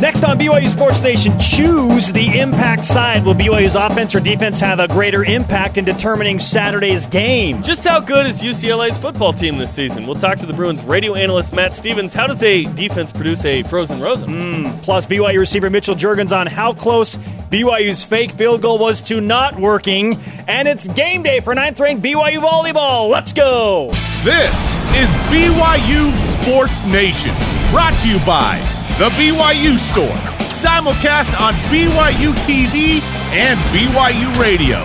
Next 0.00 0.24
on 0.24 0.38
BYU 0.38 0.66
Sports 0.70 0.98
Nation, 1.02 1.38
choose 1.38 2.10
the 2.10 2.38
impact 2.38 2.86
side. 2.86 3.22
Will 3.22 3.34
BYU's 3.34 3.74
offense 3.74 4.14
or 4.14 4.20
defense 4.20 4.58
have 4.58 4.80
a 4.80 4.88
greater 4.88 5.24
impact 5.24 5.76
in 5.76 5.84
determining 5.84 6.38
Saturday's 6.38 7.06
game? 7.06 7.62
Just 7.62 7.84
how 7.84 8.00
good 8.00 8.26
is 8.26 8.40
UCLA's 8.40 8.96
football 8.96 9.34
team 9.34 9.58
this 9.58 9.74
season? 9.74 10.06
We'll 10.06 10.18
talk 10.18 10.38
to 10.38 10.46
the 10.46 10.54
Bruins 10.54 10.82
radio 10.84 11.14
analyst 11.14 11.52
Matt 11.52 11.74
Stevens. 11.74 12.14
How 12.14 12.26
does 12.26 12.42
a 12.42 12.64
defense 12.64 13.12
produce 13.12 13.44
a 13.44 13.62
frozen 13.64 14.00
Rosen? 14.00 14.30
Hmm, 14.30 14.78
plus, 14.78 15.04
BYU 15.04 15.38
receiver 15.38 15.68
Mitchell 15.68 15.94
Juergens 15.94 16.32
on 16.32 16.46
how 16.46 16.72
close 16.72 17.18
BYU's 17.50 18.02
fake 18.02 18.32
field 18.32 18.62
goal 18.62 18.78
was 18.78 19.02
to 19.02 19.20
not 19.20 19.60
working. 19.60 20.18
And 20.48 20.66
it's 20.66 20.88
game 20.88 21.22
day 21.22 21.40
for 21.40 21.54
ninth 21.54 21.78
ranked 21.78 22.02
BYU 22.02 22.38
volleyball. 22.38 23.10
Let's 23.10 23.34
go! 23.34 23.90
This 24.24 24.54
is 24.96 25.10
BYU 25.28 26.16
Sports 26.40 26.82
Nation, 26.86 27.34
brought 27.70 27.92
to 28.00 28.08
you 28.08 28.18
by 28.24 28.79
the 29.00 29.08
BYU 29.16 29.78
Store, 29.78 30.14
simulcast 30.60 31.32
on 31.40 31.54
BYU 31.72 32.34
TV 32.44 33.00
and 33.32 33.58
BYU 33.72 34.38
Radio. 34.38 34.80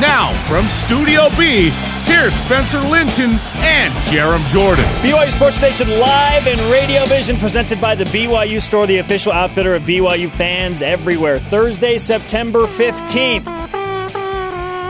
Now, 0.00 0.32
from 0.48 0.64
Studio 0.86 1.28
B, 1.36 1.68
here's 2.04 2.32
Spencer 2.32 2.80
Linton 2.80 3.32
and 3.56 3.92
Jarom 4.08 4.42
Jordan. 4.48 4.86
BYU 5.02 5.30
Sports 5.32 5.56
Station 5.56 5.86
live 6.00 6.46
and 6.46 6.58
Radio 6.72 7.04
Vision 7.08 7.36
presented 7.36 7.78
by 7.78 7.94
the 7.94 8.04
BYU 8.04 8.58
Store, 8.62 8.86
the 8.86 8.96
official 8.96 9.32
outfitter 9.32 9.74
of 9.74 9.82
BYU 9.82 10.30
fans 10.30 10.80
everywhere. 10.80 11.38
Thursday, 11.38 11.98
September 11.98 12.60
15th. 12.60 13.44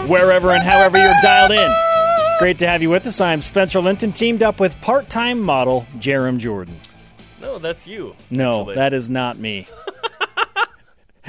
Wherever 0.08 0.52
and 0.52 0.62
however 0.62 0.98
you're 0.98 1.20
dialed 1.20 1.50
in. 1.50 1.74
Great 2.38 2.60
to 2.60 2.68
have 2.68 2.80
you 2.80 2.90
with 2.90 3.08
us. 3.08 3.20
I'm 3.20 3.40
Spencer 3.40 3.80
Linton, 3.80 4.12
teamed 4.12 4.44
up 4.44 4.60
with 4.60 4.80
part 4.82 5.08
time 5.08 5.40
model 5.40 5.84
Jarom 5.98 6.38
Jordan. 6.38 6.76
No, 7.40 7.58
that's 7.58 7.86
you. 7.86 8.16
No, 8.30 8.60
actually. 8.60 8.74
that 8.76 8.92
is 8.92 9.10
not 9.10 9.38
me. 9.38 9.66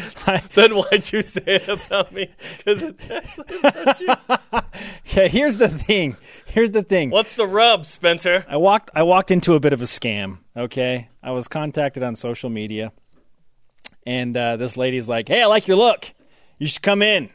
Then 0.54 0.76
why'd 0.76 1.12
you 1.12 1.22
say 1.22 1.42
it 1.46 1.68
about 1.68 2.12
me? 2.12 2.30
Because 2.58 2.84
it's 2.84 3.10
actually 3.10 3.60
about 3.60 4.00
you. 4.00 4.08
yeah, 5.16 5.28
here's 5.28 5.58
the 5.58 5.70
thing. 5.70 6.18
Here's 6.46 6.72
the 6.72 6.84
thing. 6.84 7.10
What's 7.10 7.36
the 7.36 7.48
rub, 7.48 7.86
Spencer? 7.86 8.46
I 8.48 8.58
walked 8.58 8.92
I 8.96 9.04
walked 9.04 9.32
into 9.32 9.56
a 9.56 9.60
bit 9.60 9.74
of 9.74 9.82
a 9.82 9.86
scam. 9.86 10.40
Okay, 10.56 11.10
I 11.24 11.32
was 11.32 11.48
contacted 11.48 12.04
on 12.04 12.16
social 12.16 12.50
media, 12.50 12.92
and 14.06 14.36
uh, 14.36 14.58
this 14.58 14.78
lady's 14.78 15.10
like, 15.10 15.28
"Hey, 15.28 15.42
I 15.42 15.46
like 15.46 15.68
your 15.68 15.78
look. 15.78 16.14
You 16.58 16.68
should 16.68 16.82
come 16.82 17.02
in." 17.02 17.30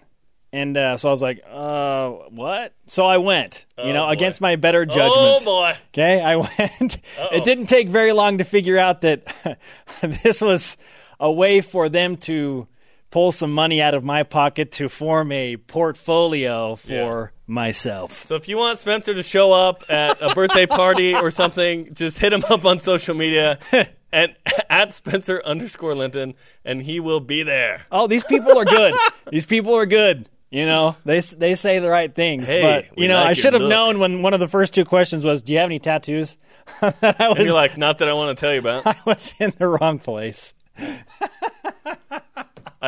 And 0.54 0.76
uh, 0.76 0.96
so 0.98 1.08
I 1.08 1.10
was 1.10 1.20
like, 1.20 1.40
"Uh, 1.50 2.10
what?" 2.30 2.74
So 2.86 3.04
I 3.04 3.16
went. 3.16 3.66
you 3.76 3.84
Oh, 3.84 3.92
know, 3.92 4.06
boy. 4.06 4.12
against 4.12 4.40
my 4.40 4.54
better 4.54 4.86
judgment. 4.86 5.12
Oh 5.16 5.44
boy. 5.44 5.76
Okay, 5.88 6.20
I 6.22 6.36
went. 6.58 6.98
Uh-oh. 7.18 7.36
It 7.36 7.42
didn't 7.42 7.66
take 7.66 7.88
very 7.88 8.12
long 8.12 8.38
to 8.38 8.44
figure 8.44 8.78
out 8.78 9.00
that 9.00 9.58
this 10.00 10.40
was 10.40 10.76
a 11.18 11.30
way 11.32 11.60
for 11.60 11.88
them 11.88 12.16
to 12.18 12.68
pull 13.10 13.32
some 13.32 13.52
money 13.52 13.82
out 13.82 13.94
of 13.94 14.04
my 14.04 14.22
pocket 14.22 14.70
to 14.72 14.88
form 14.88 15.32
a 15.32 15.56
portfolio 15.56 16.76
for 16.76 17.32
myself. 17.48 18.24
So 18.26 18.36
if 18.36 18.46
you 18.48 18.56
want 18.56 18.78
Spencer 18.78 19.12
to 19.14 19.22
show 19.24 19.52
up 19.52 19.84
at 19.88 20.20
a 20.22 20.34
birthday 20.34 20.66
party 20.66 21.14
or 21.14 21.30
something, 21.30 21.94
just 21.94 22.18
hit 22.18 22.32
him 22.32 22.44
up 22.48 22.64
on 22.64 22.78
social 22.78 23.14
media 23.16 23.58
and 24.12 24.34
at 24.70 24.92
Spencer 24.92 25.42
underscore 25.44 25.94
Linton, 25.94 26.34
and 26.64 26.80
he 26.82 27.00
will 27.00 27.20
be 27.20 27.42
there. 27.42 27.82
Oh, 27.90 28.06
these 28.06 28.24
people 28.24 28.56
are 28.56 28.64
good. 28.64 28.94
these 29.30 29.46
people 29.46 29.74
are 29.74 29.86
good. 29.86 30.28
You 30.54 30.66
know, 30.66 30.94
they 31.04 31.18
they 31.18 31.56
say 31.56 31.80
the 31.80 31.90
right 31.90 32.14
things. 32.14 32.46
Hey, 32.46 32.62
but 32.62 32.96
you 32.96 33.08
know, 33.08 33.16
like 33.16 33.26
I 33.26 33.32
should 33.32 33.54
have 33.54 33.62
look. 33.62 33.70
known 33.70 33.98
when 33.98 34.22
one 34.22 34.34
of 34.34 34.40
the 34.40 34.46
first 34.46 34.72
two 34.72 34.84
questions 34.84 35.24
was, 35.24 35.42
"Do 35.42 35.52
you 35.52 35.58
have 35.58 35.66
any 35.66 35.80
tattoos?" 35.80 36.36
I 36.80 36.94
was, 37.02 37.04
And 37.38 37.38
you're 37.38 37.56
like, 37.56 37.76
not 37.76 37.98
that 37.98 38.08
I 38.08 38.12
want 38.12 38.38
to 38.38 38.40
tell 38.40 38.52
you 38.52 38.60
about. 38.60 38.86
I 38.86 38.94
was 39.04 39.34
in 39.40 39.52
the 39.58 39.66
wrong 39.66 39.98
place. 39.98 40.54
I 40.78 42.20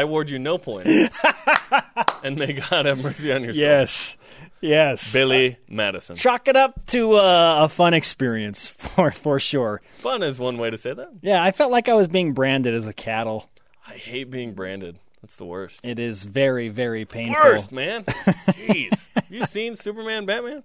award 0.03 0.31
you 0.31 0.39
no 0.39 0.59
point. 0.59 0.87
and 2.22 2.37
may 2.37 2.53
God 2.53 2.87
have 2.87 3.03
mercy 3.03 3.33
on 3.33 3.42
your 3.42 3.53
soul. 3.53 3.61
Yes, 3.61 4.17
yes. 4.61 5.12
Billy 5.12 5.59
Madison. 5.69 6.15
Chalk 6.15 6.47
it 6.47 6.55
up 6.55 6.87
to 6.87 7.15
uh, 7.15 7.65
a 7.65 7.69
fun 7.69 7.94
experience 7.94 8.69
for 8.69 9.10
for 9.10 9.41
sure. 9.41 9.82
Fun 9.97 10.22
is 10.22 10.38
one 10.38 10.59
way 10.59 10.71
to 10.71 10.78
say 10.78 10.94
that. 10.94 11.09
Yeah, 11.21 11.43
I 11.43 11.50
felt 11.50 11.72
like 11.72 11.88
I 11.88 11.94
was 11.94 12.06
being 12.06 12.32
branded 12.32 12.75
as 12.75 12.87
a 12.87 12.93
cattle. 12.93 13.50
I 13.88 13.94
hate 13.94 14.31
being 14.31 14.55
branded. 14.55 15.00
That's 15.26 15.38
the 15.38 15.44
worst. 15.44 15.81
It 15.82 15.98
is 15.98 16.25
very 16.25 16.69
very 16.69 17.04
painful. 17.04 17.42
Worst, 17.42 17.72
man. 17.72 18.04
Jeez. 18.04 19.09
Have 19.16 19.28
you 19.28 19.44
seen 19.44 19.75
Superman 19.75 20.25
Batman? 20.25 20.62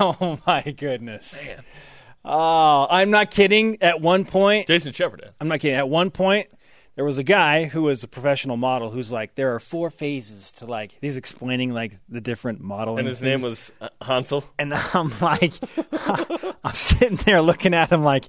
Oh 0.00 0.36
my 0.48 0.62
goodness. 0.62 1.36
Man. 1.40 1.62
Oh, 2.24 2.88
I'm 2.90 3.12
not 3.12 3.30
kidding. 3.30 3.80
At 3.80 4.00
one 4.00 4.24
point, 4.24 4.66
Jason 4.66 4.92
Shepard. 4.92 5.20
has. 5.22 5.32
I'm 5.40 5.46
not 5.46 5.60
kidding. 5.60 5.76
At 5.76 5.88
one 5.88 6.10
point, 6.10 6.48
there 6.96 7.04
was 7.04 7.18
a 7.18 7.22
guy 7.22 7.66
who 7.66 7.82
was 7.82 8.02
a 8.02 8.08
professional 8.08 8.56
model 8.56 8.90
who's 8.90 9.12
like, 9.12 9.36
there 9.36 9.54
are 9.54 9.60
four 9.60 9.90
phases 9.90 10.50
to 10.54 10.66
like. 10.66 10.98
He's 11.00 11.16
explaining 11.16 11.72
like 11.72 11.96
the 12.08 12.20
different 12.20 12.60
modeling. 12.60 12.98
And 12.98 13.06
his 13.08 13.20
things. 13.20 13.28
name 13.28 13.42
was 13.42 13.70
uh, 13.80 13.90
Hansel. 14.02 14.42
And 14.58 14.74
I'm 14.92 15.12
like, 15.20 15.54
I'm 16.64 16.74
sitting 16.74 17.14
there 17.18 17.40
looking 17.40 17.74
at 17.74 17.92
him 17.92 18.02
like, 18.02 18.24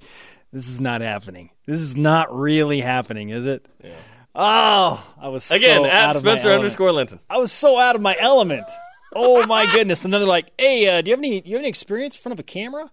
this 0.53 0.69
is 0.69 0.80
not 0.80 1.02
happening. 1.02 1.50
This 1.66 1.81
is 1.81 1.98
not 1.98 2.31
really 2.31 2.81
happening, 2.81 3.30
is 3.30 3.48
it? 3.48 3.66
Yeah. 3.84 3.96
Oh, 4.34 5.06
I 5.19 5.28
was 5.28 5.50
Again, 5.52 5.84
so 5.84 5.86
at 5.88 5.92
out 5.92 6.16
of 6.16 6.24
my 6.24 6.31
Spencer 6.31 6.52
underscore 6.53 6.92
Linton. 6.92 7.19
I 7.30 7.38
was 7.38 7.52
so 7.52 7.80
out 7.80 7.96
of 7.96 8.02
my 8.02 8.16
element. 8.19 8.66
Oh 9.14 9.46
my 9.46 9.69
goodness! 9.72 10.06
And 10.06 10.14
then 10.14 10.22
they're 10.22 10.28
like, 10.28 10.52
"Hey, 10.58 10.88
uh, 10.88 11.02
do 11.02 11.09
you 11.09 11.16
have 11.16 11.19
any? 11.19 11.42
You 11.46 11.56
have 11.56 11.62
any 11.62 11.68
experience 11.68 12.16
in 12.16 12.22
front 12.22 12.34
of 12.34 12.40
a 12.40 12.44
camera?" 12.44 12.90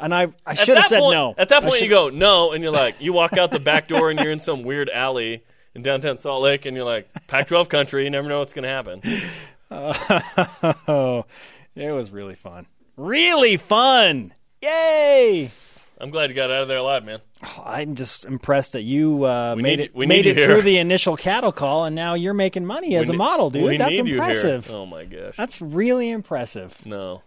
And 0.00 0.12
I, 0.12 0.32
I 0.44 0.54
should 0.54 0.76
have 0.76 0.86
said 0.86 0.98
point- 1.00 1.14
no. 1.14 1.34
At 1.38 1.50
that 1.50 1.62
point, 1.62 1.80
you 1.80 1.88
go 1.88 2.08
no, 2.08 2.50
and 2.52 2.62
you're 2.64 2.72
like, 2.72 2.96
you 3.00 3.12
walk 3.12 3.34
out 3.38 3.52
the 3.52 3.60
back 3.60 3.86
door, 3.86 4.10
and 4.10 4.18
you're 4.18 4.32
in 4.32 4.40
some 4.40 4.64
weird 4.64 4.90
alley 4.90 5.44
in 5.76 5.82
downtown 5.82 6.18
Salt 6.18 6.42
Lake, 6.42 6.66
and 6.66 6.76
you're 6.76 6.84
like, 6.84 7.08
Pac-12 7.28 7.68
country. 7.68 8.02
You 8.04 8.10
never 8.10 8.28
know 8.28 8.40
what's 8.40 8.52
going 8.52 8.64
to 8.64 8.68
happen. 8.68 9.00
Oh, 9.70 11.24
it 11.74 11.90
was 11.90 12.10
really 12.12 12.34
fun. 12.34 12.66
Really 12.96 13.56
fun. 13.56 14.32
Yay! 14.62 15.50
I'm 16.00 16.10
glad 16.10 16.30
you 16.30 16.36
got 16.36 16.50
out 16.50 16.62
of 16.62 16.68
there 16.68 16.78
alive, 16.78 17.04
man. 17.04 17.20
I'm 17.64 17.94
just 17.94 18.24
impressed 18.24 18.72
that 18.72 18.82
you 18.82 19.24
uh, 19.24 19.54
made 19.56 19.78
need- 19.78 19.80
it 19.80 19.96
made 19.96 20.26
it 20.26 20.34
through 20.44 20.62
the 20.62 20.78
initial 20.78 21.16
cattle 21.16 21.52
call, 21.52 21.84
and 21.84 21.94
now 21.94 22.14
you're 22.14 22.34
making 22.34 22.66
money 22.66 22.96
as 22.96 23.08
We 23.08 23.14
a 23.14 23.18
model, 23.18 23.50
dude. 23.50 23.80
That's 23.80 23.90
need 23.90 23.98
you 23.98 24.04
here. 24.04 24.14
impressive. 24.14 24.70
Oh 24.70 24.86
my 24.86 25.04
gosh. 25.04 25.36
That's 25.36 25.60
really 25.62 26.10
impressive. 26.10 26.84
no. 26.86 27.22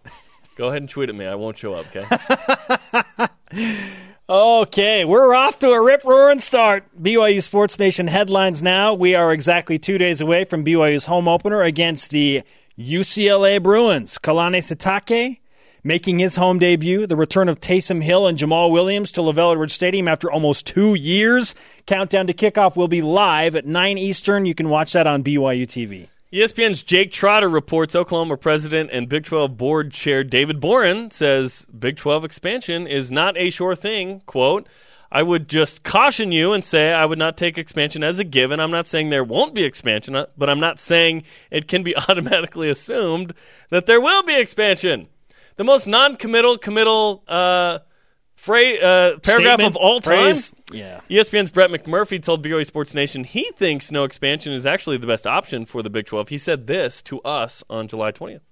Go 0.56 0.68
ahead 0.70 0.82
and 0.82 0.88
tweet 0.90 1.08
at 1.08 1.14
me. 1.14 1.24
I 1.24 1.36
won't 1.36 1.56
show 1.56 1.72
up. 1.74 1.86
Okay. 1.94 3.28
Okay, 4.30 5.06
we're 5.06 5.32
off 5.32 5.58
to 5.60 5.70
a 5.70 5.82
rip 5.82 6.04
roaring 6.04 6.38
start. 6.38 6.84
BYU 7.00 7.42
Sports 7.42 7.78
Nation 7.78 8.06
headlines 8.08 8.62
now. 8.62 8.92
We 8.92 9.14
are 9.14 9.32
exactly 9.32 9.78
two 9.78 9.96
days 9.96 10.20
away 10.20 10.44
from 10.44 10.64
BYU's 10.66 11.06
home 11.06 11.26
opener 11.28 11.62
against 11.62 12.10
the 12.10 12.42
UCLA 12.78 13.62
Bruins. 13.62 14.18
Kalani 14.18 14.58
Sitake 14.58 15.38
making 15.82 16.18
his 16.18 16.36
home 16.36 16.58
debut. 16.58 17.06
The 17.06 17.16
return 17.16 17.48
of 17.48 17.60
Taysom 17.60 18.02
Hill 18.02 18.26
and 18.26 18.38
Jamaal 18.38 18.70
Williams 18.70 19.12
to 19.12 19.20
LaVell 19.20 19.52
Edwards 19.52 19.74
Stadium 19.74 20.08
after 20.08 20.30
almost 20.30 20.66
two 20.66 20.94
years. 20.94 21.54
Countdown 21.86 22.26
to 22.26 22.34
kickoff 22.34 22.76
will 22.76 22.88
be 22.88 23.02
live 23.02 23.56
at 23.56 23.66
9 23.66 23.98
Eastern. 23.98 24.46
You 24.46 24.54
can 24.54 24.68
watch 24.68 24.92
that 24.92 25.06
on 25.06 25.24
BYU 25.24 25.66
TV. 25.66 26.08
ESPN's 26.32 26.82
Jake 26.82 27.10
Trotter 27.10 27.48
reports 27.48 27.96
Oklahoma 27.96 28.36
president 28.36 28.90
and 28.92 29.08
Big 29.08 29.24
12 29.24 29.56
board 29.56 29.92
chair 29.92 30.22
David 30.22 30.60
Boren 30.60 31.10
says 31.10 31.66
Big 31.76 31.96
12 31.96 32.22
expansion 32.24 32.86
is 32.86 33.10
not 33.10 33.38
a 33.38 33.48
sure 33.48 33.74
thing. 33.74 34.20
Quote, 34.26 34.66
I 35.10 35.22
would 35.22 35.48
just 35.48 35.84
caution 35.84 36.30
you 36.30 36.52
and 36.52 36.62
say 36.62 36.92
I 36.92 37.06
would 37.06 37.18
not 37.18 37.38
take 37.38 37.56
expansion 37.56 38.04
as 38.04 38.18
a 38.18 38.24
given. 38.24 38.60
I'm 38.60 38.70
not 38.70 38.86
saying 38.86 39.08
there 39.08 39.24
won't 39.24 39.54
be 39.54 39.64
expansion, 39.64 40.14
uh, 40.14 40.26
but 40.36 40.50
I'm 40.50 40.60
not 40.60 40.78
saying 40.78 41.22
it 41.50 41.66
can 41.66 41.82
be 41.82 41.96
automatically 42.08 42.68
assumed 42.68 43.32
that 43.70 43.86
there 43.86 44.00
will 44.00 44.22
be 44.22 44.38
expansion. 44.38 45.08
The 45.58 45.64
most 45.64 45.88
non 45.88 46.16
committal, 46.16 46.56
committal 46.56 47.24
uh, 47.26 47.80
phrase, 48.36 48.80
uh, 48.80 49.18
paragraph 49.24 49.56
Statement? 49.56 49.62
of 49.62 49.76
all 49.76 49.98
time. 49.98 50.24
Phrase? 50.26 50.54
Yeah. 50.72 51.00
ESPN's 51.10 51.50
Brett 51.50 51.68
McMurphy 51.70 52.22
told 52.22 52.44
BYU 52.44 52.64
Sports 52.64 52.94
Nation 52.94 53.24
he 53.24 53.50
thinks 53.56 53.90
no 53.90 54.04
expansion 54.04 54.52
is 54.52 54.64
actually 54.64 54.98
the 54.98 55.08
best 55.08 55.26
option 55.26 55.66
for 55.66 55.82
the 55.82 55.90
Big 55.90 56.06
12. 56.06 56.28
He 56.28 56.38
said 56.38 56.68
this 56.68 57.02
to 57.02 57.20
us 57.22 57.64
on 57.68 57.88
July 57.88 58.12
20th. 58.12 58.42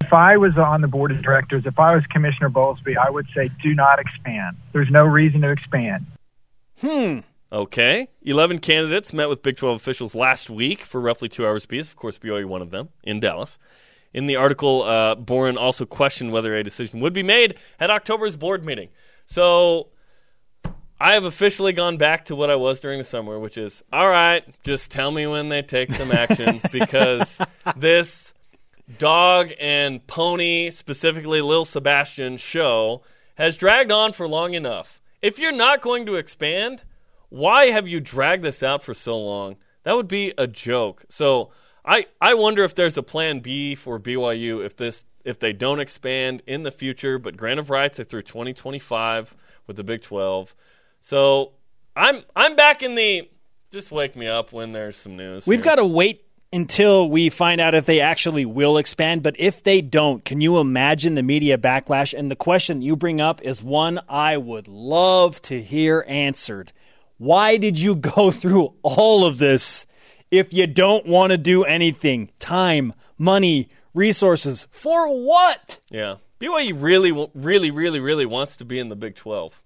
If 0.00 0.12
I 0.12 0.36
was 0.36 0.56
on 0.56 0.80
the 0.80 0.88
board 0.88 1.12
of 1.12 1.22
directors, 1.22 1.62
if 1.64 1.78
I 1.78 1.94
was 1.94 2.04
Commissioner 2.10 2.50
Bowlesby, 2.50 2.96
I 2.96 3.08
would 3.08 3.26
say 3.32 3.48
do 3.62 3.72
not 3.72 4.00
expand. 4.00 4.56
There's 4.72 4.90
no 4.90 5.04
reason 5.04 5.42
to 5.42 5.50
expand. 5.50 6.06
Hmm. 6.80 7.20
Okay. 7.52 8.08
11 8.22 8.58
candidates 8.58 9.12
met 9.12 9.28
with 9.28 9.44
Big 9.44 9.56
12 9.56 9.76
officials 9.76 10.16
last 10.16 10.50
week 10.50 10.80
for 10.80 11.00
roughly 11.00 11.28
two 11.28 11.46
hours 11.46 11.64
apiece. 11.64 11.88
Of 11.88 11.94
course, 11.94 12.18
BYU 12.18 12.46
one 12.46 12.62
of 12.62 12.70
them 12.70 12.88
in 13.04 13.20
Dallas. 13.20 13.58
In 14.12 14.26
the 14.26 14.36
article, 14.36 14.82
uh, 14.82 15.14
Boren 15.14 15.58
also 15.58 15.84
questioned 15.84 16.32
whether 16.32 16.54
a 16.54 16.64
decision 16.64 17.00
would 17.00 17.12
be 17.12 17.22
made 17.22 17.58
at 17.78 17.90
October's 17.90 18.36
board 18.36 18.64
meeting. 18.64 18.88
So 19.26 19.88
I 20.98 21.12
have 21.12 21.24
officially 21.24 21.72
gone 21.72 21.98
back 21.98 22.26
to 22.26 22.36
what 22.36 22.50
I 22.50 22.56
was 22.56 22.80
during 22.80 22.98
the 22.98 23.04
summer, 23.04 23.38
which 23.38 23.58
is 23.58 23.82
all 23.92 24.08
right, 24.08 24.42
just 24.62 24.90
tell 24.90 25.10
me 25.10 25.26
when 25.26 25.50
they 25.50 25.62
take 25.62 25.92
some 25.92 26.10
action 26.10 26.60
because 26.72 27.38
this 27.76 28.32
dog 28.98 29.52
and 29.60 30.06
pony, 30.06 30.70
specifically 30.70 31.42
Lil 31.42 31.64
Sebastian 31.64 32.38
show, 32.38 33.02
has 33.34 33.56
dragged 33.56 33.92
on 33.92 34.12
for 34.12 34.26
long 34.26 34.54
enough. 34.54 35.02
If 35.20 35.38
you're 35.38 35.52
not 35.52 35.82
going 35.82 36.06
to 36.06 36.14
expand, 36.14 36.84
why 37.28 37.66
have 37.66 37.86
you 37.86 38.00
dragged 38.00 38.42
this 38.42 38.62
out 38.62 38.82
for 38.82 38.94
so 38.94 39.18
long? 39.18 39.56
That 39.82 39.96
would 39.96 40.08
be 40.08 40.32
a 40.38 40.46
joke. 40.46 41.04
So 41.08 41.50
I 41.86 42.06
I 42.20 42.34
wonder 42.34 42.64
if 42.64 42.74
there's 42.74 42.96
a 42.96 43.02
plan 43.02 43.40
B 43.40 43.74
for 43.74 44.00
BYU 44.00 44.64
if 44.64 44.76
this 44.76 45.04
if 45.24 45.38
they 45.38 45.52
don't 45.52 45.80
expand 45.80 46.42
in 46.46 46.62
the 46.62 46.72
future. 46.72 47.18
But 47.18 47.36
grant 47.36 47.60
of 47.60 47.70
rights 47.70 48.00
are 48.00 48.04
through 48.04 48.22
2025 48.22 49.36
with 49.66 49.76
the 49.76 49.84
Big 49.84 50.02
12. 50.02 50.54
So 51.00 51.52
I'm 51.94 52.22
I'm 52.34 52.56
back 52.56 52.82
in 52.82 52.94
the 52.94 53.28
just 53.70 53.90
wake 53.90 54.16
me 54.16 54.26
up 54.26 54.52
when 54.52 54.72
there's 54.72 54.96
some 54.96 55.16
news. 55.16 55.46
We've 55.46 55.62
got 55.62 55.76
to 55.76 55.86
wait 55.86 56.24
until 56.52 57.08
we 57.08 57.28
find 57.28 57.60
out 57.60 57.74
if 57.74 57.84
they 57.86 58.00
actually 58.00 58.46
will 58.46 58.78
expand. 58.78 59.22
But 59.22 59.36
if 59.38 59.62
they 59.62 59.80
don't, 59.80 60.24
can 60.24 60.40
you 60.40 60.58
imagine 60.58 61.14
the 61.14 61.22
media 61.22 61.58
backlash? 61.58 62.16
And 62.16 62.30
the 62.30 62.36
question 62.36 62.82
you 62.82 62.96
bring 62.96 63.20
up 63.20 63.42
is 63.42 63.62
one 63.62 64.00
I 64.08 64.36
would 64.36 64.68
love 64.68 65.42
to 65.42 65.60
hear 65.60 66.04
answered. 66.08 66.72
Why 67.18 67.56
did 67.56 67.78
you 67.78 67.94
go 67.94 68.30
through 68.30 68.74
all 68.82 69.24
of 69.24 69.38
this 69.38 69.86
if 70.30 70.52
you 70.52 70.66
don't 70.66 71.06
want 71.06 71.30
to 71.30 71.38
do 71.38 71.64
anything? 71.64 72.30
Time, 72.38 72.92
money, 73.18 73.68
resources. 73.94 74.66
For 74.70 75.08
what? 75.08 75.78
Yeah. 75.90 76.16
BYU 76.40 76.80
really, 76.80 77.12
really, 77.34 77.70
really, 77.70 78.00
really 78.00 78.26
wants 78.26 78.56
to 78.58 78.64
be 78.64 78.78
in 78.78 78.88
the 78.88 78.96
Big 78.96 79.16
12. 79.16 79.62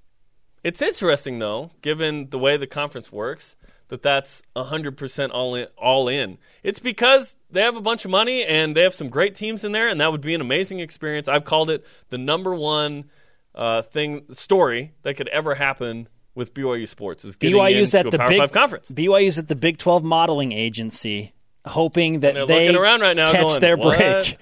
It's 0.63 0.83
interesting, 0.83 1.39
though, 1.39 1.71
given 1.83 2.31
the 2.31 2.39
way 2.39 2.57
the 2.57 2.67
conference 2.67 3.11
works, 3.11 3.57
that 3.89 4.03
that's 4.03 4.43
100% 4.55 5.31
all 5.33 5.55
in, 5.57 5.67
all 5.77 6.09
in. 6.09 6.39
It's 6.63 6.79
because 6.79 7.35
they 7.51 7.63
have 7.63 7.77
a 7.77 7.81
bunch 7.81 8.05
of 8.05 8.11
money 8.11 8.45
and 8.45 8.77
they 8.77 8.83
have 8.83 8.95
some 8.95 9.09
great 9.09 9.35
teams 9.35 9.65
in 9.65 9.73
there, 9.73 9.89
and 9.89 10.01
that 10.01 10.13
would 10.13 10.21
be 10.21 10.35
an 10.35 10.41
amazing 10.41 10.81
experience. 10.81 11.29
I've 11.29 11.45
called 11.45 11.71
it 11.71 11.85
the 12.11 12.19
number 12.19 12.55
one 12.55 13.11
uh, 13.55 13.83
thing 13.83 14.33
story 14.33 14.93
that 15.03 15.15
could 15.17 15.29
ever 15.29 15.57
happen 15.57 16.09
with 16.35 16.55
BYU 16.55 16.87
sports 16.87 17.25
is 17.25 17.37
getting 17.37 17.57
BYU's 17.57 17.95
into 17.95 17.99
at 17.99 18.07
a 18.07 18.11
the 18.11 18.19
Power 18.19 18.29
big 18.29 18.39
Five 18.39 18.53
conference. 18.53 18.91
BYU's 18.91 19.39
at 19.39 19.49
the 19.49 19.57
Big 19.57 19.79
12 19.79 20.05
modeling 20.05 20.53
agency, 20.53 21.33
hoping 21.67 22.21
that 22.21 22.35
they 22.35 22.41
looking 22.67 22.77
around 22.77 23.01
right 23.01 23.17
now 23.17 23.31
catch 23.33 23.47
going, 23.47 23.61
their 23.61 23.77
"What?" 23.77 23.99
break. 23.99 24.39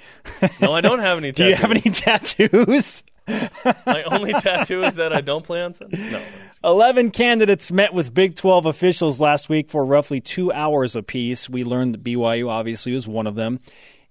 No, 0.61 0.73
I 0.73 0.81
don't 0.81 1.01
have 1.01 1.19
any. 1.19 1.33
Tattoos. 1.33 1.37
Do 1.45 1.49
you 1.49 1.55
have 1.57 1.71
any 1.71 1.81
tattoos? 1.81 3.03
My 3.87 4.03
only 4.05 4.33
tattoo 4.33 4.83
is 4.85 4.95
that 4.97 5.13
I 5.13 5.21
don't 5.21 5.45
play 5.45 5.63
on 5.63 5.75
Sunday. 5.75 5.99
No. 6.11 6.23
11 6.65 7.11
candidates 7.11 7.71
met 7.71 7.93
with 7.93 8.13
Big 8.15 8.37
12 8.37 8.67
officials 8.67 9.21
last 9.21 9.49
week 9.49 9.71
for 9.71 9.85
roughly 9.85 10.21
two 10.21 10.51
hours 10.53 10.97
apiece. 10.97 11.49
We 11.49 11.63
learned 11.65 11.95
that 11.95 12.03
BYU 12.05 12.49
obviously 12.49 12.93
was 12.93 13.07
one 13.07 13.27
of 13.27 13.35
them. 13.35 13.61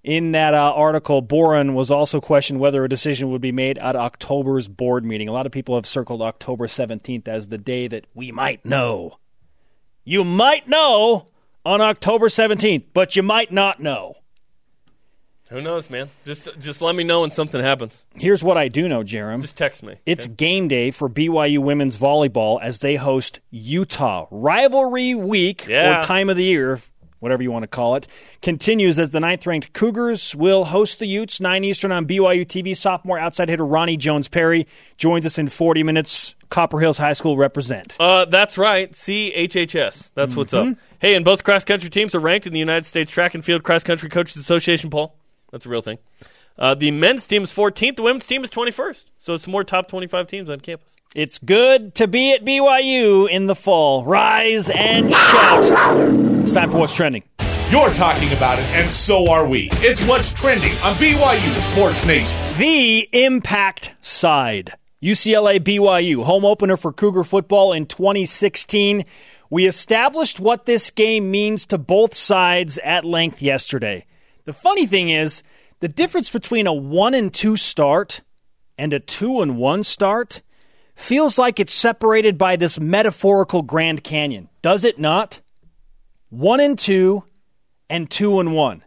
In 0.04 0.32
that 0.32 0.54
uh, 0.54 0.72
article, 0.74 1.22
Boren 1.22 1.74
was 1.74 1.92
also 1.92 2.22
questioned 2.22 2.60
whether 2.60 2.84
a 2.84 2.90
decision 2.90 3.30
would 3.32 3.42
be 3.42 3.52
made 3.52 3.78
at 3.80 3.96
October's 3.96 4.68
board 4.70 5.04
meeting. 5.04 5.28
A 5.28 5.34
lot 5.34 5.46
of 5.46 5.52
people 5.52 5.76
have 5.76 5.86
circled 5.86 6.22
October 6.22 6.68
17th 6.68 7.28
as 7.28 7.50
the 7.50 7.58
day 7.58 7.88
that 7.90 8.06
we 8.14 8.32
might 8.32 8.64
know. 8.64 9.18
You 10.06 10.24
might 10.24 10.68
know 10.70 11.26
on 11.66 11.82
October 11.82 12.30
17th, 12.30 12.86
but 12.94 13.18
you 13.18 13.24
might 13.24 13.52
not 13.52 13.82
know. 13.82 14.14
Who 15.50 15.62
knows, 15.62 15.90
man? 15.90 16.10
Just 16.26 16.50
just 16.60 16.82
let 16.82 16.94
me 16.94 17.06
know 17.06 17.22
when 17.22 17.32
something 17.32 17.62
happens. 17.62 18.04
Here's 18.16 18.44
what 18.44 18.58
I 18.58 18.68
do 18.68 18.90
know, 18.90 19.02
Jarom. 19.02 19.40
Just 19.40 19.58
text 19.58 19.82
me. 19.82 19.96
It's 20.06 20.26
okay? 20.26 20.34
game 20.36 20.68
day 20.68 20.92
for 20.92 21.10
BYU 21.10 21.60
women's 21.60 21.98
volleyball 21.98 22.60
as 22.62 22.80
they 22.80 22.96
host 22.98 23.40
Utah. 23.50 24.28
Rivalry 24.30 25.16
week 25.16 25.66
Yeah. 25.68 26.00
or 26.00 26.04
time 26.04 26.30
of 26.30 26.36
the 26.36 26.44
year, 26.44 26.82
whatever 27.20 27.42
you 27.44 27.52
want 27.52 27.64
to 27.64 27.68
call 27.68 27.96
it, 27.96 28.08
continues 28.42 28.98
as 29.00 29.12
the 29.12 29.20
ninth 29.20 29.46
ranked 29.48 29.74
Cougars 29.74 30.36
will 30.36 30.66
host 30.66 31.00
the 31.00 31.08
Utes 31.08 31.40
9 31.42 31.64
Eastern 31.64 31.92
on 31.92 32.06
BYU 32.06 32.46
TV. 32.46 32.76
Sophomore 32.76 33.20
outside 33.20 33.50
hitter 33.50 33.64
Roni 33.64 33.98
Jones 33.98 34.28
Perry 34.28 34.68
joins 34.98 35.26
us 35.26 35.38
in 35.38 35.50
40 35.50 35.84
minutes. 35.84 36.36
Copper 36.50 36.80
Hills 36.80 36.98
High 36.98 37.14
School 37.14 37.36
represent. 37.36 37.98
Uh, 38.00 38.24
that's 38.26 38.58
right. 38.58 38.92
CHHS. 38.92 40.12
That's 40.16 40.36
what's 40.36 40.54
Mm-hmm. 40.54 40.72
up. 40.72 40.78
Hey, 41.00 41.16
and 41.16 41.24
both 41.26 41.44
cross 41.44 41.64
country 41.64 41.90
teams 41.90 42.16
are 42.16 42.20
ranked 42.20 42.48
in 42.48 42.54
the 42.54 42.60
United 42.60 42.86
States 42.86 43.12
Track 43.12 43.36
and 43.36 43.44
Field 43.44 43.64
Cross 43.64 43.84
Country 43.84 44.10
Coaches 44.10 44.38
Association 44.38 44.90
poll. 44.90 45.16
That's 45.52 45.66
a 45.66 45.70
real 45.70 45.82
thing. 45.82 45.98
Uh, 46.60 46.74
the 46.74 46.92
men's 46.92 47.26
team 47.28 47.44
is 47.44 47.54
14th. 47.54 47.98
The 47.98 48.04
women's 48.04 48.26
team 48.26 48.44
is 48.44 48.50
21st. 48.50 49.06
So 49.20 49.34
it's 49.34 49.48
more 49.48 49.64
top 49.64 49.88
25 49.88 50.28
teams 50.28 50.50
on 50.50 50.60
campus. 50.60 50.96
It's 51.16 51.38
good 51.38 51.96
to 51.96 52.08
be 52.08 52.34
at 52.34 52.44
BYU 52.44 53.30
in 53.30 53.48
the 53.48 53.56
fall. 53.56 54.04
Rise 54.04 54.70
and 54.70 55.14
shout. 55.14 55.66
It's 56.42 56.54
time 56.54 56.72
for 56.72 56.78
what's 56.80 56.96
trending. 56.96 57.24
You're 57.70 57.90
talking 57.90 58.32
about 58.32 58.60
it, 58.60 58.66
and 58.68 58.90
so 58.90 59.30
are 59.30 59.46
we. 59.46 59.70
It's 59.74 60.06
what's 60.08 60.34
trending 60.34 60.72
on 60.84 60.96
BYU 60.96 61.74
Sports 61.74 62.06
Nation. 62.06 62.40
The 62.58 63.10
impact 63.12 63.94
side. 64.02 64.74
UCLA 65.04 65.60
BYU, 65.60 66.24
home 66.24 66.46
opener 66.46 66.78
for 66.78 66.94
Cougar 66.94 67.24
football 67.24 67.74
in 67.74 67.86
2016. 67.86 69.04
We 69.50 69.68
established 69.68 70.40
what 70.40 70.66
this 70.66 70.92
game 70.92 71.30
means 71.30 71.66
to 71.68 71.78
both 71.78 72.16
sides 72.16 72.80
at 72.84 73.06
length 73.06 73.42
yesterday. 73.42 74.06
The 74.46 74.54
funny 74.54 74.86
thing 74.86 75.10
is, 75.10 75.44
the 75.80 75.88
difference 75.88 76.30
between 76.30 76.68
a 76.68 76.74
1 76.74 77.14
and 77.14 77.34
2 77.34 77.56
start 77.56 78.22
and 78.78 78.94
a 78.94 79.00
2 79.00 79.42
and 79.42 79.58
1 79.58 79.84
start 79.84 80.42
feels 80.96 81.38
like 81.38 81.60
it's 81.60 81.74
separated 81.74 82.38
by 82.38 82.56
this 82.56 82.80
metaphorical 82.80 83.62
Grand 83.62 84.04
Canyon. 84.04 84.50
Does 84.62 84.84
it 84.84 85.00
not? 85.00 85.42
1 86.30 86.60
and 86.60 86.78
2 86.78 87.24
and 87.90 88.10
2 88.10 88.40
and 88.40 88.54
1. 88.54 88.84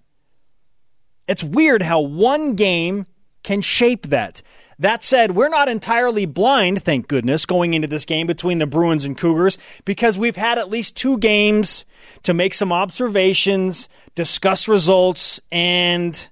It's 1.29 1.45
weird 1.45 1.83
how 1.83 2.01
one 2.01 2.57
game 2.57 3.07
can 3.43 3.61
shape 3.61 4.09
that. 4.09 4.43
That 4.81 5.05
said, 5.05 5.33
we're 5.33 5.49
not 5.49 5.69
entirely 5.69 6.27
blind, 6.27 6.83
thank 6.83 7.07
goodness, 7.07 7.47
going 7.47 7.75
into 7.75 7.87
this 7.87 8.05
game 8.05 8.27
between 8.27 8.59
the 8.59 8.67
Bruins 8.67 9.05
and 9.05 9.17
Cougars 9.17 9.59
because 9.85 10.19
we've 10.19 10.37
had 10.37 10.59
at 10.59 10.71
least 10.71 10.97
two 10.97 11.19
games 11.19 11.85
to 12.25 12.35
make 12.35 12.55
some 12.55 12.73
observations, 12.73 13.89
discuss 14.15 14.67
results, 14.69 15.41
and 15.53 16.29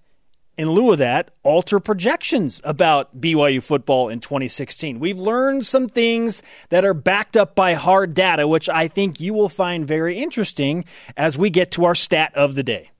in 0.58 0.72
lieu 0.72 0.90
of 0.92 0.98
that, 0.98 1.30
alter 1.44 1.78
projections 1.78 2.60
about 2.64 3.18
BYU 3.18 3.62
football 3.62 4.08
in 4.08 4.18
2016. 4.18 4.98
We've 4.98 5.18
learned 5.18 5.64
some 5.64 5.88
things 5.88 6.42
that 6.70 6.84
are 6.84 6.94
backed 6.94 7.36
up 7.36 7.54
by 7.54 7.74
hard 7.74 8.12
data, 8.12 8.46
which 8.48 8.68
I 8.68 8.88
think 8.88 9.20
you 9.20 9.32
will 9.32 9.48
find 9.48 9.86
very 9.86 10.18
interesting 10.18 10.84
as 11.16 11.38
we 11.38 11.48
get 11.48 11.70
to 11.72 11.84
our 11.84 11.94
stat 11.94 12.32
of 12.34 12.56
the 12.56 12.64
day. 12.64 12.90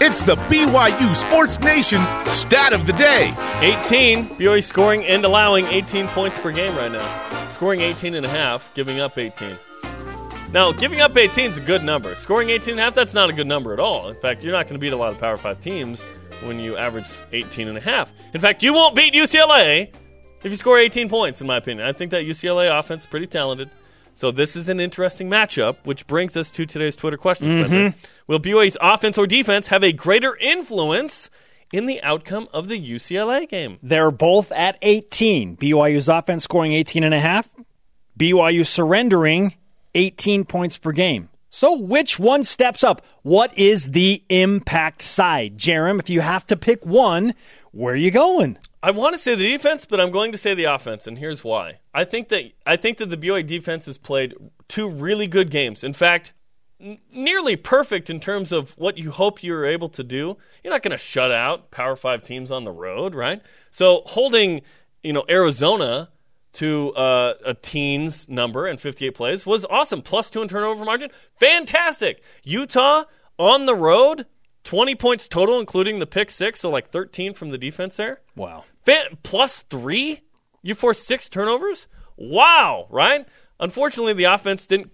It's 0.00 0.22
the 0.22 0.34
BYU 0.34 1.14
Sports 1.14 1.60
Nation 1.60 2.02
stat 2.26 2.72
of 2.72 2.86
the 2.86 2.92
day. 2.92 3.32
18. 3.60 4.26
BYU 4.36 4.62
scoring 4.62 5.04
and 5.04 5.24
allowing 5.24 5.66
18 5.66 6.08
points 6.08 6.36
per 6.38 6.50
game 6.50 6.74
right 6.76 6.90
now. 6.90 7.52
Scoring 7.52 7.80
18 7.80 8.16
and 8.16 8.26
a 8.26 8.28
half, 8.28 8.74
giving 8.74 8.98
up 8.98 9.16
18. 9.16 9.56
Now, 10.52 10.70
giving 10.70 11.00
up 11.00 11.16
18 11.16 11.50
is 11.50 11.58
a 11.58 11.60
good 11.60 11.82
number. 11.82 12.14
Scoring 12.14 12.50
18 12.50 12.72
and 12.72 12.80
a 12.80 12.82
half, 12.84 12.94
that's 12.94 13.14
not 13.14 13.30
a 13.30 13.32
good 13.32 13.46
number 13.46 13.72
at 13.72 13.80
all. 13.80 14.08
In 14.08 14.16
fact, 14.16 14.44
you're 14.44 14.52
not 14.52 14.66
going 14.66 14.74
to 14.74 14.78
beat 14.78 14.92
a 14.92 14.96
lot 14.96 15.12
of 15.12 15.18
Power 15.18 15.36
5 15.36 15.58
teams 15.58 16.06
when 16.44 16.58
you 16.58 16.76
average 16.76 17.08
18 17.32 17.68
and 17.68 17.76
a 17.76 17.80
half. 17.80 18.12
In 18.32 18.40
fact, 18.40 18.62
you 18.62 18.72
won't 18.72 18.94
beat 18.94 19.14
UCLA 19.14 19.92
if 20.42 20.50
you 20.50 20.56
score 20.56 20.78
18 20.78 21.08
points, 21.08 21.40
in 21.40 21.46
my 21.46 21.56
opinion. 21.56 21.86
I 21.86 21.92
think 21.92 22.10
that 22.10 22.24
UCLA 22.24 22.76
offense 22.78 23.02
is 23.02 23.06
pretty 23.06 23.26
talented. 23.26 23.70
So 24.12 24.30
this 24.30 24.54
is 24.54 24.68
an 24.68 24.78
interesting 24.78 25.28
matchup, 25.28 25.76
which 25.84 26.06
brings 26.06 26.36
us 26.36 26.50
to 26.52 26.66
today's 26.66 26.94
Twitter 26.94 27.16
question. 27.16 27.66
Spencer. 27.66 27.74
Mm-hmm. 27.74 27.98
Will 28.28 28.38
BYU's 28.38 28.76
offense 28.80 29.18
or 29.18 29.26
defense 29.26 29.68
have 29.68 29.82
a 29.82 29.92
greater 29.92 30.36
influence 30.36 31.30
in 31.72 31.86
the 31.86 32.00
outcome 32.02 32.48
of 32.52 32.68
the 32.68 32.78
UCLA 32.78 33.48
game? 33.48 33.78
They're 33.82 34.12
both 34.12 34.52
at 34.52 34.78
18. 34.82 35.56
BYU's 35.56 36.08
offense 36.08 36.44
scoring 36.44 36.72
18 36.74 37.02
and 37.02 37.12
a 37.12 37.18
half. 37.18 37.48
BYU 38.18 38.64
surrendering 38.64 39.54
18 39.96 40.44
points 40.44 40.78
per 40.78 40.92
game. 40.92 41.28
So 41.54 41.76
which 41.76 42.18
one 42.18 42.42
steps 42.42 42.82
up? 42.82 43.06
What 43.22 43.56
is 43.56 43.92
the 43.92 44.24
impact 44.28 45.02
side? 45.02 45.56
Jarom, 45.56 46.00
if 46.00 46.10
you 46.10 46.20
have 46.20 46.44
to 46.48 46.56
pick 46.56 46.84
one, 46.84 47.32
where 47.70 47.94
are 47.94 47.96
you 47.96 48.10
going? 48.10 48.58
I 48.82 48.90
want 48.90 49.14
to 49.14 49.20
say 49.20 49.36
the 49.36 49.52
defense, 49.52 49.86
but 49.86 50.00
I'm 50.00 50.10
going 50.10 50.32
to 50.32 50.38
say 50.38 50.54
the 50.54 50.64
offense, 50.64 51.06
and 51.06 51.16
here's 51.16 51.44
why. 51.44 51.78
I 51.94 52.02
think 52.02 52.30
that 52.30 52.50
I 52.66 52.74
think 52.74 52.98
that 52.98 53.08
the 53.08 53.16
BYU 53.16 53.46
defense 53.46 53.86
has 53.86 53.98
played 53.98 54.34
two 54.66 54.88
really 54.88 55.28
good 55.28 55.48
games. 55.48 55.84
In 55.84 55.92
fact, 55.92 56.32
n- 56.80 56.98
nearly 57.12 57.54
perfect 57.54 58.10
in 58.10 58.18
terms 58.18 58.50
of 58.50 58.76
what 58.76 58.98
you 58.98 59.12
hope 59.12 59.44
you're 59.44 59.64
able 59.64 59.90
to 59.90 60.02
do. 60.02 60.36
You're 60.64 60.72
not 60.72 60.82
going 60.82 60.90
to 60.90 60.98
shut 60.98 61.30
out 61.30 61.70
Power 61.70 61.94
Five 61.94 62.24
teams 62.24 62.50
on 62.50 62.64
the 62.64 62.72
road, 62.72 63.14
right? 63.14 63.40
So 63.70 64.02
holding, 64.06 64.62
you 65.04 65.12
know, 65.12 65.24
Arizona 65.30 66.08
to 66.54 66.92
uh, 66.94 67.34
a 67.44 67.54
teens 67.54 68.28
number 68.28 68.66
and 68.66 68.80
58 68.80 69.10
plays 69.10 69.46
was 69.46 69.64
awesome. 69.66 70.02
Plus 70.02 70.30
two 70.30 70.42
in 70.42 70.48
turnover 70.48 70.84
margin, 70.84 71.10
fantastic. 71.38 72.22
Utah 72.42 73.04
on 73.38 73.66
the 73.66 73.74
road, 73.74 74.26
20 74.64 74.94
points 74.94 75.28
total, 75.28 75.60
including 75.60 75.98
the 75.98 76.06
pick 76.06 76.30
six, 76.30 76.60
so 76.60 76.70
like 76.70 76.90
13 76.90 77.34
from 77.34 77.50
the 77.50 77.58
defense 77.58 77.96
there. 77.96 78.20
Wow. 78.36 78.64
Fan- 78.84 79.18
plus 79.22 79.62
three? 79.62 80.20
You 80.62 80.74
forced 80.74 81.06
six 81.06 81.28
turnovers? 81.28 81.86
Wow, 82.16 82.86
right? 82.90 83.26
Unfortunately, 83.60 84.14
the 84.14 84.24
offense 84.24 84.66
didn't 84.66 84.90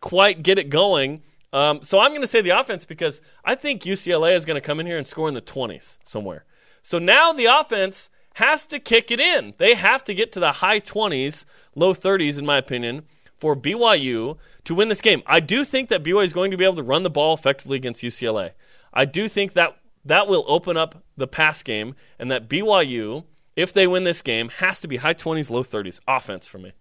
quite 0.00 0.42
get 0.42 0.58
it 0.58 0.68
going. 0.68 1.22
Um, 1.52 1.80
so 1.82 2.00
I'm 2.00 2.10
going 2.10 2.20
to 2.20 2.26
say 2.26 2.40
the 2.40 2.50
offense 2.50 2.84
because 2.84 3.20
I 3.44 3.54
think 3.54 3.82
UCLA 3.82 4.34
is 4.34 4.44
going 4.44 4.56
to 4.56 4.60
come 4.60 4.80
in 4.80 4.86
here 4.86 4.98
and 4.98 5.06
score 5.06 5.28
in 5.28 5.34
the 5.34 5.40
20s 5.40 5.98
somewhere. 6.04 6.44
So 6.82 6.98
now 6.98 7.32
the 7.32 7.46
offense 7.46 8.10
has 8.34 8.66
to 8.66 8.78
kick 8.78 9.10
it 9.10 9.20
in. 9.20 9.54
They 9.58 9.74
have 9.74 10.04
to 10.04 10.14
get 10.14 10.32
to 10.32 10.40
the 10.40 10.52
high 10.52 10.80
20s, 10.80 11.44
low 11.74 11.94
30s, 11.94 12.38
in 12.38 12.46
my 12.46 12.58
opinion, 12.58 13.04
for 13.38 13.56
BYU 13.56 14.36
to 14.64 14.74
win 14.74 14.88
this 14.88 15.00
game. 15.00 15.22
I 15.26 15.40
do 15.40 15.64
think 15.64 15.88
that 15.88 16.02
BYU 16.02 16.24
is 16.24 16.32
going 16.32 16.50
to 16.50 16.56
be 16.56 16.64
able 16.64 16.76
to 16.76 16.82
run 16.82 17.02
the 17.02 17.10
ball 17.10 17.34
effectively 17.34 17.76
against 17.76 18.02
UCLA. 18.02 18.50
I 18.92 19.04
do 19.04 19.28
think 19.28 19.54
that 19.54 19.76
that 20.04 20.28
will 20.28 20.44
open 20.46 20.76
up 20.76 21.02
the 21.16 21.26
pass 21.26 21.62
game, 21.62 21.94
and 22.18 22.30
that 22.30 22.48
BYU, 22.48 23.24
if 23.56 23.72
they 23.72 23.86
win 23.86 24.04
this 24.04 24.20
game, 24.20 24.48
has 24.50 24.80
to 24.80 24.88
be 24.88 24.96
high 24.96 25.14
20s, 25.14 25.48
low 25.48 25.62
30s 25.62 26.00
offense 26.06 26.46
for 26.46 26.58
me. 26.58 26.72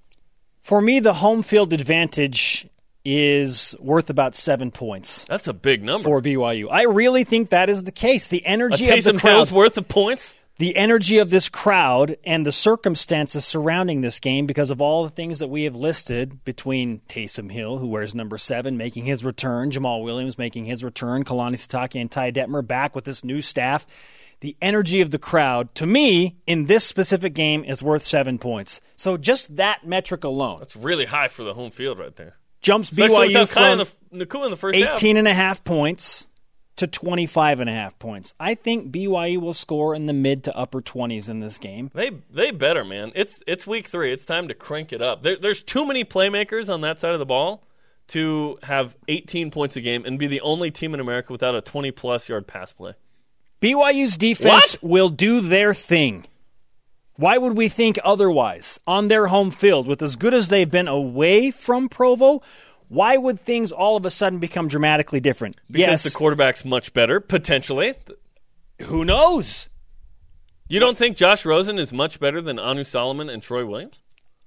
For 0.61 0.81
me, 0.81 0.99
the 0.99 1.13
home 1.13 1.43
field 1.43 1.73
advantage 1.73 2.67
is 3.05 3.75
worth 3.79 4.09
about 4.09 4.33
seven 4.33 4.71
points 4.71 5.25
That's 5.25 5.47
a 5.47 5.53
big 5.53 5.83
number. 5.83 6.05
for 6.05 6.21
BYU. 6.21 6.67
I 6.71 6.83
really 6.83 7.25
think 7.25 7.49
that 7.49 7.69
is 7.69 7.83
the 7.83 7.91
case. 7.91 8.29
The 8.29 8.43
a 8.45 8.47
energy 8.47 8.89
of 8.89 9.03
the 9.03 9.13
crowd, 9.13 9.51
worth 9.51 9.77
of 9.77 9.87
points. 9.87 10.33
The 10.63 10.77
energy 10.77 11.17
of 11.17 11.29
this 11.29 11.49
crowd, 11.49 12.15
and 12.23 12.45
the 12.45 12.53
circumstances 12.53 13.43
surrounding 13.43 13.99
this 13.99 14.21
game 14.21 14.45
because 14.45 14.71
of 14.71 14.79
all 14.79 15.03
the 15.03 15.09
things 15.09 15.39
that 15.39 15.49
we 15.49 15.65
have 15.65 15.75
listed 15.75 16.41
between 16.45 17.01
Taysom 17.09 17.51
Hill, 17.51 17.79
who 17.79 17.87
wears 17.87 18.15
number 18.15 18.37
seven, 18.37 18.77
making 18.77 19.03
his 19.03 19.25
return, 19.25 19.71
Jamaal 19.71 20.05
Williams 20.05 20.37
making 20.37 20.63
his 20.63 20.81
return, 20.81 21.25
Kalani 21.25 21.55
Sitake 21.55 21.99
and 21.99 22.09
Ty 22.09 22.31
Detmer 22.31 22.65
back 22.65 22.95
with 22.95 23.03
this 23.03 23.25
new 23.25 23.41
staff. 23.41 23.85
The 24.39 24.55
energy 24.61 25.01
of 25.01 25.11
the 25.11 25.19
crowd, 25.19 25.75
to 25.75 25.85
me, 25.85 26.37
in 26.47 26.67
this 26.67 26.85
specific 26.85 27.33
game, 27.33 27.65
is 27.65 27.83
worth 27.83 28.05
seven 28.05 28.39
points. 28.39 28.79
So 28.95 29.17
just 29.17 29.57
that 29.57 29.85
metric 29.85 30.23
alone 30.23 30.61
It's 30.61 30.77
really 30.77 31.03
high 31.03 31.27
for 31.27 31.43
the 31.43 31.53
home 31.53 31.71
field 31.71 31.99
right 31.99 32.15
there. 32.15 32.37
jumps 32.61 32.89
Especially 32.89 33.27
BYU 33.27 33.41
without 33.41 33.49
Kai 33.49 33.71
in 33.71 33.85
from 33.85 34.17
the, 34.17 34.25
Nacua 34.25 34.45
in 34.45 34.51
the 34.51 34.55
first 34.55 34.79
half. 34.79 34.93
18 34.93 35.17
and 35.17 35.27
a 35.27 35.33
half 35.33 35.65
points 35.65 36.25
to 36.75 36.87
25 36.87 37.59
and 37.59 37.69
a 37.69 37.73
half 37.73 37.97
points. 37.99 38.33
I 38.39 38.55
think 38.55 38.91
BYU 38.91 39.39
will 39.39 39.53
score 39.53 39.93
in 39.93 40.05
the 40.07 40.13
mid 40.13 40.43
to 40.45 40.55
upper 40.57 40.81
20s 40.81 41.29
in 41.29 41.39
this 41.39 41.57
game. 41.57 41.91
They 41.93 42.11
they 42.31 42.51
better 42.51 42.83
man. 42.83 43.11
It's 43.15 43.43
it's 43.45 43.67
week 43.67 43.87
three. 43.87 44.11
It's 44.11 44.25
time 44.25 44.47
to 44.47 44.53
crank 44.53 44.91
it 44.91 45.01
up. 45.01 45.21
There, 45.23 45.35
there's 45.35 45.61
too 45.63 45.85
many 45.85 46.03
playmakers 46.03 46.73
on 46.73 46.81
that 46.81 46.99
side 46.99 47.13
of 47.13 47.19
the 47.19 47.25
ball 47.25 47.63
to 48.07 48.57
have 48.63 48.95
18 49.07 49.51
points 49.51 49.75
a 49.75 49.81
game 49.81 50.03
and 50.05 50.19
be 50.19 50.27
the 50.27 50.41
only 50.41 50.71
team 50.71 50.93
in 50.93 50.99
America 50.99 51.31
without 51.31 51.55
a 51.55 51.61
20 51.61 51.91
plus 51.91 52.27
yard 52.27 52.47
pass 52.47 52.71
play. 52.73 52.93
BYU's 53.61 54.17
defense 54.17 54.73
What? 54.81 54.83
will 54.91 55.09
do 55.09 55.39
their 55.39 55.73
thing. 55.73 56.25
Why 57.15 57.37
would 57.37 57.55
we 57.55 57.69
think 57.69 57.99
otherwise? 58.03 58.79
On 58.87 59.07
their 59.07 59.27
home 59.27 59.51
field, 59.51 59.85
with 59.87 60.01
as 60.01 60.15
good 60.15 60.33
as 60.33 60.49
they've 60.49 60.69
been 60.69 60.87
away 60.87 61.51
from 61.51 61.87
Provo, 61.87 62.41
why 62.87 63.17
would 63.17 63.39
things 63.39 63.71
all 63.71 63.97
of 63.97 64.05
a 64.05 64.09
sudden 64.09 64.39
become 64.39 64.67
dramatically 64.67 65.19
different? 65.19 65.57
Because 65.69 65.79
yes, 65.79 66.03
the 66.03 66.11
quarterback's 66.11 66.65
much 66.65 66.93
better 66.93 67.19
potentially. 67.19 67.95
who 68.81 69.05
knows? 69.05 69.69
You 70.67 70.79
don't 70.79 70.97
think 70.97 71.17
Josh 71.17 71.45
Rosen 71.45 71.77
is 71.77 71.93
much 71.93 72.19
better 72.19 72.41
than 72.41 72.57
Anu 72.57 72.83
Solomon 72.83 73.29
and 73.29 73.43
Troy 73.43 73.65
Williams? 73.65 74.01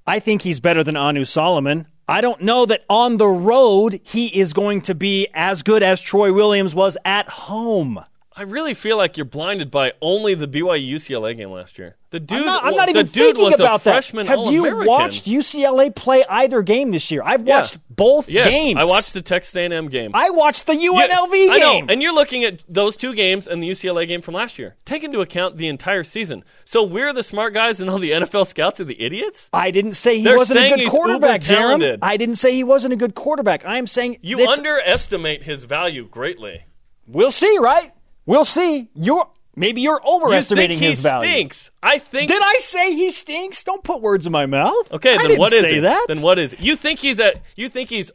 I 0.06 0.18
think 0.20 0.42
he's 0.42 0.60
better 0.60 0.82
than 0.84 0.96
Anu 0.96 1.24
Solomon. 1.24 1.86
I 2.08 2.20
don't 2.20 2.42
know 2.42 2.66
that 2.66 2.84
on 2.88 3.16
the 3.16 3.26
road 3.28 4.00
he 4.04 4.26
is 4.26 4.52
going 4.52 4.82
to 4.82 4.94
be 4.94 5.28
as 5.34 5.62
good 5.62 5.82
as 5.82 6.00
Troy 6.00 6.32
Williams 6.32 6.74
was 6.74 6.96
at 7.04 7.28
home. 7.28 8.00
I 8.38 8.42
really 8.42 8.74
feel 8.74 8.98
like 8.98 9.16
you're 9.16 9.24
blinded 9.24 9.70
by 9.70 9.94
only 10.02 10.34
the 10.34 10.46
BYU 10.46 10.94
UCLA 10.96 11.34
game 11.36 11.50
last 11.50 11.78
year. 11.78 11.96
The 12.10 12.20
dude, 12.20 12.40
I'm 12.40 12.44
not, 12.44 12.64
I'm 12.64 12.76
not 12.76 12.84
the 12.86 12.90
even 12.90 13.06
dude 13.06 13.12
thinking 13.36 13.44
was 13.44 13.54
about 13.54 13.80
a 13.80 13.84
that. 13.84 13.92
freshman 13.92 14.26
Have 14.26 14.36
you 14.38 14.42
All-American. 14.66 14.86
watched 14.86 15.24
UCLA 15.24 15.94
play 15.94 16.22
either 16.28 16.60
game 16.62 16.90
this 16.90 17.10
year? 17.10 17.22
I've 17.24 17.46
Yeah. 17.46 17.58
watched 17.60 17.78
both 17.88 18.28
Yes, 18.28 18.48
games. 18.50 18.78
I 18.78 18.84
watched 18.84 19.14
the 19.14 19.22
Texas 19.22 19.56
A&M 19.56 19.88
game. 19.88 20.10
I 20.12 20.28
watched 20.30 20.66
the 20.66 20.74
UNLV 20.74 21.46
Yeah, 21.46 21.52
I 21.52 21.58
know, 21.58 21.72
game. 21.72 21.86
and 21.88 22.02
you're 22.02 22.14
looking 22.14 22.44
at 22.44 22.60
those 22.68 22.96
two 22.98 23.14
games 23.14 23.48
and 23.48 23.62
the 23.62 23.70
UCLA 23.70 24.06
game 24.06 24.20
from 24.20 24.34
last 24.34 24.58
year. 24.58 24.76
Take 24.84 25.02
into 25.02 25.20
account 25.22 25.56
the 25.56 25.68
entire 25.68 26.04
season. 26.04 26.44
So 26.66 26.82
we're 26.82 27.14
the 27.14 27.22
smart 27.24 27.54
guys, 27.54 27.80
and 27.80 27.88
all 27.88 27.98
the 27.98 28.10
NFL 28.12 28.46
scouts 28.46 28.80
are 28.80 28.84
the 28.84 29.00
idiots. 29.00 29.48
I 29.54 29.70
didn't 29.70 29.92
say 29.92 30.18
he 30.18 30.24
They're 30.24 30.36
wasn't 30.36 30.60
a 30.60 30.76
good 30.76 30.90
quarterback, 30.90 31.40
Jarom. 31.40 31.98
I 32.02 32.18
didn't 32.18 32.36
say 32.36 32.52
he 32.54 32.64
wasn't 32.64 32.92
a 32.92 32.96
good 32.96 33.14
quarterback. 33.14 33.64
I'm 33.64 33.86
saying 33.86 34.18
You 34.20 34.46
underestimate 34.46 35.42
his 35.44 35.64
value 35.64 36.06
greatly. 36.06 36.64
We'll 37.08 37.30
see, 37.32 37.56
right? 37.58 37.92
We'll 38.26 38.44
see. 38.44 38.88
You're 38.94 39.26
maybe 39.54 39.80
you're 39.80 40.00
You 40.04 40.16
overestimating 40.16 40.78
think 40.78 40.90
his 40.90 41.00
value. 41.00 41.28
stinks? 41.30 41.70
I 41.82 41.98
think. 41.98 42.28
Did 42.28 42.42
I 42.44 42.56
say 42.58 42.94
he 42.94 43.10
stinks? 43.10 43.64
Don't 43.64 43.82
put 43.84 44.02
words 44.02 44.26
in 44.26 44.32
my 44.32 44.46
mouth. 44.46 44.92
Okay, 44.92 45.14
I 45.14 45.28
then 45.28 45.38
what 45.38 45.52
is 45.52 45.60
say 45.60 45.76
it? 45.78 45.80
that. 45.82 46.06
Then 46.08 46.20
what 46.22 46.38
is 46.38 46.52
it? 46.52 46.60
You 46.60 46.76
think 46.76 46.98
he's 47.00 47.20
at? 47.20 47.40
You 47.54 47.68
think 47.68 47.88
he's 47.88 48.10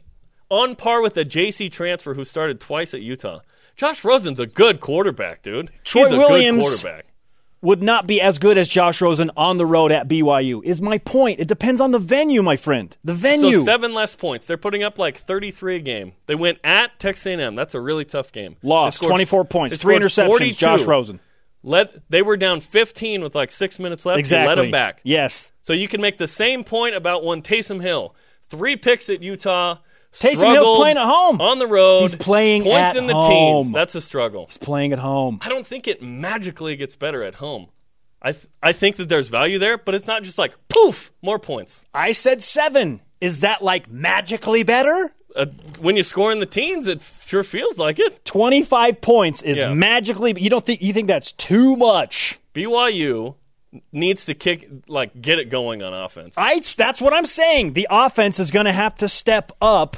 on 0.50 0.76
par 0.76 1.00
with 1.02 1.14
the 1.14 1.24
JC 1.24 1.70
transfer 1.72 2.14
who 2.14 2.24
started 2.24 2.60
twice 2.60 2.92
at 2.94 3.00
Utah? 3.00 3.40
Josh 3.74 4.04
Rosen's 4.04 4.38
a 4.38 4.46
good 4.46 4.80
quarterback, 4.80 5.42
dude. 5.42 5.70
Troy 5.82 6.04
he's 6.04 6.12
a 6.12 6.16
Williams- 6.18 6.58
good 6.58 6.62
quarterback. 6.82 7.06
Would 7.62 7.82
not 7.82 8.08
be 8.08 8.20
as 8.20 8.38
good 8.40 8.58
as 8.58 8.68
Josh 8.68 9.00
Rosen 9.00 9.30
on 9.36 9.56
the 9.56 9.64
road 9.64 9.92
at 9.92 10.08
BYU. 10.08 10.64
Is 10.64 10.82
my 10.82 10.98
point. 10.98 11.38
It 11.38 11.46
depends 11.46 11.80
on 11.80 11.92
the 11.92 11.98
venue, 12.00 12.42
my 12.42 12.56
friend. 12.56 12.94
The 13.04 13.14
venue. 13.14 13.60
So 13.60 13.64
seven 13.64 13.94
less 13.94 14.16
points. 14.16 14.48
They're 14.48 14.56
putting 14.56 14.82
up 14.82 14.98
like 14.98 15.16
33 15.18 15.76
a 15.76 15.78
game. 15.78 16.12
They 16.26 16.34
went 16.34 16.58
at 16.64 16.98
Texas 16.98 17.24
A&M. 17.26 17.54
That's 17.54 17.74
a 17.76 17.80
really 17.80 18.04
tough 18.04 18.32
game. 18.32 18.56
Lost 18.64 18.96
scored- 18.96 19.10
24 19.10 19.44
points, 19.44 19.76
three 19.76 19.94
interceptions. 19.96 20.26
42. 20.28 20.54
Josh 20.56 20.82
Rosen. 20.84 21.20
Let 21.62 22.02
they 22.10 22.22
were 22.22 22.36
down 22.36 22.60
15 22.60 23.22
with 23.22 23.36
like 23.36 23.52
six 23.52 23.78
minutes 23.78 24.04
left. 24.04 24.18
Exactly. 24.18 24.48
Let 24.48 24.56
them 24.56 24.72
back. 24.72 25.00
Yes. 25.04 25.52
So 25.62 25.72
you 25.72 25.86
can 25.86 26.00
make 26.00 26.18
the 26.18 26.26
same 26.26 26.64
point 26.64 26.96
about 26.96 27.22
one 27.22 27.42
Taysom 27.42 27.80
Hill. 27.80 28.16
Three 28.48 28.74
picks 28.74 29.08
at 29.08 29.22
Utah. 29.22 29.76
Taysom 30.14 30.52
Hill's 30.52 30.78
playing 30.78 30.98
at 30.98 31.06
home. 31.06 31.40
On 31.40 31.58
the 31.58 31.66
road. 31.66 32.02
He's 32.02 32.14
playing 32.14 32.64
points 32.64 32.76
at 32.76 32.96
in 32.96 33.06
the 33.06 33.14
home. 33.14 33.64
teens. 33.64 33.72
That's 33.74 33.94
a 33.94 34.00
struggle. 34.00 34.46
He's 34.48 34.58
playing 34.58 34.92
at 34.92 34.98
home. 34.98 35.38
I 35.42 35.48
don't 35.48 35.66
think 35.66 35.88
it 35.88 36.02
magically 36.02 36.76
gets 36.76 36.96
better 36.96 37.22
at 37.22 37.36
home. 37.36 37.68
I 38.20 38.32
th- 38.32 38.46
I 38.62 38.72
think 38.72 38.96
that 38.96 39.08
there's 39.08 39.28
value 39.30 39.58
there, 39.58 39.76
but 39.78 39.94
it's 39.94 40.06
not 40.06 40.22
just 40.22 40.38
like 40.38 40.52
poof, 40.68 41.10
more 41.22 41.38
points. 41.38 41.82
I 41.92 42.12
said 42.12 42.42
seven. 42.42 43.00
Is 43.20 43.40
that 43.40 43.62
like 43.62 43.90
magically 43.90 44.62
better? 44.62 45.12
Uh, 45.34 45.46
when 45.80 45.96
you 45.96 46.02
score 46.02 46.30
in 46.30 46.38
the 46.40 46.46
teens, 46.46 46.86
it 46.86 47.00
sure 47.24 47.42
feels 47.42 47.78
like 47.78 47.98
it. 47.98 48.24
25 48.24 49.00
points 49.00 49.42
is 49.42 49.58
Yeah. 49.60 49.72
magically 49.72 50.34
you 50.40 50.50
don't 50.50 50.64
think 50.64 50.82
you 50.82 50.92
think 50.92 51.08
that's 51.08 51.32
too 51.32 51.74
much. 51.74 52.38
BYU 52.54 53.34
needs 53.90 54.26
to 54.26 54.34
kick 54.34 54.68
like 54.86 55.20
get 55.20 55.38
it 55.38 55.50
going 55.50 55.82
on 55.82 55.94
offense. 55.94 56.34
I 56.36 56.60
that's 56.76 57.00
what 57.00 57.12
I'm 57.12 57.26
saying. 57.26 57.72
The 57.72 57.86
offense 57.90 58.38
is 58.38 58.50
going 58.50 58.66
to 58.66 58.72
have 58.72 58.94
to 58.96 59.08
step 59.08 59.52
up 59.60 59.96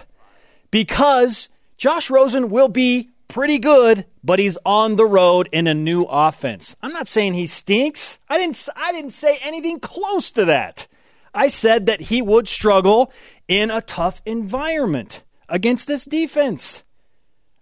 because 0.71 1.49
Josh 1.77 2.11
Rosen 2.11 2.51
will 2.51 2.69
be 2.69 3.11
pretty 3.29 3.59
good, 3.59 4.07
but 4.23 4.39
he's 4.39 4.59
on 4.65 4.97
the 4.97 5.07
road 5.07 5.49
in 5.53 5.67
a 5.67 5.75
new 5.75 6.05
offense. 6.05 6.77
I'm 6.83 6.93
not 6.93 7.09
saying 7.09 7.35
he 7.35 7.47
stinks. 7.47 8.19
I 8.29 8.39
didn't 8.39 8.69
I 8.77 8.93
didn't 8.93 9.13
say 9.13 9.39
anything 9.43 9.81
close 9.81 10.31
to 10.33 10.45
that. 10.47 10.87
I 11.35 11.49
said 11.49 11.87
that 11.87 12.01
he 12.01 12.23
would 12.23 12.47
struggle 12.47 13.13
in 13.49 13.71
a 13.71 13.81
tough 13.81 14.23
environment 14.25 15.25
against 15.49 15.87
this 15.89 16.05
defense. 16.05 16.85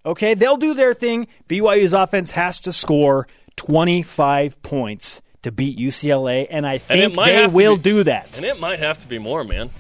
Okay, 0.05 0.35
they'll 0.35 0.57
do 0.57 0.75
their 0.75 0.95
thing. 0.95 1.27
BYU's 1.49 1.95
offense 1.95 2.33
has 2.33 2.61
to 2.61 2.73
score 2.73 3.29
25 3.57 4.61
points 4.63 5.23
to 5.43 5.53
beat 5.53 5.79
UCLA, 5.79 6.47
and 6.51 6.67
I 6.67 6.75
And 6.75 6.83
think 6.83 7.15
might 7.15 7.33
they 7.33 7.47
will 7.49 7.77
be- 7.77 7.83
do 7.83 8.05
that. 8.05 8.37
And 8.37 8.47
it 8.47 8.59
might 8.61 8.79
have 8.79 8.99
to 8.99 9.09
be 9.09 9.19
more, 9.19 9.45
man. 9.45 9.71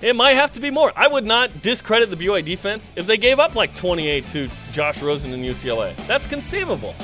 It 0.00 0.14
might 0.14 0.34
have 0.34 0.52
to 0.52 0.60
be 0.60 0.70
more. 0.70 0.92
I 0.94 1.08
would 1.08 1.24
not 1.24 1.60
discredit 1.60 2.08
the 2.10 2.16
BYU 2.16 2.44
defense 2.44 2.92
if 2.94 3.06
they 3.08 3.16
gave 3.16 3.40
up 3.40 3.56
like 3.56 3.74
28 3.74 4.28
to 4.28 4.48
Josh 4.72 5.02
Rosen 5.02 5.32
and 5.32 5.44
UCLA. 5.44 5.92
That's 6.06 6.26
conceivable. 6.26 6.94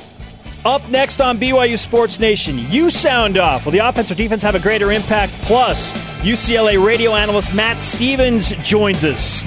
Up 0.65 0.89
next 0.89 1.21
on 1.21 1.39
BYU 1.39 1.77
Sports 1.77 2.19
Nation, 2.21 2.57
you 2.71 2.89
sound 2.89 3.37
off. 3.37 3.65
Will 3.67 3.73
the 3.73 3.81
offense 3.87 4.11
or 4.11 4.15
defense 4.15 4.43
have 4.45 4.55
a 4.55 4.61
greater 4.61 4.93
impact? 4.93 5.33
Plus, 5.43 5.93
UCLA 6.23 6.79
radio 6.83 7.15
analyst 7.15 7.55
Matt 7.55 7.79
Stevens 7.79 8.51
joins 8.63 9.05
us. 9.05 9.43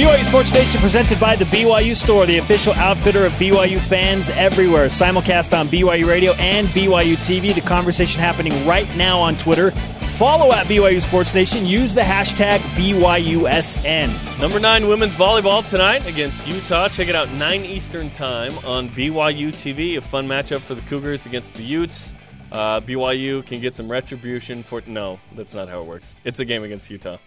BYU 0.00 0.24
Sports 0.24 0.50
Nation 0.54 0.80
presented 0.80 1.20
by 1.20 1.36
the 1.36 1.44
BYU 1.44 1.94
Store, 1.94 2.24
the 2.24 2.38
official 2.38 2.72
outfitter 2.72 3.26
of 3.26 3.32
BYU 3.32 3.78
fans 3.78 4.30
everywhere. 4.30 4.86
Simulcast 4.86 5.54
on 5.54 5.68
BYU 5.68 6.06
Radio 6.06 6.32
and 6.36 6.66
BYU 6.68 7.16
TV. 7.16 7.54
The 7.54 7.60
conversation 7.60 8.18
happening 8.18 8.66
right 8.66 8.88
now 8.96 9.18
on 9.18 9.36
Twitter. 9.36 9.72
Follow 10.16 10.54
at 10.54 10.64
BYU 10.68 11.02
Sports 11.02 11.34
Nation. 11.34 11.66
Use 11.66 11.92
the 11.92 12.00
hashtag 12.00 12.60
BYUSN. 12.78 14.40
Number 14.40 14.58
nine 14.58 14.88
women's 14.88 15.14
volleyball 15.16 15.68
tonight 15.68 16.08
against 16.08 16.48
Utah. 16.48 16.88
Check 16.88 17.08
it 17.08 17.14
out, 17.14 17.30
9 17.32 17.66
Eastern 17.66 18.08
time 18.08 18.56
on 18.64 18.88
BYU 18.88 19.48
TV. 19.48 19.98
A 19.98 20.00
fun 20.00 20.26
matchup 20.26 20.60
for 20.60 20.74
the 20.74 20.82
Cougars 20.82 21.26
against 21.26 21.52
the 21.52 21.62
Utes. 21.62 22.14
Uh, 22.50 22.80
BYU 22.80 23.44
can 23.44 23.60
get 23.60 23.74
some 23.74 23.90
retribution 23.90 24.62
for. 24.62 24.82
No, 24.86 25.20
that's 25.36 25.52
not 25.52 25.68
how 25.68 25.82
it 25.82 25.86
works. 25.86 26.14
It's 26.24 26.40
a 26.40 26.46
game 26.46 26.64
against 26.64 26.88
Utah. 26.88 27.18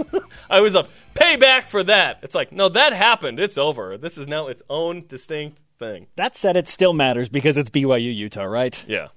I 0.50 0.60
was 0.60 0.74
a 0.74 0.86
payback 1.14 1.68
for 1.68 1.82
that. 1.84 2.18
It's 2.22 2.34
like, 2.34 2.52
no, 2.52 2.68
that 2.68 2.92
happened. 2.92 3.40
It's 3.40 3.58
over. 3.58 3.96
This 3.98 4.18
is 4.18 4.26
now 4.26 4.48
its 4.48 4.62
own 4.68 5.06
distinct 5.06 5.60
thing. 5.78 6.06
That 6.16 6.36
said, 6.36 6.56
it 6.56 6.68
still 6.68 6.92
matters 6.92 7.28
because 7.28 7.56
it's 7.56 7.70
BYU 7.70 8.14
Utah, 8.14 8.44
right? 8.44 8.84
Yeah. 8.86 9.08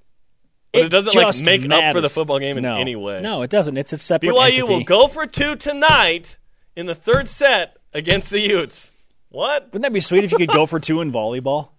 But 0.72 0.84
it, 0.84 0.88
doesn't 0.90 1.14
like 1.14 1.42
make 1.42 1.70
up 1.70 1.94
for 1.94 2.00
the 2.00 2.08
football 2.08 2.38
game 2.38 2.58
in 2.58 2.62
no. 2.62 2.76
any 2.76 2.96
way. 2.96 3.22
No, 3.22 3.42
it 3.42 3.50
doesn't. 3.50 3.76
It's 3.76 3.92
a 3.92 3.98
separate 3.98 4.30
BYU 4.30 4.58
entity. 4.58 4.72
will 4.74 4.84
go 4.84 5.08
for 5.08 5.26
two 5.26 5.56
tonight 5.56 6.36
in 6.74 6.86
the 6.86 6.94
third 6.94 7.28
set 7.28 7.78
against 7.94 8.30
the 8.30 8.40
Utes. 8.40 8.92
What? 9.30 9.64
Wouldn't 9.66 9.82
that 9.82 9.92
be 9.92 10.00
sweet 10.00 10.24
if 10.24 10.32
you 10.32 10.38
could 10.38 10.48
go 10.48 10.66
for 10.66 10.78
two 10.78 11.00
in 11.00 11.12
volleyball? 11.12 11.70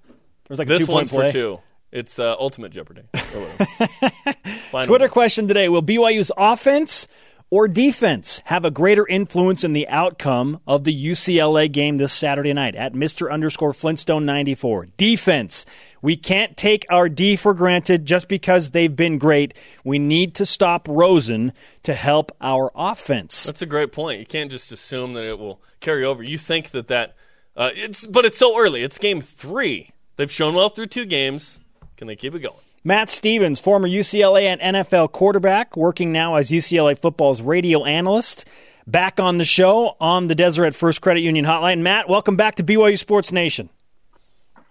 There's 0.48 0.60
like 0.60 0.68
a 0.68 0.70
This 0.70 0.80
two-point 0.80 0.96
one's 0.96 1.10
play. 1.10 1.28
for 1.28 1.34
two. 1.34 1.60
It's 1.92 2.20
uh, 2.20 2.36
Ultimate 2.38 2.72
Jeopardy. 2.72 3.04
Or 3.14 3.42
whatever. 3.42 3.66
Final 4.72 4.88
Twitter 4.88 5.06
one. 5.06 5.10
question 5.10 5.48
today: 5.48 5.70
Will 5.70 5.84
BYU's 5.84 6.32
offense 6.36 7.08
or 7.50 7.68
defense 7.68 8.42
have 8.46 8.66
a 8.66 8.72
greater 8.72 9.08
influence 9.08 9.64
in 9.64 9.74
the 9.74 9.88
outcome 9.88 10.60
of 10.68 10.84
the 10.84 11.06
UCLA 11.06 11.72
game 11.72 11.98
this 11.98 12.12
Saturday 12.12 12.54
night 12.54 12.76
at 12.76 12.94
Mr. 12.94 13.32
underscore 13.32 13.74
Flintstone 13.74 14.26
94? 14.26 14.88
Defense. 14.98 15.66
We 16.02 16.18
can't 16.18 16.58
take 16.58 16.86
our 16.90 17.08
D 17.10 17.36
for 17.36 17.54
granted 17.54 18.06
just 18.06 18.28
because 18.28 18.72
they've 18.72 18.96
been 18.96 19.18
great. 19.18 19.54
We 19.84 20.00
need 20.00 20.36
to 20.36 20.46
stop 20.46 20.88
Rosen 20.90 21.54
to 21.84 21.94
help 21.94 22.32
our 22.42 22.72
offense. 22.76 23.46
That's 23.46 23.62
a 23.62 23.66
great 23.66 23.92
point. 23.92 24.20
You 24.20 24.26
can't 24.26 24.52
just 24.52 24.72
assume 24.72 25.14
that 25.14 25.24
it 25.24 25.40
will 25.40 25.62
carry 25.80 26.04
over. 26.04 26.22
You 26.24 26.38
think 26.38 26.72
that 26.72 26.88
that 26.88 27.16
uh, 27.56 27.72
it's, 27.74 28.06
but 28.06 28.26
it's 28.26 28.38
so 28.38 28.60
early. 28.60 28.84
It's 28.84 28.98
game 28.98 29.22
three. 29.22 29.92
They've 30.18 30.32
shown 30.32 30.54
well 30.54 30.70
through 30.70 30.88
two 30.88 31.06
games. 31.06 31.60
Can 31.96 32.08
they 32.08 32.16
keep 32.16 32.36
it 32.36 32.40
going? 32.40 32.56
Matt 32.84 33.10
Stevens, 33.10 33.60
former 33.60 33.88
UCLA 33.88 34.44
and 34.44 34.76
NFL 34.76 35.12
quarterback, 35.12 35.76
working 35.76 36.12
now 36.12 36.36
as 36.36 36.50
UCLA 36.50 36.98
football's 36.98 37.42
radio 37.42 37.84
analyst, 37.84 38.46
back 38.86 39.20
on 39.20 39.38
the 39.38 39.46
show 39.46 39.98
on 40.00 40.28
the 40.28 40.36
Deseret 40.36 40.76
First 40.76 41.02
Credit 41.02 41.22
Union 41.22 41.46
Hotline. 41.46 41.82
Matt, 41.82 42.08
welcome 42.08 42.36
back 42.36 42.56
to 42.56 42.64
BYU 42.64 42.98
Sports 42.98 43.32
Nation. 43.32 43.70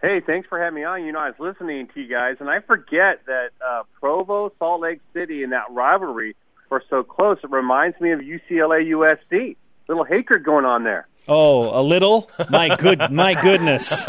Hey, 0.00 0.20
thanks 0.20 0.48
for 0.48 0.58
having 0.58 0.76
me 0.76 0.84
on. 0.84 1.04
You 1.04 1.12
know, 1.12 1.18
I 1.18 1.30
was 1.30 1.38
listening 1.38 1.88
to 1.94 2.00
you 2.00 2.08
guys, 2.08 2.36
and 2.40 2.48
I 2.48 2.60
forget 2.60 3.24
that 3.26 3.48
uh, 3.66 3.82
Provo, 3.98 4.52
Salt 4.58 4.80
Lake 4.80 5.00
City, 5.12 5.42
and 5.42 5.52
that 5.52 5.64
rivalry 5.70 6.36
are 6.70 6.82
so 6.88 7.02
close. 7.02 7.38
It 7.42 7.50
reminds 7.50 8.00
me 8.00 8.12
of 8.12 8.20
UCLA 8.20 8.86
USC. 8.90 9.56
Little 9.88 10.04
hatred 10.04 10.44
going 10.44 10.64
on 10.64 10.84
there. 10.84 11.06
Oh, 11.28 11.80
a 11.80 11.82
little. 11.82 12.30
My 12.50 12.76
good, 12.76 13.10
my 13.10 13.40
goodness. 13.40 14.06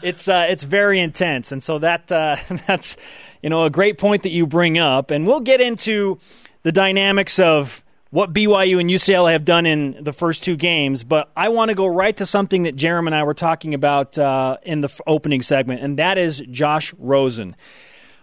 It's 0.00 0.28
uh, 0.28 0.46
it's 0.48 0.62
very 0.62 1.00
intense, 1.00 1.50
and 1.52 1.62
so 1.62 1.78
that 1.80 2.10
uh, 2.12 2.36
that's 2.66 2.96
you 3.42 3.50
know 3.50 3.64
a 3.64 3.70
great 3.70 3.98
point 3.98 4.22
that 4.22 4.30
you 4.30 4.46
bring 4.46 4.78
up, 4.78 5.10
and 5.10 5.26
we'll 5.26 5.40
get 5.40 5.60
into 5.60 6.18
the 6.62 6.72
dynamics 6.72 7.38
of 7.38 7.82
what 8.10 8.32
BYU 8.32 8.78
and 8.78 8.90
UCLA 8.90 9.32
have 9.32 9.44
done 9.44 9.64
in 9.66 9.96
the 10.04 10.12
first 10.12 10.44
two 10.44 10.54
games. 10.54 11.02
But 11.02 11.30
I 11.36 11.48
want 11.48 11.70
to 11.70 11.74
go 11.74 11.86
right 11.86 12.16
to 12.18 12.26
something 12.26 12.64
that 12.64 12.76
Jeremy 12.76 13.08
and 13.08 13.14
I 13.14 13.24
were 13.24 13.34
talking 13.34 13.74
about 13.74 14.18
uh, 14.18 14.58
in 14.62 14.82
the 14.82 14.88
f- 14.88 15.00
opening 15.06 15.42
segment, 15.42 15.82
and 15.82 15.98
that 15.98 16.18
is 16.18 16.40
Josh 16.50 16.94
Rosen. 16.98 17.56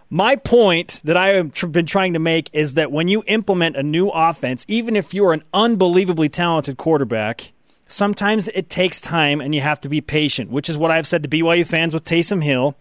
My 0.08 0.36
point 0.36 1.00
that 1.04 1.16
I 1.16 1.28
have 1.28 1.52
been 1.72 1.86
trying 1.86 2.14
to 2.14 2.18
make 2.18 2.50
is 2.52 2.74
that 2.74 2.90
when 2.90 3.08
you 3.08 3.22
implement 3.26 3.76
a 3.76 3.82
new 3.82 4.08
offense, 4.08 4.64
even 4.66 4.96
if 4.96 5.12
you're 5.12 5.32
an 5.32 5.44
unbelievably 5.52 6.30
talented 6.30 6.78
quarterback, 6.78 7.52
sometimes 7.90 8.48
it 8.48 8.70
takes 8.70 9.00
time 9.00 9.40
and 9.40 9.54
you 9.54 9.60
have 9.60 9.80
to 9.82 9.88
be 9.88 10.00
patient, 10.00 10.50
which 10.50 10.68
is 10.68 10.78
what 10.78 10.90
I've 10.90 11.06
said 11.06 11.22
to 11.22 11.28
BYU 11.28 11.66
fans 11.66 11.94
with 11.94 12.04
Taysom 12.04 12.42
Hill 12.42 12.76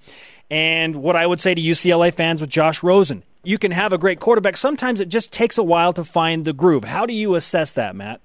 and 0.50 0.96
what 0.96 1.16
I 1.16 1.26
would 1.26 1.40
say 1.40 1.54
to 1.54 1.62
UCLA 1.62 2.14
fans 2.14 2.42
with 2.42 2.50
Josh 2.50 2.84
Rosen. 2.84 3.24
You 3.44 3.58
can 3.58 3.72
have 3.72 3.94
a 3.94 3.98
great 3.98 4.20
quarterback. 4.20 4.58
Sometimes 4.58 5.00
it 5.00 5.10
just 5.10 5.32
takes 5.32 5.58
a 5.58 5.64
while 5.64 5.94
to 5.94 6.04
find 6.04 6.46
the 6.46 6.54
groove. 6.54 6.84
How 6.84 7.06
do 7.06 7.14
you 7.14 7.36
assess 7.36 7.74
that, 7.74 7.96
Matt? 7.96 8.22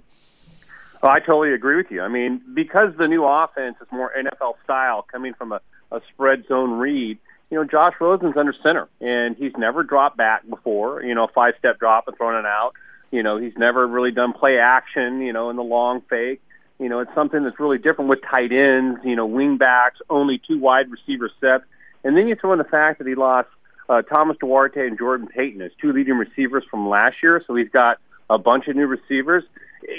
Well, 1.02 1.12
I 1.12 1.20
totally 1.20 1.52
agree 1.52 1.76
with 1.76 1.90
you. 1.90 2.00
I 2.02 2.08
mean, 2.08 2.40
because 2.54 2.96
the 2.96 3.06
new 3.06 3.24
offense 3.24 3.76
is 3.80 3.86
more 3.92 4.10
NFL 4.16 4.54
style, 4.64 5.06
coming 5.10 5.34
from 5.34 5.52
a, 5.52 5.60
a 5.92 6.00
spread 6.12 6.46
zone 6.48 6.78
read, 6.78 7.18
you 7.50 7.58
know, 7.58 7.64
Josh 7.64 7.94
Rosen's 8.00 8.36
under 8.36 8.54
center, 8.62 8.88
and 9.00 9.36
he's 9.36 9.52
never 9.56 9.82
dropped 9.82 10.16
back 10.16 10.48
before, 10.48 11.02
you 11.02 11.14
know, 11.14 11.28
five 11.32 11.54
step 11.58 11.78
drop 11.78 12.08
and 12.08 12.16
throwing 12.16 12.38
it 12.38 12.46
out. 12.46 12.72
You 13.10 13.22
know, 13.22 13.36
he's 13.36 13.52
never 13.56 13.86
really 13.86 14.10
done 14.10 14.32
play 14.32 14.58
action, 14.58 15.20
you 15.20 15.32
know, 15.32 15.50
in 15.50 15.56
the 15.56 15.62
long 15.62 16.00
fake. 16.08 16.40
You 16.78 16.88
know, 16.88 17.00
it's 17.00 17.14
something 17.14 17.44
that's 17.44 17.58
really 17.60 17.78
different 17.78 18.10
with 18.10 18.20
tight 18.22 18.52
ends, 18.52 19.00
you 19.04 19.14
know, 19.14 19.26
wing 19.26 19.56
backs, 19.56 20.00
only 20.10 20.40
two 20.46 20.58
wide 20.58 20.90
receiver 20.90 21.30
sets. 21.40 21.64
And 22.02 22.16
then 22.16 22.28
you 22.28 22.34
throw 22.34 22.52
in 22.52 22.58
the 22.58 22.64
fact 22.64 22.98
that 22.98 23.06
he 23.06 23.14
lost 23.14 23.48
uh, 23.88 24.02
Thomas 24.02 24.36
Duarte 24.38 24.86
and 24.86 24.98
Jordan 24.98 25.28
Payton 25.28 25.62
as 25.62 25.70
two 25.80 25.92
leading 25.92 26.14
receivers 26.14 26.64
from 26.70 26.88
last 26.88 27.16
year. 27.22 27.42
So 27.46 27.54
he's 27.54 27.68
got 27.68 27.98
a 28.28 28.38
bunch 28.38 28.66
of 28.68 28.76
new 28.76 28.86
receivers. 28.86 29.44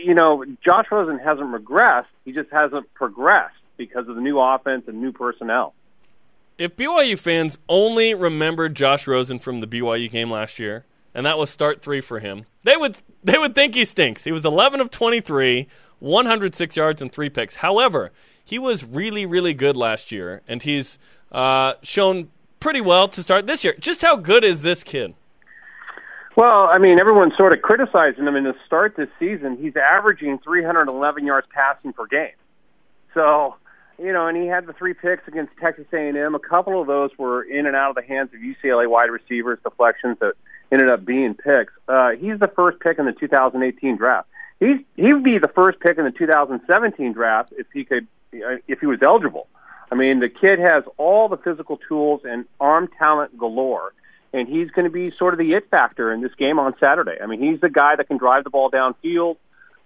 You 0.03 0.13
know, 0.13 0.43
Josh 0.65 0.85
Rosen 0.91 1.19
hasn't 1.19 1.51
regressed. 1.51 2.07
He 2.25 2.31
just 2.31 2.51
hasn't 2.51 2.93
progressed 2.93 3.55
because 3.77 4.07
of 4.07 4.15
the 4.15 4.21
new 4.21 4.39
offense 4.39 4.83
and 4.87 5.01
new 5.01 5.11
personnel. 5.11 5.73
If 6.57 6.75
BYU 6.77 7.19
fans 7.19 7.57
only 7.67 8.13
remembered 8.13 8.75
Josh 8.75 9.07
Rosen 9.07 9.39
from 9.39 9.59
the 9.59 9.67
BYU 9.67 10.09
game 10.09 10.31
last 10.31 10.57
year, 10.57 10.85
and 11.15 11.25
that 11.25 11.37
was 11.37 11.49
start 11.49 11.81
three 11.81 12.01
for 12.01 12.19
him, 12.19 12.45
they 12.63 12.77
would 12.77 12.97
they 13.23 13.37
would 13.39 13.55
think 13.55 13.73
he 13.73 13.85
stinks. 13.85 14.23
He 14.23 14.31
was 14.31 14.45
11 14.45 14.81
of 14.81 14.91
23, 14.91 15.67
106 15.99 16.75
yards 16.75 17.01
and 17.01 17.11
three 17.11 17.29
picks. 17.29 17.55
However, 17.55 18.11
he 18.43 18.59
was 18.59 18.83
really 18.83 19.25
really 19.25 19.55
good 19.55 19.77
last 19.77 20.11
year, 20.11 20.41
and 20.47 20.61
he's 20.61 20.99
uh, 21.31 21.73
shown 21.81 22.29
pretty 22.59 22.81
well 22.81 23.07
to 23.07 23.23
start 23.23 23.47
this 23.47 23.63
year. 23.63 23.73
Just 23.79 24.01
how 24.01 24.17
good 24.17 24.43
is 24.43 24.61
this 24.61 24.83
kid? 24.83 25.15
Well, 26.35 26.67
I 26.69 26.79
mean, 26.79 26.99
everyone's 26.99 27.37
sort 27.37 27.53
of 27.53 27.61
criticizing 27.61 28.27
him 28.27 28.35
in 28.35 28.43
the 28.43 28.53
start 28.65 28.97
this 28.97 29.07
season. 29.17 29.57
He's 29.57 29.77
averaging 29.77 30.39
311 30.39 31.25
yards 31.25 31.47
passing 31.53 31.93
per 31.93 32.05
game. 32.07 32.35
So, 33.13 33.55
you 33.97 34.11
know, 34.11 34.27
and 34.27 34.35
he 34.35 34.45
had 34.45 34.65
the 34.65 34.73
three 34.73 34.93
picks 34.93 35.25
against 35.29 35.53
Texas 35.61 35.85
A&M. 35.93 36.35
A 36.35 36.39
couple 36.39 36.81
of 36.81 36.87
those 36.87 37.11
were 37.17 37.43
in 37.43 37.65
and 37.65 37.75
out 37.75 37.91
of 37.91 37.95
the 37.95 38.03
hands 38.03 38.31
of 38.33 38.41
UCLA 38.41 38.89
wide 38.89 39.09
receivers, 39.09 39.59
deflections 39.63 40.17
that 40.19 40.33
ended 40.71 40.89
up 40.89 41.05
being 41.05 41.33
picks. 41.35 41.73
Uh, 41.87 42.11
he's 42.11 42.39
the 42.39 42.51
first 42.55 42.79
pick 42.79 42.99
in 42.99 43.05
the 43.05 43.13
2018 43.13 43.97
draft. 43.97 44.27
He's 44.59 44.77
he 44.95 45.13
would 45.13 45.23
be 45.23 45.37
the 45.37 45.49
first 45.49 45.79
pick 45.79 45.97
in 45.97 46.05
the 46.05 46.11
2017 46.11 47.13
draft 47.13 47.53
if 47.57 47.67
he 47.73 47.83
could 47.83 48.07
uh, 48.33 48.57
if 48.67 48.79
he 48.79 48.85
was 48.85 48.99
eligible. 49.01 49.47
I 49.91 49.95
mean, 49.95 50.19
the 50.19 50.29
kid 50.29 50.59
has 50.59 50.83
all 50.97 51.29
the 51.29 51.37
physical 51.37 51.77
tools 51.77 52.21
and 52.23 52.45
arm 52.59 52.89
talent 52.97 53.37
galore, 53.37 53.93
and 54.33 54.47
he's 54.47 54.71
going 54.71 54.85
to 54.85 54.91
be 54.91 55.11
sort 55.17 55.33
of 55.33 55.37
the 55.37 55.53
it 55.53 55.69
factor 55.69 56.11
in 56.11 56.21
this 56.21 56.33
game 56.35 56.59
on 56.59 56.73
Saturday. 56.79 57.17
I 57.21 57.27
mean, 57.27 57.41
he's 57.41 57.61
the 57.61 57.69
guy 57.69 57.95
that 57.95 58.07
can 58.07 58.17
drive 58.17 58.43
the 58.43 58.49
ball 58.49 58.71
downfield. 58.71 59.37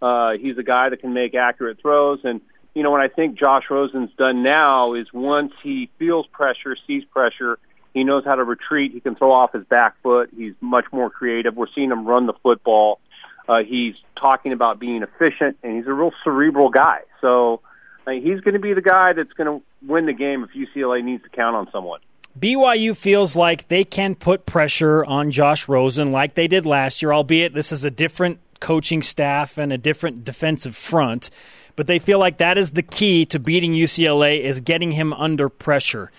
Uh, 0.02 0.38
he's 0.38 0.58
a 0.58 0.64
guy 0.64 0.90
that 0.90 1.02
can 1.02 1.14
make 1.14 1.36
accurate 1.36 1.82
throws. 1.82 2.20
And, 2.24 2.42
you 2.74 2.84
know, 2.84 2.92
what 2.92 3.02
I 3.02 3.10
think 3.10 3.38
Josh 3.38 3.66
Rosen's 3.70 4.12
done 4.18 4.44
now 4.44 4.94
is 4.94 5.12
once 5.12 5.52
he 5.62 5.90
feels 6.00 6.26
pressure, 6.28 6.78
sees 6.88 7.04
pressure, 7.06 7.60
he 7.94 8.04
knows 8.04 8.24
how 8.26 8.36
to 8.36 8.44
retreat. 8.44 8.92
He 8.94 9.00
can 9.00 9.16
throw 9.16 9.32
off 9.32 9.54
his 9.54 9.64
back 9.66 9.96
foot. 10.02 10.30
He's 10.36 10.54
much 10.62 10.86
more 10.92 11.10
creative. 11.10 11.56
We're 11.56 11.68
seeing 11.74 11.92
him 11.92 12.06
run 12.06 12.28
the 12.28 12.34
football. 12.44 13.00
Uh, 13.48 13.64
he's 13.64 13.96
talking 14.16 14.54
about 14.54 14.80
being 14.80 15.02
efficient, 15.02 15.58
and 15.64 15.76
he's 15.76 15.88
a 15.88 15.94
real 15.94 16.12
cerebral 16.24 16.70
guy. 16.70 17.00
So, 17.22 17.62
he's 18.08 18.40
going 18.42 18.54
to 18.54 18.60
be 18.60 18.74
the 18.74 18.82
guy 18.82 19.14
that's 19.14 19.34
going 19.34 19.60
to 19.60 19.66
win 19.88 20.08
the 20.08 20.14
game 20.14 20.44
if 20.44 20.50
UCLA 20.52 21.04
needs 21.04 21.24
to 21.24 21.30
count 21.30 21.56
on 21.56 21.70
someone. 21.72 22.00
BYU 22.38 22.96
feels 22.96 23.36
like 23.36 23.68
they 23.68 23.84
can 23.84 24.16
put 24.16 24.46
pressure 24.46 25.04
on 25.06 25.32
Josh 25.32 25.68
Rosen 25.68 26.12
like 26.12 26.36
they 26.36 26.48
did 26.48 26.66
last 26.66 27.02
year, 27.02 27.12
albeit 27.12 27.54
this 27.54 27.72
is 27.72 27.84
a 27.84 27.92
different 27.92 28.40
coaching 28.60 29.02
staff 29.02 29.58
and 29.58 29.74
a 29.74 29.78
different 29.78 30.24
defensive 30.24 30.76
front. 30.76 31.30
But 31.76 31.88
they 31.88 32.00
feel 32.00 32.20
like 32.20 32.38
that 32.38 32.58
is 32.58 32.72
the 32.72 32.84
key 32.84 33.26
to 33.28 33.40
beating 33.40 33.74
UCLA 33.74 34.42
is 34.42 34.60
getting 34.60 34.92
him 34.92 35.14
under 35.14 35.50
pressure. 35.50 36.12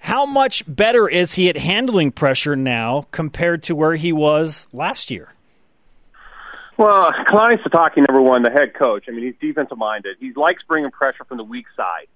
How 0.00 0.26
much 0.26 0.64
better 0.66 1.08
is 1.08 1.34
he 1.34 1.48
at 1.50 1.56
handling 1.56 2.10
pressure 2.10 2.56
now 2.56 3.06
compared 3.12 3.62
to 3.64 3.76
where 3.76 3.94
he 3.94 4.12
was 4.12 4.66
last 4.72 5.10
year? 5.10 5.34
Well, 6.78 7.12
Kalani 7.28 7.62
Sitake, 7.62 7.98
number 8.08 8.22
one, 8.22 8.42
the 8.42 8.50
head 8.50 8.72
coach. 8.72 9.04
I 9.06 9.12
mean, 9.12 9.26
he's 9.26 9.34
defensive 9.38 9.76
minded. 9.76 10.16
He 10.18 10.32
likes 10.32 10.62
bringing 10.66 10.90
pressure 10.90 11.24
from 11.24 11.36
the 11.36 11.44
weak 11.44 11.66
side, 11.76 12.06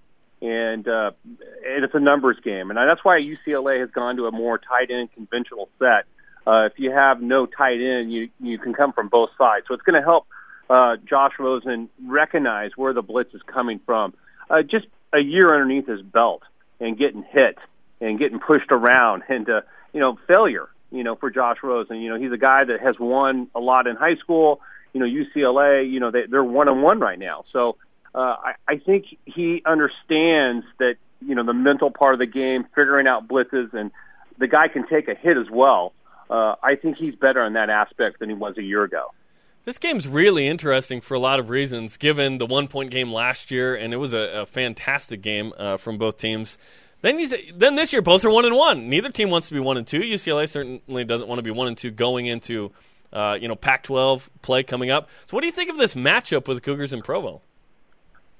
and 0.41 0.87
uh, 0.87 1.11
and 1.23 1.85
it's 1.85 1.93
a 1.93 1.99
numbers 1.99 2.37
game, 2.43 2.71
and 2.71 2.77
that's 2.77 3.05
why 3.05 3.19
UCLA 3.19 3.79
has 3.79 3.91
gone 3.91 4.15
to 4.17 4.25
a 4.25 4.31
more 4.31 4.57
tight 4.57 4.89
end 4.89 5.13
conventional 5.13 5.69
set. 5.77 6.05
Uh, 6.47 6.65
if 6.65 6.73
you 6.77 6.91
have 6.91 7.21
no 7.21 7.45
tight 7.45 7.79
end, 7.79 8.11
you 8.11 8.29
you 8.39 8.57
can 8.57 8.73
come 8.73 8.91
from 8.91 9.07
both 9.07 9.29
sides, 9.37 9.65
so 9.67 9.75
it's 9.75 9.83
going 9.83 10.01
to 10.01 10.05
help 10.05 10.25
uh, 10.67 10.95
Josh 11.07 11.33
Rosen 11.37 11.87
recognize 12.03 12.71
where 12.75 12.93
the 12.93 13.03
blitz 13.03 13.35
is 13.35 13.41
coming 13.43 13.79
from. 13.85 14.15
Uh, 14.49 14.63
just 14.63 14.87
a 15.13 15.19
year 15.19 15.53
underneath 15.53 15.85
his 15.85 16.01
belt, 16.01 16.41
and 16.79 16.97
getting 16.97 17.21
hit 17.21 17.59
and 18.01 18.19
getting 18.19 18.39
pushed 18.39 18.71
around, 18.71 19.23
and 19.29 19.49
uh, 19.49 19.61
you 19.93 19.99
know 19.99 20.17
failure 20.27 20.69
you 20.95 21.03
know, 21.03 21.15
for 21.15 21.29
Josh 21.29 21.57
Rosen. 21.61 21.97
You 21.97 22.09
know, 22.09 22.19
he's 22.19 22.31
a 22.31 22.37
guy 22.37 22.63
that 22.63 22.79
has 22.79 22.95
won 22.99 23.49
a 23.53 23.59
lot 23.59 23.85
in 23.85 23.95
high 23.95 24.15
school. 24.15 24.61
You 24.93 25.01
know, 25.01 25.05
UCLA, 25.05 25.91
you 25.91 25.99
know, 25.99 26.09
they, 26.09 26.25
they're 26.29 26.43
one 26.43 26.69
on 26.69 26.81
one 26.81 26.99
right 26.99 27.19
now. 27.19 27.43
So 27.51 27.75
uh, 28.13 28.35
I, 28.43 28.53
I 28.67 28.77
think 28.77 29.05
he 29.25 29.61
understands 29.65 30.65
that, 30.79 30.95
you 31.19 31.35
know, 31.35 31.43
the 31.43 31.53
mental 31.53 31.91
part 31.91 32.13
of 32.13 32.19
the 32.19 32.25
game, 32.25 32.65
figuring 32.75 33.07
out 33.07 33.27
blitzes, 33.27 33.73
and 33.73 33.91
the 34.37 34.47
guy 34.47 34.69
can 34.69 34.87
take 34.87 35.09
a 35.09 35.15
hit 35.15 35.37
as 35.37 35.49
well. 35.51 35.91
Uh, 36.29 36.55
I 36.63 36.75
think 36.75 36.95
he's 36.95 37.13
better 37.13 37.45
in 37.45 37.53
that 37.53 37.69
aspect 37.69 38.19
than 38.19 38.29
he 38.29 38.35
was 38.35 38.57
a 38.57 38.63
year 38.63 38.83
ago. 38.83 39.11
This 39.65 39.77
game's 39.77 40.07
really 40.07 40.47
interesting 40.47 41.01
for 41.01 41.15
a 41.15 41.19
lot 41.19 41.39
of 41.39 41.49
reasons, 41.49 41.97
given 41.97 42.37
the 42.37 42.45
one 42.45 42.67
point 42.67 42.91
game 42.91 43.11
last 43.11 43.51
year, 43.51 43.75
and 43.75 43.93
it 43.93 43.97
was 43.97 44.13
a, 44.13 44.41
a 44.41 44.45
fantastic 44.45 45.21
game 45.21 45.53
uh, 45.57 45.77
from 45.77 45.97
both 45.97 46.17
teams. 46.17 46.57
Then 47.05 47.23
then 47.53 47.75
this 47.75 47.93
year 47.93 48.01
both 48.01 48.25
are 48.25 48.31
one 48.31 48.45
and 48.45 48.55
one. 48.55 48.89
Neither 48.89 49.09
team 49.09 49.29
wants 49.29 49.47
to 49.49 49.53
be 49.53 49.59
one 49.59 49.77
and 49.77 49.85
two. 49.85 49.99
UCLA 49.99 50.49
certainly 50.49 51.03
doesn't 51.03 51.27
want 51.27 51.37
to 51.37 51.43
be 51.43 51.51
one 51.51 51.67
and 51.67 51.77
two 51.77 51.91
going 51.91 52.25
into 52.25 52.71
uh, 53.13 53.37
you 53.39 53.47
know 53.47 53.53
Pac-12 53.53 54.27
play 54.41 54.63
coming 54.63 54.89
up. 54.89 55.07
So 55.27 55.37
what 55.37 55.41
do 55.41 55.45
you 55.45 55.53
think 55.53 55.69
of 55.69 55.77
this 55.77 55.93
matchup 55.93 56.47
with 56.47 56.63
Cougars 56.63 56.93
and 56.93 57.03
Provo? 57.03 57.43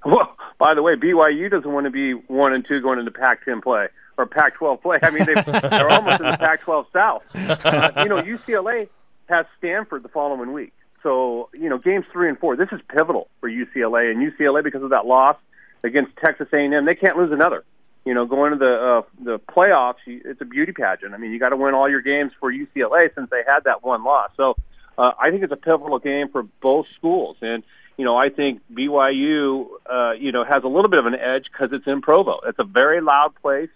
Well, 0.04 0.36
by 0.58 0.74
the 0.74 0.82
way, 0.82 0.96
BYU 0.96 1.48
doesn't 1.48 1.70
want 1.70 1.84
to 1.84 1.90
be 1.90 2.14
one 2.14 2.52
and 2.54 2.66
two 2.66 2.80
going 2.80 2.98
into 2.98 3.12
Pac-10 3.12 3.62
play 3.62 3.86
or 4.18 4.26
Pac-12 4.26 4.82
play. 4.82 4.98
I 5.00 5.10
mean, 5.10 5.26
they, 5.26 5.34
are 5.34 5.88
almost 5.88 6.20
in 6.20 6.26
the 6.28 6.36
Pac-12 6.36 6.86
South. 6.92 7.22
Uh, 7.34 8.02
you 8.02 8.08
know, 8.08 8.20
UCLA 8.20 8.88
has 9.28 9.46
Stanford 9.58 10.02
the 10.02 10.08
following 10.08 10.52
week. 10.52 10.72
so 11.04 11.50
you 11.54 11.68
know, 11.68 11.78
games 11.78 12.04
three 12.12 12.28
and 12.28 12.38
four. 12.40 12.56
This 12.56 12.70
is 12.72 12.80
pivotal 12.88 13.28
for 13.38 13.48
UCLA 13.48 14.10
and 14.10 14.32
UCLA 14.32 14.64
because 14.64 14.82
of 14.82 14.90
that 14.90 15.06
loss 15.06 15.36
against 15.84 16.16
Texas 16.16 16.48
A&M. 16.52 16.84
They 16.84 16.96
can't 16.96 17.16
lose 17.16 17.30
another. 17.30 17.62
You 18.06 18.14
know, 18.14 18.24
going 18.24 18.52
to 18.52 18.58
the 18.58 18.72
uh, 18.72 19.02
the 19.22 19.38
playoffs, 19.40 19.96
it's 20.06 20.40
a 20.40 20.44
beauty 20.44 20.72
pageant. 20.72 21.12
I 21.12 21.18
mean, 21.18 21.32
you 21.32 21.40
got 21.40 21.50
to 21.50 21.56
win 21.56 21.74
all 21.74 21.90
your 21.90 22.00
games 22.00 22.32
for 22.38 22.52
UCLA 22.52 23.12
since 23.14 23.28
they 23.30 23.42
had 23.46 23.64
that 23.64 23.82
one 23.82 24.04
loss. 24.04 24.30
So 24.36 24.56
uh, 24.96 25.10
I 25.18 25.30
think 25.30 25.42
it's 25.42 25.52
a 25.52 25.56
pivotal 25.56 25.98
game 25.98 26.28
for 26.28 26.44
both 26.62 26.86
schools, 26.96 27.36
and 27.42 27.64
you 27.96 28.04
know, 28.04 28.16
I 28.16 28.28
think 28.28 28.60
BYU, 28.72 29.66
uh, 29.90 30.12
you 30.12 30.30
know, 30.30 30.44
has 30.44 30.62
a 30.62 30.68
little 30.68 30.88
bit 30.88 31.00
of 31.00 31.06
an 31.06 31.16
edge 31.16 31.46
because 31.50 31.70
it's 31.72 31.86
in 31.86 32.00
Provo. 32.00 32.40
It's 32.46 32.58
a 32.58 32.64
very 32.64 33.00
loud 33.00 33.34
place. 33.42 33.70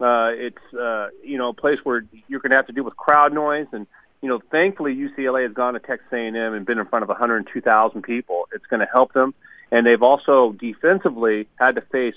Uh, 0.00 0.30
it's 0.32 0.74
uh, 0.74 1.08
you 1.24 1.36
know 1.36 1.48
a 1.48 1.54
place 1.54 1.78
where 1.82 2.04
you're 2.28 2.40
going 2.40 2.50
to 2.50 2.56
have 2.56 2.68
to 2.68 2.72
deal 2.72 2.84
with 2.84 2.96
crowd 2.96 3.34
noise, 3.34 3.66
and 3.72 3.88
you 4.24 4.28
know, 4.28 4.40
thankfully 4.50 4.94
UCLA 4.94 5.42
has 5.42 5.52
gone 5.52 5.74
to 5.74 5.80
Texas 5.80 6.08
A&M 6.10 6.34
and 6.34 6.64
been 6.64 6.78
in 6.78 6.86
front 6.86 7.02
of 7.02 7.10
102,000 7.10 8.02
people. 8.02 8.48
It's 8.54 8.64
going 8.66 8.80
to 8.80 8.86
help 8.90 9.12
them, 9.12 9.34
and 9.70 9.86
they've 9.86 10.02
also 10.02 10.52
defensively 10.52 11.46
had 11.56 11.74
to 11.74 11.82
face 11.82 12.14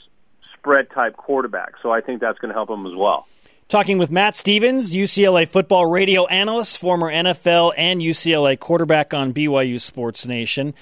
spread 0.68 0.90
type 0.92 1.16
quarterback. 1.16 1.76
So 1.82 1.92
I 1.92 2.02
think 2.02 2.20
that's 2.20 2.38
going 2.40 2.50
to 2.50 2.54
help 2.54 2.68
them 2.68 2.86
as 2.86 2.94
well. 2.94 3.26
Talking 3.70 3.98
with 3.98 4.12
Matt 4.12 4.36
Stevens, 4.36 4.94
UCLA 4.94 5.48
football 5.48 5.86
radio 5.86 6.26
analyst, 6.28 6.78
former 6.78 7.12
NFL 7.12 7.74
and 7.78 8.02
UCLA 8.02 8.60
quarterback 8.60 9.14
on 9.14 9.34
BYU 9.34 9.80
Sports 9.80 10.26
Nation. 10.26 10.74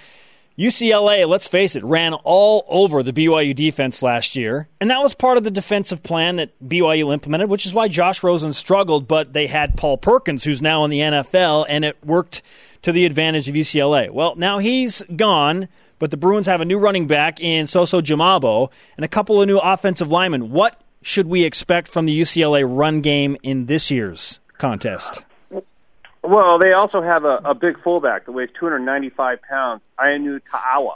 UCLA, 0.58 1.28
let's 1.28 1.48
face 1.48 1.76
it, 1.76 1.84
ran 1.84 2.13
all 2.13 2.63
over 2.67 3.04
the 3.04 3.12
BYU 3.12 3.54
defense 3.54 4.02
last 4.02 4.36
year, 4.38 4.69
and 4.80 4.89
that 4.89 5.02
was 5.02 5.13
part 5.13 5.38
of 5.38 5.43
the 5.43 5.52
defensive 5.52 6.02
plan 6.02 6.38
that 6.38 6.52
BYU 6.65 7.13
implemented, 7.13 7.50
which 7.50 7.65
is 7.65 7.74
why 7.74 7.89
Josh 7.89 8.24
Rosen 8.24 8.54
struggled, 8.54 9.06
but 9.06 9.34
they 9.34 9.48
had 9.48 9.76
Paul 9.76 9.98
Perkins, 9.98 10.45
who's 10.45 10.62
now 10.62 10.86
in 10.86 10.91
the 10.91 11.00
NFL, 11.00 11.65
and 11.67 11.84
it 11.84 11.98
worked 12.06 12.41
to 12.84 12.93
the 12.93 13.06
advantage 13.06 13.50
of 13.50 13.56
UCLA. 13.56 14.10
Well, 14.10 14.36
now 14.36 14.60
he's 14.60 15.04
gone, 15.15 15.67
but 15.99 16.12
the 16.12 16.17
Bruins 16.17 16.47
have 16.47 16.62
a 16.62 16.65
new 16.65 16.77
running 16.77 17.08
back 17.08 17.39
in 17.39 17.65
Soso 17.65 18.01
Jamabo 18.01 18.69
and 18.97 19.05
a 19.05 19.08
couple 19.08 19.41
of 19.41 19.47
new 19.47 19.58
offensive 19.58 20.12
linemen. 20.12 20.51
What 20.51 20.81
should 21.01 21.27
we 21.27 21.43
expect 21.43 21.88
from 21.88 22.05
the 22.05 22.19
UCLA 22.19 22.65
run 22.67 23.01
game 23.01 23.38
in 23.43 23.67
this 23.67 23.91
year's 23.91 24.39
contest? 24.58 25.23
Well, 26.23 26.58
they 26.58 26.73
also 26.73 27.01
have 27.01 27.23
a, 27.23 27.39
a 27.45 27.53
big 27.53 27.81
fullback 27.84 28.25
that 28.25 28.31
weighs 28.31 28.49
295 28.60 29.41
pounds, 29.43 29.81
Ianu 29.99 30.41
Ta'awa. 30.49 30.95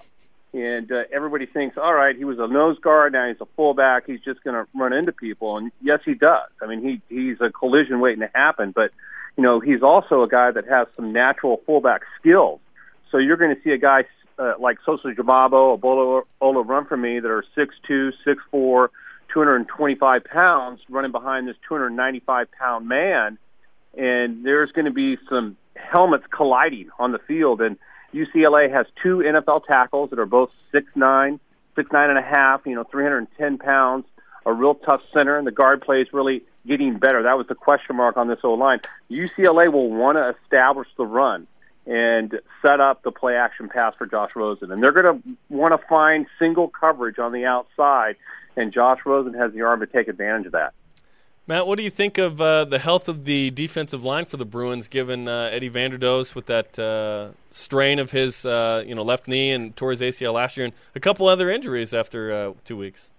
And 0.51 0.91
uh, 0.91 1.03
everybody 1.13 1.45
thinks, 1.45 1.77
all 1.77 1.93
right, 1.93 2.15
he 2.15 2.25
was 2.25 2.39
a 2.39 2.47
nose 2.47 2.79
guard, 2.79 3.13
now 3.13 3.27
he's 3.27 3.39
a 3.39 3.45
fullback, 3.55 4.07
he's 4.07 4.21
just 4.21 4.43
going 4.43 4.55
to 4.55 4.67
run 4.73 4.93
into 4.93 5.11
people. 5.11 5.57
And 5.57 5.71
yes, 5.81 5.99
he 6.03 6.15
does. 6.15 6.49
I 6.59 6.65
mean, 6.65 6.81
he 6.81 7.01
he's 7.15 7.37
a 7.39 7.51
collision 7.51 7.99
waiting 7.99 8.21
to 8.21 8.31
happen, 8.33 8.71
but 8.71 8.89
you 9.37 9.43
know, 9.43 9.59
he's 9.59 9.83
also 9.83 10.23
a 10.23 10.27
guy 10.27 10.49
that 10.49 10.67
has 10.67 10.87
some 10.95 11.13
natural 11.13 11.61
fullback 11.67 12.01
skills. 12.19 12.59
So 13.11 13.17
you're 13.19 13.37
going 13.37 13.55
to 13.55 13.61
see 13.61 13.69
a 13.69 13.77
guy 13.77 14.05
uh, 14.39 14.53
like 14.59 14.77
Soso 14.87 15.13
Jamabo 15.15 15.53
or 15.53 15.77
Bolo 15.77 16.27
Ola 16.41 16.63
run 16.63 16.85
for 16.85 16.97
me 16.97 17.19
that 17.19 17.29
are 17.29 17.43
6'2", 17.57 18.11
6'4", 18.25 18.87
225 19.33 20.23
pounds 20.23 20.81
running 20.89 21.11
behind 21.11 21.47
this 21.47 21.57
295 21.67 22.47
pound 22.51 22.87
man 22.87 23.37
and 23.97 24.45
there's 24.45 24.71
going 24.71 24.85
to 24.85 24.91
be 24.91 25.17
some 25.29 25.57
helmets 25.75 26.25
colliding 26.31 26.89
on 26.99 27.11
the 27.11 27.19
field. 27.19 27.61
And 27.61 27.77
UCLA 28.13 28.71
has 28.71 28.85
two 29.01 29.17
NFL 29.17 29.65
tackles 29.65 30.09
that 30.11 30.19
are 30.19 30.25
both 30.25 30.51
six 30.71 30.87
nine, 30.95 31.39
six 31.75 31.91
nine 31.91 32.09
and 32.09 32.19
a 32.19 32.23
half, 32.23 32.61
you 32.65 32.75
know, 32.75 32.83
310 32.83 33.57
pounds, 33.57 34.05
a 34.45 34.53
real 34.53 34.75
tough 34.75 35.01
center, 35.13 35.37
and 35.37 35.45
the 35.45 35.51
guard 35.51 35.81
play 35.81 36.01
is 36.01 36.07
really 36.13 36.43
getting 36.67 36.97
better. 36.97 37.23
That 37.23 37.37
was 37.37 37.47
the 37.47 37.55
question 37.55 37.95
mark 37.95 38.17
on 38.17 38.27
this 38.27 38.39
O 38.43 38.53
line. 38.53 38.79
UCLA 39.09 39.71
will 39.71 39.89
want 39.89 40.17
to 40.17 40.35
establish 40.43 40.87
the 40.97 41.05
run 41.05 41.47
and 41.89 42.39
set 42.61 42.79
up 42.79 43.01
the 43.01 43.11
play 43.11 43.35
action 43.35 43.67
pass 43.67 43.95
for 43.97 44.05
Josh 44.05 44.29
Rosen. 44.35 44.71
And 44.71 44.81
they're 44.81 44.91
going 44.91 45.07
to 45.07 45.37
want 45.49 45.71
to 45.71 45.79
find 45.87 46.27
single 46.37 46.67
coverage 46.67 47.17
on 47.17 47.31
the 47.31 47.45
outside, 47.45 48.15
and 48.55 48.71
Josh 48.71 48.99
Rosen 49.07 49.33
has 49.33 49.51
the 49.53 49.63
arm 49.63 49.79
to 49.79 49.87
take 49.87 50.07
advantage 50.07 50.45
of 50.45 50.51
that. 50.51 50.73
Matt, 51.47 51.65
what 51.65 51.79
do 51.79 51.83
you 51.83 51.89
think 51.89 52.19
of 52.19 52.39
uh, 52.39 52.65
the 52.65 52.77
health 52.77 53.09
of 53.09 53.25
the 53.25 53.49
defensive 53.49 54.05
line 54.05 54.25
for 54.25 54.37
the 54.37 54.45
Bruins, 54.45 54.87
given 54.87 55.27
uh, 55.27 55.49
Eddie 55.51 55.71
Vanderdoes 55.71 56.35
with 56.35 56.45
that 56.45 56.77
uh, 56.77 57.29
strain 57.49 57.97
of 57.97 58.11
his 58.11 58.45
uh, 58.45 58.83
you 58.85 58.93
know 58.93 59.01
left 59.01 59.27
knee 59.27 59.49
and 59.49 59.75
tore 59.75 59.89
his 59.89 60.01
ACL 60.01 60.33
last 60.33 60.57
year, 60.57 60.67
and 60.67 60.75
a 60.93 60.99
couple 60.99 61.27
other 61.27 61.49
injuries 61.49 61.91
after 61.91 62.31
uh, 62.31 62.53
two 62.65 62.77
weeks? 62.77 63.09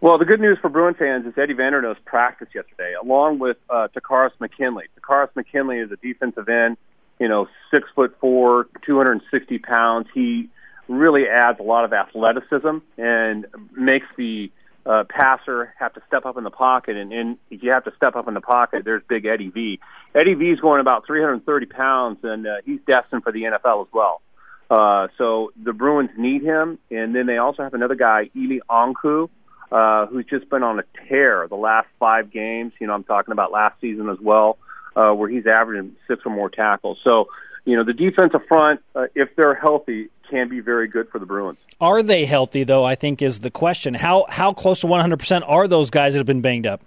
Well, 0.00 0.18
the 0.18 0.24
good 0.24 0.40
news 0.40 0.58
for 0.60 0.68
Bruin 0.68 0.94
fans 0.94 1.26
is 1.26 1.34
Eddie 1.38 1.54
Vanderdoes 1.54 1.96
practiced 2.04 2.56
yesterday, 2.56 2.94
along 3.00 3.38
with 3.38 3.56
uh, 3.70 3.86
Takkarist 3.96 4.40
McKinley. 4.40 4.86
Takkarist 5.00 5.36
McKinley 5.36 5.78
is 5.78 5.92
a 5.92 5.96
defensive 5.96 6.48
end, 6.48 6.76
you 7.20 7.28
know, 7.28 7.48
six 7.72 7.88
foot 7.94 8.16
four, 8.20 8.68
260 8.86 9.58
pounds. 9.58 10.06
He 10.14 10.48
really 10.88 11.24
adds 11.28 11.60
a 11.60 11.62
lot 11.62 11.84
of 11.84 11.92
athleticism 11.92 12.78
and 12.96 13.46
makes 13.76 14.06
the 14.16 14.50
uh, 14.86 15.04
passer 15.08 15.74
have 15.78 15.92
to 15.92 16.02
step 16.06 16.24
up 16.24 16.38
in 16.38 16.44
the 16.44 16.50
pocket, 16.50 16.96
and, 16.96 17.12
and 17.12 17.36
if 17.50 17.62
you 17.62 17.70
have 17.72 17.84
to 17.84 17.92
step 17.96 18.16
up 18.16 18.26
in 18.26 18.32
the 18.32 18.40
pocket, 18.40 18.84
there's 18.84 19.02
big 19.06 19.26
Eddie 19.26 19.50
V. 19.50 19.78
Eddie 20.14 20.34
V 20.34 20.46
is 20.46 20.60
going 20.60 20.80
about 20.80 21.06
330 21.06 21.66
pounds, 21.66 22.18
and 22.22 22.46
uh, 22.46 22.56
he's 22.64 22.80
destined 22.86 23.22
for 23.22 23.30
the 23.30 23.42
NFL 23.42 23.82
as 23.82 23.92
well. 23.92 24.22
Uh, 24.70 25.08
so 25.18 25.52
the 25.62 25.72
Bruins 25.74 26.10
need 26.16 26.42
him, 26.42 26.78
and 26.90 27.14
then 27.14 27.26
they 27.26 27.36
also 27.36 27.62
have 27.62 27.74
another 27.74 27.94
guy, 27.94 28.30
Eli 28.34 28.60
Ankou, 28.70 29.28
uh, 29.70 30.06
who's 30.06 30.24
just 30.26 30.48
been 30.48 30.62
on 30.62 30.78
a 30.78 30.84
tear 31.06 31.46
the 31.48 31.56
last 31.56 31.88
five 31.98 32.30
games. 32.30 32.72
You 32.80 32.86
know, 32.86 32.94
I'm 32.94 33.04
talking 33.04 33.32
about 33.32 33.52
last 33.52 33.80
season 33.80 34.08
as 34.08 34.18
well, 34.20 34.56
uh, 34.96 35.12
where 35.12 35.28
he's 35.28 35.46
averaging 35.46 35.96
six 36.06 36.22
or 36.24 36.34
more 36.34 36.50
tackles. 36.50 36.98
So, 37.04 37.28
you 37.64 37.76
know, 37.76 37.84
the 37.84 37.92
defensive 37.92 38.46
front, 38.48 38.80
uh, 38.94 39.06
if 39.14 39.34
they're 39.36 39.54
healthy, 39.54 40.08
can 40.30 40.48
be 40.48 40.60
very 40.60 40.88
good 40.88 41.08
for 41.10 41.18
the 41.18 41.26
Bruins. 41.26 41.58
Are 41.80 42.02
they 42.02 42.24
healthy 42.24 42.64
though? 42.64 42.84
I 42.84 42.94
think 42.94 43.22
is 43.22 43.40
the 43.40 43.50
question. 43.50 43.94
How 43.94 44.26
how 44.28 44.52
close 44.52 44.80
to 44.80 44.86
100% 44.86 45.42
are 45.46 45.68
those 45.68 45.90
guys 45.90 46.12
that 46.12 46.18
have 46.18 46.26
been 46.26 46.40
banged 46.40 46.66
up? 46.66 46.82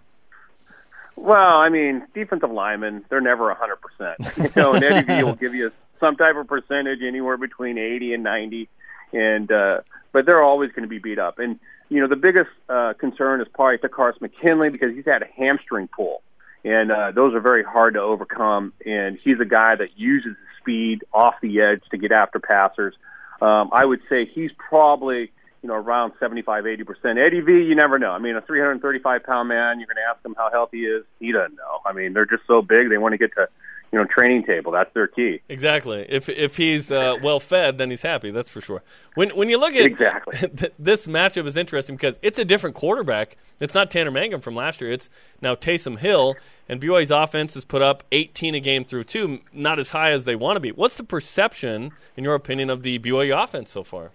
Well, 1.16 1.38
I 1.38 1.70
mean, 1.70 2.06
defensive 2.14 2.52
linemen, 2.52 3.06
they're 3.10 3.22
never 3.22 3.52
a 3.52 3.56
100%. 4.00 4.56
You 4.56 4.62
know, 4.62 4.74
and 4.74 4.84
Eddie 4.84 5.06
V 5.06 5.24
will 5.24 5.36
give 5.36 5.54
you 5.54 5.72
some 6.00 6.16
type 6.16 6.36
of 6.36 6.48
percentage 6.48 7.02
anywhere 7.02 7.38
between 7.38 7.78
80 7.78 8.14
and 8.14 8.24
90 8.24 8.70
and 9.14 9.52
uh 9.52 9.82
but 10.14 10.26
they're 10.26 10.44
always 10.44 10.72
going 10.72 10.84
to 10.84 10.90
be 10.90 11.00
beat 11.00 11.20
up. 11.20 11.40
And 11.40 11.60
you 11.90 12.02
know, 12.02 12.08
the 12.08 12.16
biggest 12.16 12.50
uh 12.70 12.94
concern 13.00 13.40
is 13.42 13.48
probably 13.54 13.78
Takkarist 13.78 14.20
McKinley 14.20 14.70
because 14.70 14.94
he's 14.94 15.06
had 15.06 15.22
a 15.22 15.28
hamstring 15.38 15.88
pull. 15.88 16.22
And 16.64 16.92
uh 16.92 17.12
those 17.12 17.34
are 17.34 17.42
very 17.42 17.64
hard 17.64 17.96
to 17.96 18.02
overcome 18.02 18.74
and 18.86 19.18
he's 19.24 19.40
a 19.40 19.46
guy 19.46 19.76
that 19.76 19.98
uses 19.98 20.36
speed 20.60 21.04
off 21.14 21.36
the 21.42 21.62
edge 21.62 21.82
to 21.92 21.98
get 21.98 22.12
after 22.12 22.40
passers. 22.40 22.96
Um, 23.42 23.70
I 23.72 23.84
would 23.84 24.02
say 24.10 24.26
he's 24.26 24.52
probably 24.58 25.32
you 25.62 25.70
know 25.70 25.76
around 25.76 26.14
75, 26.20 26.68
80 26.68 26.84
percent. 26.84 27.20
Eddie 27.20 27.42
V, 27.42 27.52
you 27.52 27.76
never 27.76 28.00
know. 28.00 28.12
I 28.12 28.20
mean, 28.20 28.36
a 28.36 28.42
335 28.42 29.24
pound 29.24 29.50
man, 29.50 29.80
you're 29.80 29.88
going 29.88 29.98
to 29.98 30.10
ask 30.10 30.24
him 30.24 30.36
how 30.38 30.50
healthy 30.52 30.80
he 30.80 30.84
is. 30.86 31.04
He 31.20 31.32
doesn't 31.32 31.56
know. 31.56 31.82
I 31.86 31.94
mean, 31.94 32.14
they're 32.14 32.26
just 32.26 32.44
so 32.48 32.62
big. 32.62 32.90
They 32.90 32.98
want 32.98 33.14
to 33.14 33.18
get 33.18 33.34
to 33.36 33.48
you 33.92 34.00
know 34.00 34.06
training 34.06 34.44
table. 34.46 34.72
That's 34.72 34.94
their 34.94 35.08
key. 35.08 35.42
Exactly. 35.50 36.06
If 36.08 36.30
if 36.30 36.58
he's 36.58 36.92
uh, 36.92 37.16
well 37.22 37.40
fed, 37.40 37.78
then 37.78 37.90
he's 37.90 38.02
happy. 38.02 38.32
That's 38.32 38.50
for 38.50 38.62
sure. 38.62 38.84
When 39.16 39.30
when 39.32 39.50
you 39.50 39.60
look 39.60 39.74
at 39.74 39.86
exactly 39.86 40.38
this 40.80 41.08
matchup 41.08 41.46
is 41.46 41.58
interesting 41.58 41.96
because 41.96 42.18
it's 42.22 42.40
a 42.40 42.46
different 42.46 42.76
quarterback. 42.76 43.38
It's 43.60 43.76
not 43.76 43.92
Tanner 43.92 44.12
Mangum 44.12 44.42
from 44.42 44.56
last 44.56 44.82
year. 44.82 44.92
It's 44.92 45.10
now 45.42 45.56
Taysom 45.56 46.00
Hill, 46.00 46.36
and 46.70 46.82
BYU's 46.82 47.12
offense 47.12 47.54
has 47.54 47.66
put 47.66 47.82
up 47.82 48.04
18 48.12 48.56
a 48.56 48.60
game 48.60 48.86
through 48.86 49.04
two, 49.04 49.40
not 49.54 49.78
as 49.78 49.90
high 49.90 50.12
as 50.12 50.26
they 50.26 50.36
want 50.36 50.56
to 50.56 50.62
be. 50.62 50.72
What's 50.72 50.98
the 50.98 51.04
perception, 51.04 51.92
in 52.16 52.24
your 52.24 52.36
opinion, 52.36 52.70
of 52.70 52.82
the 52.82 52.98
BYU 53.00 53.44
offense 53.44 53.70
so 53.70 53.84
far? 53.84 54.12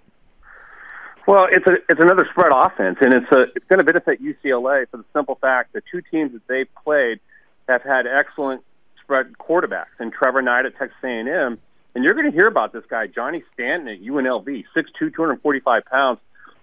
Well, 1.26 1.44
it's 1.50 1.66
a 1.66 1.74
it's 1.88 2.00
another 2.00 2.26
spread 2.30 2.52
offense, 2.54 2.98
and 3.00 3.12
it's 3.12 3.30
a 3.32 3.42
it's 3.54 3.66
going 3.68 3.78
to 3.78 3.84
benefit 3.84 4.22
UCLA 4.22 4.88
for 4.88 4.96
the 4.96 5.04
simple 5.12 5.34
fact 5.34 5.74
that 5.74 5.82
two 5.90 6.00
teams 6.00 6.32
that 6.32 6.46
they've 6.46 6.68
played 6.82 7.20
have 7.68 7.82
had 7.82 8.06
excellent 8.06 8.62
spread 9.06 9.38
quarterbacks, 9.38 9.94
and 10.00 10.12
Trevor 10.12 10.42
Knight 10.42 10.66
at 10.66 10.76
Texas 10.76 10.98
A&M. 11.04 11.58
And 11.94 12.04
you're 12.04 12.14
going 12.14 12.30
to 12.30 12.36
hear 12.36 12.48
about 12.48 12.72
this 12.72 12.82
guy, 12.90 13.06
Johnny 13.06 13.42
Stanton 13.54 13.88
at 13.88 14.02
UNLV, 14.02 14.64
6'2", 14.76 15.14
245 15.14 15.84
pounds. 15.84 16.18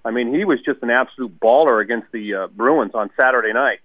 I 0.06 0.12
mean, 0.12 0.34
he 0.34 0.44
was 0.44 0.60
just 0.64 0.84
an 0.84 0.90
absolute 0.90 1.40
baller 1.40 1.82
against 1.82 2.12
the 2.12 2.34
uh, 2.36 2.48
Bruins 2.48 2.92
on 2.94 3.10
Saturday 3.20 3.54
night. 3.54 3.80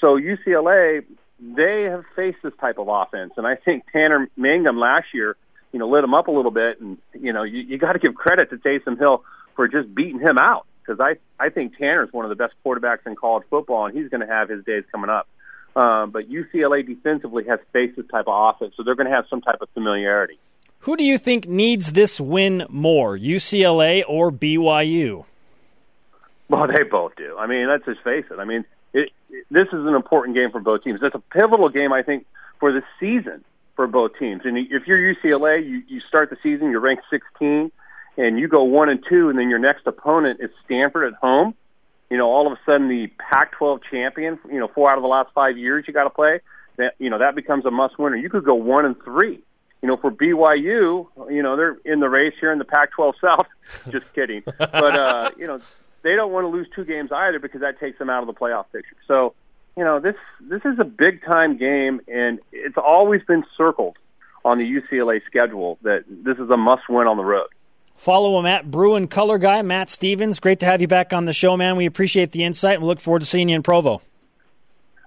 So 0.00 0.18
UCLA, 0.18 1.04
they 1.40 1.84
have 1.84 2.04
faced 2.16 2.38
this 2.42 2.52
type 2.60 2.78
of 2.78 2.88
offense, 2.88 3.34
and 3.36 3.46
I 3.46 3.54
think 3.54 3.84
Tanner 3.92 4.28
Mangum 4.36 4.78
last 4.78 5.06
year, 5.14 5.36
you 5.72 5.78
know, 5.78 5.88
lit 5.88 6.02
him 6.02 6.12
up 6.12 6.26
a 6.26 6.32
little 6.32 6.50
bit, 6.50 6.80
and 6.80 6.98
you 7.14 7.32
know, 7.32 7.44
you, 7.44 7.60
you 7.60 7.78
got 7.78 7.92
to 7.92 8.00
give 8.00 8.14
credit 8.14 8.50
to 8.50 8.56
Taysom 8.56 8.98
Hill 8.98 9.22
for 9.54 9.68
just 9.68 9.94
beating 9.94 10.18
him 10.18 10.38
out 10.38 10.66
because 10.84 11.00
I 11.00 11.16
I 11.42 11.50
think 11.50 11.78
Tanner 11.78 12.02
is 12.02 12.12
one 12.12 12.24
of 12.24 12.30
the 12.30 12.34
best 12.34 12.54
quarterbacks 12.64 13.06
in 13.06 13.14
college 13.14 13.44
football, 13.48 13.86
and 13.86 13.96
he's 13.96 14.08
going 14.08 14.20
to 14.20 14.26
have 14.26 14.48
his 14.48 14.64
days 14.64 14.84
coming 14.90 15.10
up. 15.10 15.28
Um, 15.76 16.10
but 16.10 16.28
UCLA 16.28 16.86
defensively 16.86 17.44
has 17.44 17.60
faced 17.72 17.96
this 17.96 18.06
type 18.08 18.24
of 18.26 18.54
offense, 18.54 18.74
so 18.76 18.82
they're 18.82 18.96
going 18.96 19.08
to 19.08 19.14
have 19.14 19.26
some 19.30 19.40
type 19.40 19.60
of 19.60 19.68
familiarity. 19.70 20.38
Who 20.80 20.96
do 20.96 21.04
you 21.04 21.18
think 21.18 21.46
needs 21.46 21.92
this 21.92 22.20
win 22.20 22.66
more, 22.68 23.16
UCLA 23.16 24.02
or 24.08 24.32
BYU? 24.32 25.26
Well, 26.48 26.66
they 26.66 26.82
both 26.82 27.14
do. 27.16 27.36
I 27.38 27.46
mean, 27.46 27.68
let's 27.68 27.84
just 27.84 28.02
face 28.02 28.24
it. 28.30 28.38
I 28.38 28.44
mean, 28.44 28.64
it, 28.92 29.10
it, 29.28 29.46
this 29.50 29.68
is 29.68 29.86
an 29.86 29.94
important 29.94 30.36
game 30.36 30.50
for 30.50 30.60
both 30.60 30.82
teams. 30.82 31.00
It's 31.02 31.14
a 31.14 31.22
pivotal 31.38 31.68
game, 31.68 31.92
I 31.92 32.02
think, 32.02 32.26
for 32.58 32.72
the 32.72 32.82
season 32.98 33.44
for 33.76 33.86
both 33.86 34.18
teams. 34.18 34.42
And 34.44 34.58
if 34.58 34.86
you're 34.86 35.14
UCLA, 35.14 35.64
you, 35.64 35.82
you 35.86 36.00
start 36.00 36.30
the 36.30 36.36
season, 36.42 36.70
you're 36.70 36.80
ranked 36.80 37.04
16, 37.10 37.70
and 38.16 38.38
you 38.38 38.48
go 38.48 38.64
one 38.64 38.88
and 38.88 39.04
two, 39.08 39.28
and 39.28 39.38
then 39.38 39.48
your 39.48 39.58
next 39.58 39.86
opponent 39.86 40.40
is 40.40 40.50
Stanford 40.64 41.12
at 41.12 41.18
home. 41.20 41.54
You 42.10 42.16
know, 42.16 42.28
all 42.28 42.46
of 42.46 42.52
a 42.52 42.60
sudden 42.66 42.88
the 42.88 43.08
Pac-12 43.30 43.80
champion. 43.90 44.38
You 44.48 44.58
know, 44.60 44.68
four 44.68 44.90
out 44.90 44.98
of 44.98 45.02
the 45.02 45.08
last 45.08 45.30
five 45.34 45.56
years 45.56 45.84
you 45.86 45.94
got 45.94 46.04
to 46.04 46.10
play. 46.10 46.40
That 46.76 46.94
you 46.98 47.10
know 47.10 47.18
that 47.18 47.34
becomes 47.34 47.66
a 47.66 47.70
must-winner. 47.70 48.16
You 48.16 48.30
could 48.30 48.44
go 48.44 48.54
one 48.54 48.84
and 48.84 48.96
three. 49.02 49.40
You 49.82 49.88
know, 49.88 49.96
for 49.96 50.10
BYU, 50.10 51.06
you 51.30 51.42
know 51.42 51.56
they're 51.56 51.78
in 51.84 52.00
the 52.00 52.08
race 52.08 52.34
here 52.38 52.52
in 52.52 52.58
the 52.58 52.64
Pac-12 52.64 53.14
South. 53.20 53.46
Just 53.90 54.12
kidding, 54.12 54.42
but 54.58 54.74
uh, 54.74 55.30
you 55.38 55.46
know 55.46 55.60
they 56.02 56.16
don't 56.16 56.32
want 56.32 56.44
to 56.44 56.48
lose 56.48 56.66
two 56.74 56.84
games 56.84 57.10
either 57.12 57.38
because 57.38 57.60
that 57.60 57.78
takes 57.78 57.98
them 57.98 58.10
out 58.10 58.22
of 58.22 58.26
the 58.26 58.32
playoff 58.32 58.66
picture. 58.72 58.96
So, 59.06 59.34
you 59.76 59.84
know, 59.84 60.00
this 60.00 60.16
this 60.40 60.62
is 60.64 60.78
a 60.78 60.84
big 60.84 61.24
time 61.24 61.56
game, 61.56 62.00
and 62.08 62.40
it's 62.52 62.76
always 62.76 63.22
been 63.26 63.44
circled 63.56 63.96
on 64.44 64.58
the 64.58 64.64
UCLA 64.64 65.20
schedule 65.26 65.78
that 65.82 66.04
this 66.08 66.38
is 66.38 66.48
a 66.50 66.56
must 66.56 66.88
win 66.88 67.06
on 67.06 67.16
the 67.16 67.24
road. 67.24 67.48
Follow 68.00 68.38
him 68.38 68.46
at 68.46 68.70
Bruin 68.70 69.08
Color 69.08 69.36
Guy, 69.36 69.60
Matt 69.60 69.90
Stevens. 69.90 70.40
Great 70.40 70.60
to 70.60 70.66
have 70.66 70.80
you 70.80 70.88
back 70.88 71.12
on 71.12 71.26
the 71.26 71.34
show, 71.34 71.54
man. 71.58 71.76
We 71.76 71.84
appreciate 71.84 72.32
the 72.32 72.44
insight 72.44 72.76
and 72.76 72.82
we 72.82 72.88
look 72.88 72.98
forward 72.98 73.18
to 73.18 73.26
seeing 73.26 73.50
you 73.50 73.56
in 73.56 73.62
Provo. 73.62 74.00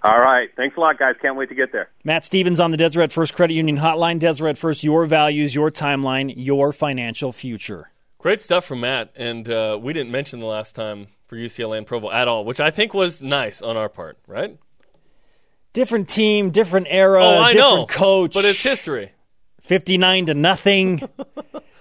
All 0.03 0.19
right. 0.19 0.51
Thanks 0.55 0.77
a 0.77 0.79
lot, 0.79 0.99
guys. 0.99 1.15
Can't 1.19 1.35
wait 1.35 1.49
to 1.49 1.55
get 1.55 1.71
there. 1.71 1.89
Matt 2.03 2.23
Stevens 2.23 2.59
on 2.59 2.69
the 2.69 2.77
Deseret 2.77 3.11
First 3.11 3.33
Credit 3.33 3.55
Union 3.55 3.77
Hotline. 3.77 4.19
Deseret 4.19 4.59
First, 4.59 4.83
your 4.83 5.07
values, 5.07 5.55
your 5.55 5.71
timeline, 5.71 6.31
your 6.37 6.71
financial 6.71 7.31
future. 7.31 7.89
Great 8.19 8.39
stuff 8.41 8.63
from 8.63 8.81
Matt. 8.81 9.11
And 9.15 9.49
uh, 9.49 9.79
we 9.81 9.91
didn't 9.93 10.11
mention 10.11 10.39
the 10.39 10.45
last 10.45 10.75
time 10.75 11.07
for 11.25 11.35
UCLA 11.35 11.79
and 11.79 11.87
Provo 11.87 12.11
at 12.11 12.27
all, 12.27 12.45
which 12.45 12.59
I 12.59 12.69
think 12.69 12.93
was 12.93 13.23
nice 13.23 13.63
on 13.63 13.75
our 13.75 13.89
part, 13.89 14.19
right? 14.27 14.55
Different 15.73 16.09
team, 16.09 16.51
different 16.51 16.85
era, 16.91 17.25
oh, 17.25 17.39
I 17.41 17.53
different 17.53 17.75
know, 17.79 17.85
coach. 17.87 18.35
But 18.35 18.45
it's 18.45 18.61
history. 18.61 19.13
59 19.63 20.27
to 20.27 20.35
nothing. 20.35 21.09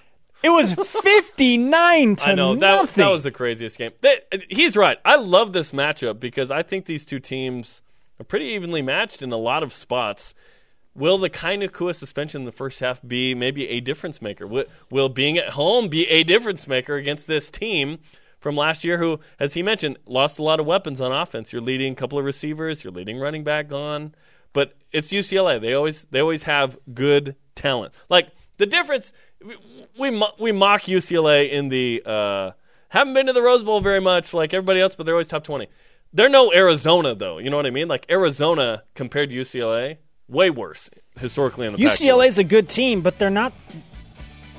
it 0.43 0.51
was 0.51 0.73
59 1.03 2.17
to 2.17 2.29
I 2.29 2.35
know 2.35 2.55
that, 2.55 2.61
nothing. 2.61 3.05
that 3.05 3.11
was 3.11 3.23
the 3.23 3.31
craziest 3.31 3.79
game. 3.79 3.93
They, 4.01 4.17
he's 4.49 4.77
right. 4.77 4.99
I 5.05 5.17
love 5.17 5.53
this 5.53 5.73
matchup 5.73 6.21
because 6.21 6.51
I 6.51 6.63
think 6.63 6.87
these 6.87 7.05
two 7.05 7.21
teams 7.21 7.83
are 8.21 8.25
pretty 8.25 8.47
evenly 8.47 8.83
matched 8.83 9.23
in 9.23 9.33
a 9.33 9.37
lot 9.37 9.63
of 9.63 9.73
spots. 9.73 10.35
Will 10.95 11.17
the 11.19 11.31
Kai 11.31 11.57
Nacua 11.57 11.95
suspension 11.95 12.43
in 12.43 12.45
the 12.45 12.53
first 12.53 12.81
half 12.81 13.01
be 13.07 13.35
maybe 13.35 13.69
a 13.69 13.81
difference 13.81 14.21
maker? 14.21 14.47
Will, 14.47 14.65
will 14.91 15.09
being 15.09 15.39
at 15.39 15.51
home 15.51 15.89
be 15.89 16.07
a 16.09 16.23
difference 16.23 16.67
maker 16.69 16.97
against 16.97 17.27
this 17.27 17.49
team 17.51 17.99
from 18.41 18.57
last 18.57 18.85
year 18.85 18.99
who, 18.99 19.19
as 19.41 19.55
he 19.55 19.63
mentioned, 19.63 19.99
lost 20.07 20.39
a 20.39 20.43
lot 20.43 20.61
of 20.61 20.67
weapons 20.67 21.01
on 21.01 21.11
offense? 21.11 21.53
You're 21.53 21.63
leading 21.63 21.93
a 21.93 21.97
couple 21.97 22.19
of 22.19 22.25
receivers, 22.25 22.85
you're 22.85 22.93
leading 22.93 23.19
running 23.19 23.43
back 23.43 23.69
gone. 23.69 24.15
But 24.53 24.75
it's 24.93 25.09
UCLA. 25.09 25.59
They 25.61 25.73
always 25.73 26.05
they 26.11 26.21
always 26.21 26.43
have 26.43 26.77
good 26.93 27.37
talent. 27.55 27.95
Like 28.11 28.29
the 28.59 28.67
difference 28.67 29.13
we 29.99 30.23
we 30.39 30.53
mock 30.53 30.83
UCLA 30.83 31.51
in 31.51 31.69
the 31.69 32.03
uh, 32.05 32.51
haven't 32.89 33.15
been 33.15 33.27
to 33.27 33.33
the 33.33 33.43
Rose 33.43 33.63
Bowl 33.63 33.81
very 33.81 34.01
much 34.01 34.35
like 34.35 34.53
everybody 34.55 34.81
else, 34.81 34.95
but 34.95 35.07
they're 35.07 35.15
always 35.15 35.29
top 35.29 35.45
20. 35.45 35.69
They're 36.13 36.29
no 36.29 36.53
Arizona 36.53 37.15
though. 37.15 37.39
You 37.39 37.51
know 37.51 37.57
what 37.57 37.67
I 37.67 37.71
mean? 37.71 37.89
Like 37.89 38.07
Arizona 38.11 38.83
compared 38.95 39.31
to 39.31 39.37
UCLA, 39.37 39.99
way 40.29 40.51
worse 40.51 40.91
historically 41.19 41.67
in 41.67 41.75
the 41.75 41.79
UCLA 41.79 42.29
is 42.29 42.39
a 42.39 42.45
good 42.45 42.69
team, 42.69 43.01
but 43.01 43.19
they're 43.19 43.31
not 43.31 43.53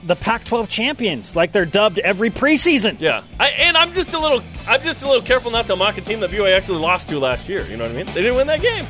the 0.05 0.15
Pac-12 0.15 0.67
champions 0.67 1.35
like 1.35 1.51
they're 1.51 1.65
dubbed 1.65 1.97
every 1.99 2.29
preseason. 2.29 2.99
Yeah, 2.99 3.23
I, 3.39 3.49
and 3.49 3.77
I'm 3.77 3.93
just 3.93 4.13
a 4.13 4.19
little 4.19 4.43
I'm 4.67 4.81
just 4.81 5.03
a 5.03 5.07
little 5.07 5.21
careful 5.21 5.51
not 5.51 5.67
to 5.67 5.75
mock 5.75 5.97
a 5.97 6.01
team 6.01 6.19
that 6.21 6.29
BYU 6.29 6.55
actually 6.55 6.79
lost 6.79 7.09
to 7.09 7.19
last 7.19 7.47
year. 7.47 7.65
You 7.67 7.77
know 7.77 7.83
what 7.83 7.93
I 7.93 7.97
mean? 7.97 8.05
They 8.07 8.21
didn't 8.21 8.35
win 8.35 8.47
that 8.47 8.61
game. 8.61 8.85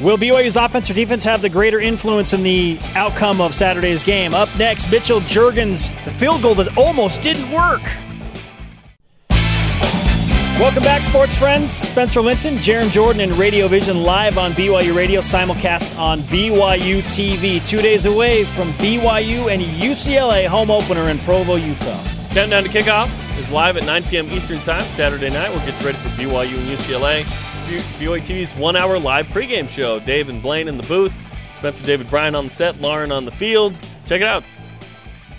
Will 0.00 0.16
BYU's 0.16 0.54
offense 0.54 0.88
or 0.90 0.94
defense 0.94 1.24
have 1.24 1.42
the 1.42 1.48
greater 1.48 1.80
influence 1.80 2.32
in 2.32 2.44
the 2.44 2.78
outcome 2.94 3.40
of 3.40 3.52
Saturday's 3.52 4.04
game? 4.04 4.32
Up 4.32 4.48
next, 4.56 4.88
Mitchell 4.92 5.18
Juergens, 5.20 5.88
the 6.04 6.12
field 6.12 6.40
goal 6.40 6.54
that 6.54 6.78
almost 6.78 7.20
didn't 7.20 7.50
work. 7.50 7.82
Welcome 10.60 10.84
back, 10.84 11.02
sports 11.02 11.36
friends. 11.36 11.72
Spencer 11.72 12.20
Linton, 12.20 12.56
Jarom 12.58 12.92
Jordan, 12.92 13.22
and 13.22 13.32
Radio 13.32 13.66
Vision 13.66 14.04
live 14.04 14.38
on 14.38 14.52
BYU 14.52 14.94
Radio, 14.94 15.20
simulcast 15.20 15.98
on 15.98 16.20
BYU 16.20 17.00
TV. 17.02 17.66
Two 17.66 17.82
days 17.82 18.06
away 18.06 18.44
from 18.44 18.68
BYU 18.74 19.52
and 19.52 19.60
UCLA 19.62 20.46
home 20.46 20.70
opener 20.70 21.10
in 21.10 21.18
Provo, 21.18 21.56
Utah. 21.56 22.04
Countdown 22.30 22.62
to 22.62 22.68
kickoff 22.68 23.08
is 23.40 23.50
live 23.50 23.76
at 23.76 23.84
9 23.84 24.04
p.m. 24.04 24.30
Eastern 24.30 24.58
Time 24.58 24.84
Saturday 24.94 25.30
night. 25.30 25.48
We'll 25.50 25.66
get 25.66 25.80
ready 25.82 25.98
for 25.98 26.08
BYU 26.10 26.56
and 26.56 26.78
UCLA. 26.78 27.57
BYU 27.68 28.20
TV's 28.22 28.54
one-hour 28.56 28.98
live 28.98 29.26
pregame 29.26 29.68
show. 29.68 30.00
Dave 30.00 30.30
and 30.30 30.40
Blaine 30.40 30.68
in 30.68 30.78
the 30.78 30.86
booth, 30.86 31.14
Spencer 31.54 31.84
David 31.84 32.08
Bryan 32.08 32.34
on 32.34 32.46
the 32.46 32.50
set, 32.50 32.80
Lauren 32.80 33.12
on 33.12 33.26
the 33.26 33.30
field. 33.30 33.78
Check 34.06 34.22
it 34.22 34.26
out. 34.26 34.42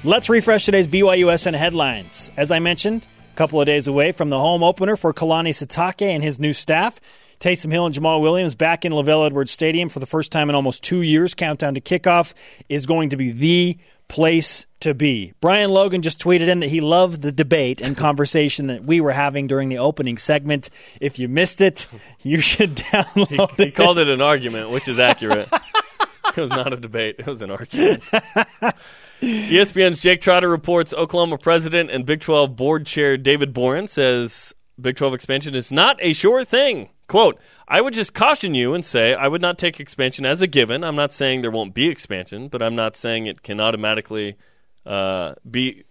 Let's 0.03 0.29
refresh 0.29 0.65
today's 0.65 0.87
BYUSN 0.87 1.55
headlines. 1.55 2.29
As 2.37 2.51
I 2.51 2.59
mentioned, 2.59 3.05
a 3.33 3.35
couple 3.35 3.59
of 3.59 3.65
days 3.65 3.87
away 3.87 4.11
from 4.11 4.29
the 4.29 4.37
home 4.37 4.63
opener 4.63 4.95
for 4.95 5.11
Kalani 5.11 5.49
Sitake 5.49 6.07
and 6.07 6.21
his 6.21 6.39
new 6.39 6.53
staff. 6.53 7.01
Taysom 7.39 7.71
Hill 7.71 7.85
and 7.85 7.95
Jamaal 7.95 8.21
Williams 8.21 8.53
back 8.53 8.85
in 8.85 8.91
LaVell 8.91 9.25
Edwards 9.25 9.51
Stadium 9.51 9.89
for 9.89 9.99
the 9.99 10.05
first 10.05 10.31
time 10.31 10.49
in 10.49 10.55
almost 10.55 10.83
two 10.83 11.01
years. 11.01 11.33
Countdown 11.33 11.73
to 11.73 11.81
kickoff 11.81 12.33
is 12.67 12.85
going 12.85 13.09
to 13.09 13.17
be 13.17 13.31
the 13.31 13.77
place 14.07 14.65
to 14.81 14.93
be. 14.93 15.33
Brian 15.41 15.69
Logan 15.69 16.01
just 16.01 16.19
tweeted 16.19 16.47
in 16.47 16.59
that 16.59 16.69
he 16.69 16.81
loved 16.81 17.21
the 17.21 17.31
debate 17.31 17.81
and 17.81 17.95
conversation 17.97 18.67
that 18.67 18.83
we 18.83 19.01
were 19.01 19.11
having 19.11 19.47
during 19.47 19.69
the 19.69 19.77
opening 19.77 20.17
segment. 20.17 20.69
If 20.99 21.19
you 21.19 21.27
missed 21.27 21.61
it, 21.61 21.87
you 22.21 22.41
should 22.41 22.75
download 22.77 23.55
he, 23.57 23.63
it. 23.63 23.75
Called 23.75 23.99
it 23.99 24.09
an 24.09 24.21
argument, 24.21 24.69
which 24.69 24.87
is 24.87 24.99
accurate. 24.99 25.49
it 26.35 26.37
was 26.37 26.49
not 26.49 26.73
a 26.73 26.77
debate, 26.77 27.15
it 27.19 27.27
was 27.27 27.41
an 27.41 27.51
argument. 27.51 28.03
ESPN's 29.21 29.99
Jake 29.99 30.21
Trotter 30.21 30.47
reports 30.47 30.93
Oklahoma 30.93 31.37
president 31.37 31.91
and 31.91 32.05
Big 32.05 32.21
12 32.21 32.55
board 32.55 32.85
chair 32.85 33.17
David 33.17 33.53
Boren 33.53 33.87
says 33.87 34.53
Big 34.79 34.95
12 34.95 35.13
expansion 35.13 35.55
is 35.55 35.71
not 35.71 35.97
a 35.99 36.13
sure 36.13 36.45
thing. 36.45 36.89
Quote, 37.09 37.39
I 37.67 37.81
would 37.81 37.93
just 37.93 38.13
caution 38.13 38.53
you 38.53 38.73
and 38.73 38.85
say 38.85 39.13
I 39.13 39.27
would 39.27 39.41
not 39.41 39.57
take 39.57 39.79
expansion 39.79 40.25
as 40.25 40.41
a 40.41 40.47
given. 40.47 40.83
I'm 40.83 40.95
not 40.95 41.11
saying 41.11 41.41
there 41.41 41.51
won't 41.51 41.73
be 41.73 41.89
expansion, 41.89 42.47
but 42.47 42.61
I'm 42.61 42.75
not 42.75 42.95
saying 42.95 43.25
it 43.25 43.43
can 43.43 43.59
automatically 43.59 44.37
uh, 44.85 45.35
be. 45.49 45.83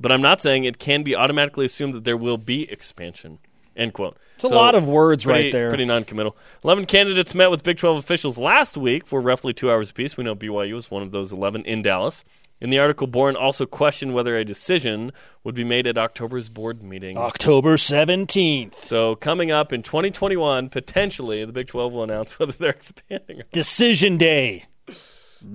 But 0.00 0.10
I'm 0.10 0.22
not 0.22 0.40
saying 0.40 0.64
it 0.64 0.78
can 0.78 1.04
be 1.04 1.14
automatically 1.14 1.66
assumed 1.66 1.94
that 1.94 2.04
there 2.04 2.16
will 2.16 2.38
be 2.38 2.70
expansion. 2.70 3.38
End 3.76 3.94
quote. 3.94 4.18
It's 4.34 4.44
a 4.44 4.48
lot 4.48 4.74
of 4.74 4.86
words 4.86 5.24
pretty, 5.24 5.44
right 5.44 5.52
there. 5.52 5.68
Pretty 5.68 5.84
non-committal. 5.84 6.36
Eleven 6.64 6.84
candidates 6.84 7.34
met 7.34 7.50
with 7.50 7.62
Big 7.62 7.78
12 7.78 7.98
officials 7.98 8.36
last 8.36 8.76
week 8.76 9.06
for 9.06 9.20
roughly 9.20 9.54
two 9.54 9.70
hours 9.70 9.90
apiece. 9.90 10.16
We 10.16 10.24
know 10.24 10.34
BYU 10.34 10.74
was 10.74 10.90
one 10.90 11.02
of 11.02 11.12
those 11.12 11.32
11 11.32 11.64
in 11.64 11.82
Dallas. 11.82 12.24
In 12.62 12.70
the 12.70 12.78
article, 12.78 13.08
Boren 13.08 13.34
also 13.34 13.66
questioned 13.66 14.14
whether 14.14 14.36
a 14.36 14.44
decision 14.44 15.10
would 15.42 15.56
be 15.56 15.64
made 15.64 15.84
at 15.88 15.98
October's 15.98 16.48
board 16.48 16.80
meeting. 16.80 17.18
October 17.18 17.76
17th. 17.76 18.80
So 18.84 19.16
coming 19.16 19.50
up 19.50 19.72
in 19.72 19.82
2021, 19.82 20.68
potentially 20.68 21.44
the 21.44 21.52
Big 21.52 21.66
12 21.66 21.92
will 21.92 22.04
announce 22.04 22.38
whether 22.38 22.52
they're 22.52 22.70
expanding. 22.70 23.42
Decision 23.50 24.16
day. 24.16 24.62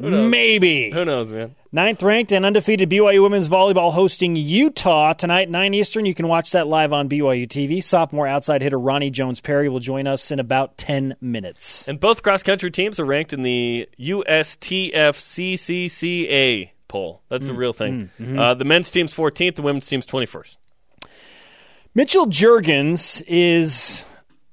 knows? 0.09 0.29
Maybe. 0.29 0.91
Who 0.91 1.05
knows, 1.05 1.31
man? 1.31 1.55
Ninth 1.71 2.01
ranked 2.01 2.31
and 2.31 2.45
undefeated 2.45 2.89
BYU 2.89 3.21
women's 3.21 3.49
volleyball 3.49 3.91
hosting 3.91 4.37
Utah 4.37 5.11
tonight, 5.11 5.49
9 5.49 5.73
Eastern. 5.73 6.05
You 6.05 6.13
can 6.13 6.29
watch 6.29 6.51
that 6.51 6.65
live 6.65 6.93
on 6.93 7.09
BYU 7.09 7.45
TV. 7.45 7.83
Sophomore 7.83 8.25
outside 8.25 8.61
hitter 8.61 8.79
Roni 8.79 9.11
Jones 9.11 9.41
Perry 9.41 9.67
will 9.67 9.81
join 9.81 10.07
us 10.07 10.31
in 10.31 10.39
about 10.39 10.77
10 10.77 11.17
minutes. 11.19 11.89
And 11.89 11.99
both 11.99 12.23
cross 12.23 12.41
country 12.41 12.71
teams 12.71 13.01
are 13.01 13.05
ranked 13.05 13.33
in 13.33 13.43
the 13.43 13.89
USTFCCCA 13.99 15.09
poll. 16.87 17.21
That's 17.27 17.47
the 17.47 17.53
mm. 17.53 17.57
real 17.57 17.73
thing. 17.73 17.97
Mm. 17.97 18.09
Mm-hmm. 18.25 18.39
Uh, 18.39 18.53
the 18.53 18.63
men's 18.63 18.89
team's 18.89 19.13
14th, 19.13 19.55
the 19.55 19.61
women's 19.61 19.87
team's 19.87 20.05
21st. 20.05 20.55
Mitchell 21.93 22.27
Juergens 22.27 23.21
is 23.27 24.05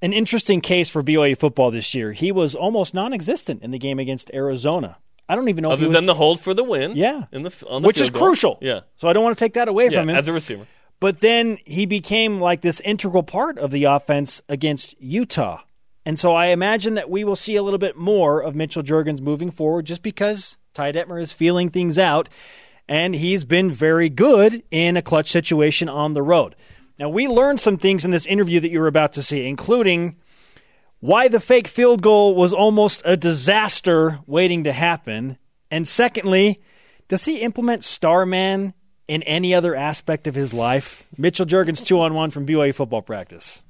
an 0.02 0.12
interesting 0.12 0.60
case 0.60 0.90
for 0.90 1.04
BYU 1.04 1.38
football 1.38 1.70
this 1.70 1.94
year. 1.94 2.10
He 2.10 2.32
was 2.32 2.56
almost 2.56 2.92
non 2.92 3.12
existent 3.12 3.62
in 3.62 3.70
the 3.70 3.78
game 3.78 4.00
against 4.00 4.32
Arizona. 4.34 4.96
I 5.28 5.36
don't 5.36 5.48
even 5.48 5.62
know 5.62 5.72
if 5.72 5.78
Other 5.78 5.88
was, 5.88 5.94
than 5.96 6.06
the 6.06 6.14
hold 6.14 6.40
for 6.40 6.52
the 6.54 6.64
win. 6.64 6.92
Yeah. 6.96 7.24
In 7.32 7.42
the, 7.42 7.64
on 7.68 7.82
the 7.82 7.86
which 7.86 8.00
is 8.00 8.10
goal. 8.10 8.22
crucial. 8.22 8.58
Yeah. 8.60 8.80
So 8.96 9.08
I 9.08 9.12
don't 9.12 9.24
want 9.24 9.36
to 9.38 9.44
take 9.44 9.54
that 9.54 9.68
away 9.68 9.84
Yeah, 9.88 10.00
from 10.00 10.10
him. 10.10 10.16
as 10.16 10.28
a 10.28 10.32
receiver. 10.32 10.66
But 11.00 11.20
then 11.20 11.58
he 11.64 11.86
became 11.86 12.40
like 12.40 12.60
this 12.60 12.80
integral 12.80 13.22
part 13.22 13.58
of 13.58 13.70
the 13.70 13.84
offense 13.84 14.42
against 14.48 14.94
Utah. 15.00 15.60
And 16.06 16.18
so 16.18 16.34
I 16.34 16.46
imagine 16.46 16.94
that 16.94 17.08
we 17.08 17.24
will 17.24 17.36
see 17.36 17.56
a 17.56 17.62
little 17.62 17.78
bit 17.78 17.96
more 17.96 18.40
of 18.42 18.54
Mitchell 18.54 18.82
Juergens 18.82 19.20
moving 19.20 19.50
forward 19.50 19.86
just 19.86 20.02
because 20.02 20.56
Ty 20.74 20.92
Detmer 20.92 21.20
is 21.20 21.32
feeling 21.32 21.70
things 21.70 21.98
out 21.98 22.28
and 22.86 23.14
he's 23.14 23.44
been 23.44 23.72
very 23.72 24.10
good 24.10 24.62
in 24.70 24.96
a 24.98 25.02
clutch 25.02 25.30
situation 25.30 25.88
on 25.88 26.12
the 26.12 26.22
road. 26.22 26.54
Now, 26.98 27.08
we 27.08 27.26
learned 27.26 27.58
some 27.58 27.78
things 27.78 28.04
in 28.04 28.10
this 28.10 28.26
interview 28.26 28.60
that 28.60 28.70
you 28.70 28.78
were 28.78 28.86
about 28.86 29.14
to 29.14 29.22
see, 29.22 29.46
including 29.48 30.16
why 31.04 31.28
the 31.28 31.38
fake 31.38 31.68
field 31.68 32.00
goal 32.00 32.34
was 32.34 32.54
almost 32.54 33.02
a 33.04 33.14
disaster 33.14 34.20
waiting 34.26 34.64
to 34.64 34.72
happen. 34.72 35.36
And 35.70 35.86
secondly, 35.86 36.62
does 37.08 37.26
he 37.26 37.42
implement 37.42 37.84
Starman 37.84 38.72
in 39.06 39.22
any 39.24 39.54
other 39.54 39.74
aspect 39.74 40.26
of 40.26 40.34
his 40.34 40.54
life? 40.54 41.04
Mitchell 41.18 41.44
Juergens, 41.44 41.84
two 41.84 42.00
on 42.00 42.14
one 42.14 42.30
from 42.30 42.46
BYU 42.46 42.74
football 42.74 43.02
practice. 43.02 43.62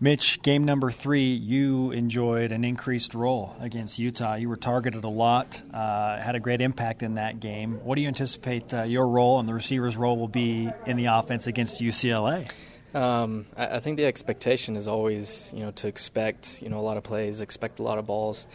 Mitch, 0.00 0.42
game 0.42 0.64
number 0.64 0.90
three, 0.90 1.34
you 1.34 1.92
enjoyed 1.92 2.50
an 2.50 2.64
increased 2.64 3.14
role 3.14 3.54
against 3.60 4.00
Utah. 4.00 4.34
You 4.34 4.48
were 4.48 4.56
targeted 4.56 5.04
a 5.04 5.08
lot, 5.08 5.62
uh, 5.72 6.20
had 6.20 6.34
a 6.34 6.40
great 6.40 6.60
impact 6.60 7.04
in 7.04 7.14
that 7.14 7.38
game. 7.38 7.78
What 7.84 7.94
do 7.94 8.02
you 8.02 8.08
anticipate 8.08 8.74
uh, 8.74 8.82
your 8.82 9.06
role 9.06 9.38
and 9.38 9.48
the 9.48 9.54
receiver's 9.54 9.96
role 9.96 10.16
will 10.16 10.26
be 10.26 10.68
in 10.84 10.96
the 10.96 11.06
offense 11.06 11.46
against 11.46 11.80
UCLA? 11.80 12.50
Um, 12.94 13.46
I, 13.56 13.76
I, 13.76 13.80
think 13.80 13.98
the 13.98 14.06
expectation 14.06 14.74
is 14.74 14.88
always, 14.88 15.52
you 15.54 15.60
know, 15.60 15.72
to 15.72 15.88
expect, 15.88 16.62
you 16.62 16.70
know, 16.70 16.78
a 16.78 16.80
lot 16.80 16.96
of 16.96 17.02
plays, 17.02 17.42
expect 17.42 17.80
a 17.80 17.82
lot 17.82 17.98
of 17.98 18.06
balls. 18.06 18.46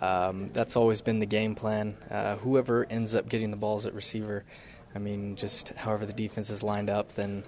Um, 0.00 0.48
that's 0.52 0.76
always 0.76 1.00
been 1.00 1.18
the 1.18 1.26
game 1.26 1.54
plan. 1.54 1.96
Uh, 2.10 2.36
whoever 2.36 2.86
ends 2.88 3.14
up 3.14 3.28
getting 3.28 3.50
the 3.50 3.56
balls 3.56 3.86
at 3.86 3.94
receiver, 3.94 4.44
I 4.94 4.98
mean, 5.00 5.34
just 5.34 5.70
however 5.70 6.06
the 6.06 6.12
defense 6.12 6.50
is 6.50 6.62
lined 6.62 6.88
up, 6.88 7.12
then 7.12 7.42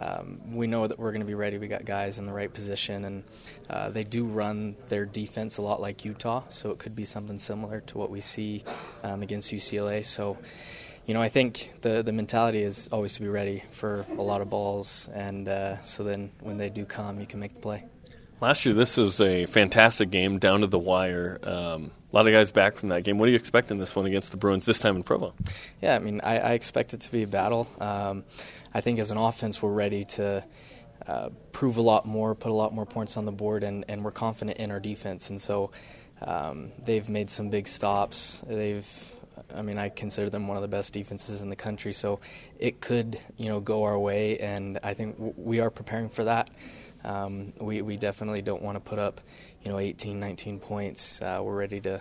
um, 0.00 0.40
we 0.52 0.66
know 0.66 0.86
that 0.86 0.98
we're 0.98 1.10
going 1.10 1.20
to 1.20 1.26
be 1.26 1.34
ready. 1.34 1.58
We 1.58 1.66
got 1.66 1.84
guys 1.84 2.18
in 2.18 2.26
the 2.26 2.32
right 2.32 2.52
position, 2.52 3.04
and 3.04 3.24
uh, 3.68 3.90
they 3.90 4.04
do 4.04 4.26
run 4.26 4.76
their 4.88 5.04
defense 5.04 5.58
a 5.58 5.62
lot 5.62 5.80
like 5.80 6.04
Utah, 6.04 6.44
so 6.48 6.70
it 6.70 6.78
could 6.78 6.94
be 6.94 7.04
something 7.04 7.38
similar 7.38 7.80
to 7.80 7.98
what 7.98 8.10
we 8.10 8.20
see 8.20 8.62
um, 9.02 9.22
against 9.22 9.52
UCLA. 9.52 10.04
So, 10.04 10.38
you 11.08 11.14
know, 11.14 11.22
I 11.22 11.30
think 11.30 11.72
the 11.80 12.02
the 12.02 12.12
mentality 12.12 12.62
is 12.62 12.88
always 12.92 13.14
to 13.14 13.22
be 13.22 13.28
ready 13.28 13.64
for 13.70 14.04
a 14.10 14.22
lot 14.22 14.42
of 14.42 14.50
balls, 14.50 15.08
and 15.14 15.48
uh, 15.48 15.80
so 15.80 16.04
then 16.04 16.30
when 16.40 16.58
they 16.58 16.68
do 16.68 16.84
come, 16.84 17.18
you 17.18 17.26
can 17.26 17.40
make 17.40 17.54
the 17.54 17.60
play. 17.60 17.84
Last 18.42 18.66
year, 18.66 18.74
this 18.74 18.98
was 18.98 19.18
a 19.20 19.46
fantastic 19.46 20.10
game, 20.10 20.38
down 20.38 20.60
to 20.60 20.66
the 20.66 20.78
wire. 20.78 21.40
Um, 21.42 21.92
a 22.12 22.16
lot 22.16 22.26
of 22.26 22.34
guys 22.34 22.52
back 22.52 22.76
from 22.76 22.90
that 22.90 23.04
game. 23.04 23.18
What 23.18 23.24
do 23.24 23.32
you 23.32 23.36
expect 23.36 23.70
in 23.70 23.78
this 23.78 23.96
one 23.96 24.04
against 24.04 24.30
the 24.30 24.36
Bruins 24.36 24.66
this 24.66 24.80
time 24.80 24.96
in 24.96 25.02
Provo? 25.02 25.34
Yeah, 25.80 25.96
I 25.96 25.98
mean, 25.98 26.20
I, 26.20 26.38
I 26.38 26.52
expect 26.52 26.92
it 26.92 27.00
to 27.00 27.10
be 27.10 27.22
a 27.22 27.26
battle. 27.26 27.66
Um, 27.80 28.24
I 28.74 28.82
think 28.82 28.98
as 28.98 29.10
an 29.10 29.16
offense, 29.16 29.62
we're 29.62 29.72
ready 29.72 30.04
to 30.04 30.44
uh, 31.06 31.30
prove 31.52 31.78
a 31.78 31.82
lot 31.82 32.06
more, 32.06 32.34
put 32.34 32.50
a 32.50 32.54
lot 32.54 32.74
more 32.74 32.84
points 32.84 33.16
on 33.16 33.24
the 33.24 33.32
board, 33.32 33.62
and, 33.64 33.84
and 33.88 34.04
we're 34.04 34.12
confident 34.12 34.58
in 34.58 34.70
our 34.70 34.78
defense. 34.78 35.30
And 35.30 35.40
so 35.40 35.70
um, 36.20 36.70
they've 36.84 37.08
made 37.08 37.30
some 37.30 37.48
big 37.48 37.66
stops. 37.66 38.42
They've, 38.46 38.86
I 39.54 39.62
mean, 39.62 39.78
I 39.78 39.88
consider 39.88 40.30
them 40.30 40.46
one 40.46 40.56
of 40.56 40.62
the 40.62 40.68
best 40.68 40.92
defenses 40.92 41.42
in 41.42 41.50
the 41.50 41.56
country. 41.56 41.92
So 41.92 42.20
it 42.58 42.80
could, 42.80 43.18
you 43.36 43.46
know, 43.46 43.60
go 43.60 43.84
our 43.84 43.98
way, 43.98 44.38
and 44.38 44.78
I 44.82 44.94
think 44.94 45.16
w- 45.16 45.34
we 45.36 45.60
are 45.60 45.70
preparing 45.70 46.08
for 46.08 46.24
that. 46.24 46.50
Um, 47.04 47.52
we 47.60 47.82
we 47.82 47.96
definitely 47.96 48.42
don't 48.42 48.62
want 48.62 48.76
to 48.76 48.80
put 48.80 48.98
up, 48.98 49.20
you 49.62 49.70
know, 49.70 49.78
18, 49.78 50.18
19 50.18 50.58
points. 50.60 51.22
Uh, 51.22 51.38
we're 51.42 51.56
ready 51.56 51.80
to, 51.82 52.00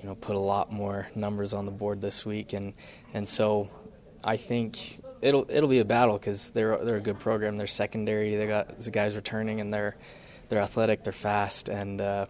you 0.00 0.08
know, 0.08 0.14
put 0.14 0.36
a 0.36 0.40
lot 0.40 0.72
more 0.72 1.08
numbers 1.14 1.54
on 1.54 1.64
the 1.64 1.72
board 1.72 2.00
this 2.00 2.24
week, 2.24 2.52
and 2.52 2.74
and 3.14 3.28
so 3.28 3.70
I 4.22 4.36
think 4.36 5.00
it'll 5.22 5.46
it'll 5.48 5.68
be 5.68 5.78
a 5.78 5.84
battle 5.84 6.18
because 6.18 6.50
they're 6.50 6.76
they're 6.84 6.96
a 6.96 7.00
good 7.00 7.18
program. 7.18 7.56
They're 7.56 7.66
secondary. 7.66 8.36
They 8.36 8.46
got 8.46 8.78
the 8.78 8.90
guys 8.90 9.16
returning, 9.16 9.60
and 9.60 9.72
they're 9.72 9.96
they're 10.48 10.60
athletic. 10.60 11.04
They're 11.04 11.12
fast, 11.12 11.68
and 11.68 12.00
uh, 12.00 12.26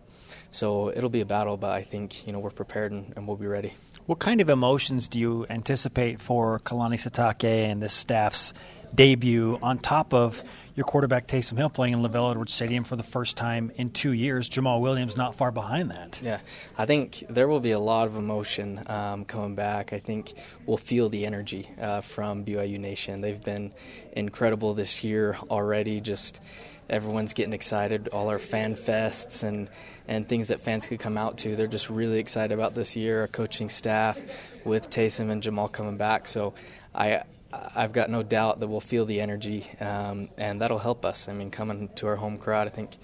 so 0.51 0.91
it'll 0.91 1.11
be 1.11 1.21
a 1.21 1.27
battle. 1.27 1.57
But 1.57 1.73
I 1.73 1.83
think 1.83 2.27
you 2.27 2.33
know 2.33 2.39
we're 2.39 2.51
prepared 2.51 2.93
and, 2.93 3.13
and 3.17 3.27
we'll 3.27 3.37
be 3.37 3.47
ready. 3.47 3.75
What 4.11 4.19
kind 4.19 4.41
of 4.41 4.51
emotions 4.51 5.07
do 5.07 5.21
you 5.21 5.47
anticipate 5.49 6.21
for 6.21 6.59
Kalani 6.59 6.95
Sitake 6.97 7.45
and 7.71 7.81
this 7.81 7.95
staff's 7.95 8.55
debut 8.93 9.57
on 9.63 9.79
top 9.79 10.13
of 10.13 10.43
your 10.75 10.85
quarterback 10.85 11.29
Taysom 11.29 11.57
Hill 11.57 11.71
playing 11.71 11.95
in 11.95 12.03
LaVell 12.03 12.33
Edwards 12.33 12.53
Stadium 12.53 12.83
for 12.83 12.97
the 12.97 13.05
first 13.05 13.37
time 13.37 13.71
in 13.77 13.91
two 13.91 14.11
years. 14.11 14.51
Jamaal 14.51 14.81
Williams 14.81 15.17
not 15.17 15.37
far 15.37 15.53
behind 15.53 15.93
that. 15.93 16.21
Yeah, 16.25 16.41
I 16.77 16.87
think 16.87 17.23
there 17.31 17.47
will 17.47 17.61
be 17.61 17.71
a 17.71 17.79
lot 17.79 18.09
of 18.09 18.17
emotion 18.17 18.83
um, 18.89 19.25
coming 19.27 19.55
back. 19.55 19.93
I 19.93 20.01
think 20.01 20.33
we'll 20.67 20.77
feel 20.77 21.09
the 21.09 21.25
energy 21.25 21.71
uh, 21.81 22.01
from 22.01 22.45
BYU 22.45 22.81
Nation. 22.81 23.21
They've 23.21 23.41
been 23.41 23.73
incredible 24.11 24.75
this 24.75 25.05
year 25.05 25.37
already. 25.49 26.01
Just 26.01 26.41
everyone's 26.89 27.33
getting 27.33 27.53
excited. 27.53 28.09
All 28.09 28.29
our 28.29 28.41
fan 28.41 28.75
fests 28.75 29.45
and 29.45 29.69
and 30.11 30.29
things 30.29 30.49
that 30.49 30.61
fans 30.61 30.87
could 30.87 30.99
come 30.99 31.17
out 31.17 31.39
to. 31.39 31.55
They're 31.55 31.69
just 31.69 31.89
really 31.89 32.19
excited 32.19 32.53
about 32.53 32.75
this 32.75 32.97
year. 32.97 33.21
Our 33.21 33.29
coaching 33.29 33.69
staff 33.69 34.21
with 34.65 34.91
Taysom 34.91 35.31
and 35.31 35.41
Jamaal 35.41 35.71
coming 35.71 35.97
back. 35.97 36.27
So 36.27 36.53
I 36.93 37.23
I've 37.53 37.93
got 37.93 38.11
no 38.11 38.23
doubt 38.25 38.59
that 38.61 38.67
we'll 38.67 38.81
feel 38.81 39.05
the 39.05 39.21
energy, 39.21 39.71
um, 39.81 40.29
and 40.37 40.61
that'll 40.61 40.79
help 40.81 41.05
us. 41.05 41.29
I 41.29 41.33
mean, 41.33 41.51
coming 41.51 41.89
to 41.97 42.09
our 42.09 42.17
home 42.17 42.39
crowd, 42.39 42.67
I 42.67 42.71
think 42.71 42.97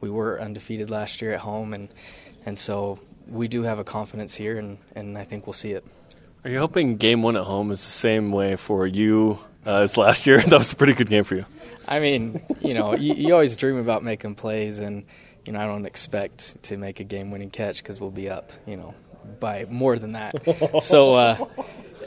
we 0.00 0.08
were 0.08 0.40
undefeated 0.40 0.90
last 0.90 1.20
year 1.20 1.32
at 1.32 1.40
home, 1.40 1.74
and 1.74 1.88
and 2.46 2.58
so 2.58 2.98
we 3.28 3.46
do 3.46 3.62
have 3.62 3.78
a 3.78 3.84
confidence 3.84 4.34
here, 4.34 4.58
and, 4.58 4.78
and 4.94 5.18
I 5.18 5.24
think 5.24 5.46
we'll 5.46 5.54
see 5.54 5.72
it. 5.72 5.84
Are 6.44 6.50
you 6.50 6.58
hoping 6.58 6.96
game 6.96 7.22
one 7.22 7.36
at 7.36 7.44
home 7.44 7.70
is 7.70 7.82
the 7.82 7.90
same 7.90 8.32
way 8.32 8.56
for 8.56 8.86
you 8.86 9.38
uh, 9.66 9.80
as 9.80 9.96
last 9.96 10.26
year? 10.26 10.38
that 10.42 10.58
was 10.58 10.72
a 10.72 10.76
pretty 10.76 10.94
good 10.94 11.08
game 11.08 11.24
for 11.24 11.36
you. 11.36 11.46
I 11.86 12.00
mean, 12.00 12.42
you 12.60 12.72
know, 12.72 12.94
you, 12.94 13.14
you 13.14 13.32
always 13.34 13.54
dream 13.54 13.76
about 13.76 14.02
making 14.02 14.34
plays, 14.34 14.78
and 14.78 15.04
you 15.46 15.52
know, 15.52 15.60
I 15.60 15.66
don't 15.66 15.86
expect 15.86 16.62
to 16.64 16.76
make 16.76 17.00
a 17.00 17.04
game-winning 17.04 17.50
catch 17.50 17.78
because 17.78 18.00
we'll 18.00 18.10
be 18.10 18.28
up, 18.28 18.52
you 18.66 18.76
know, 18.76 18.94
by 19.40 19.66
more 19.68 19.98
than 19.98 20.12
that. 20.12 20.82
so. 20.82 21.14
Uh, 21.14 21.46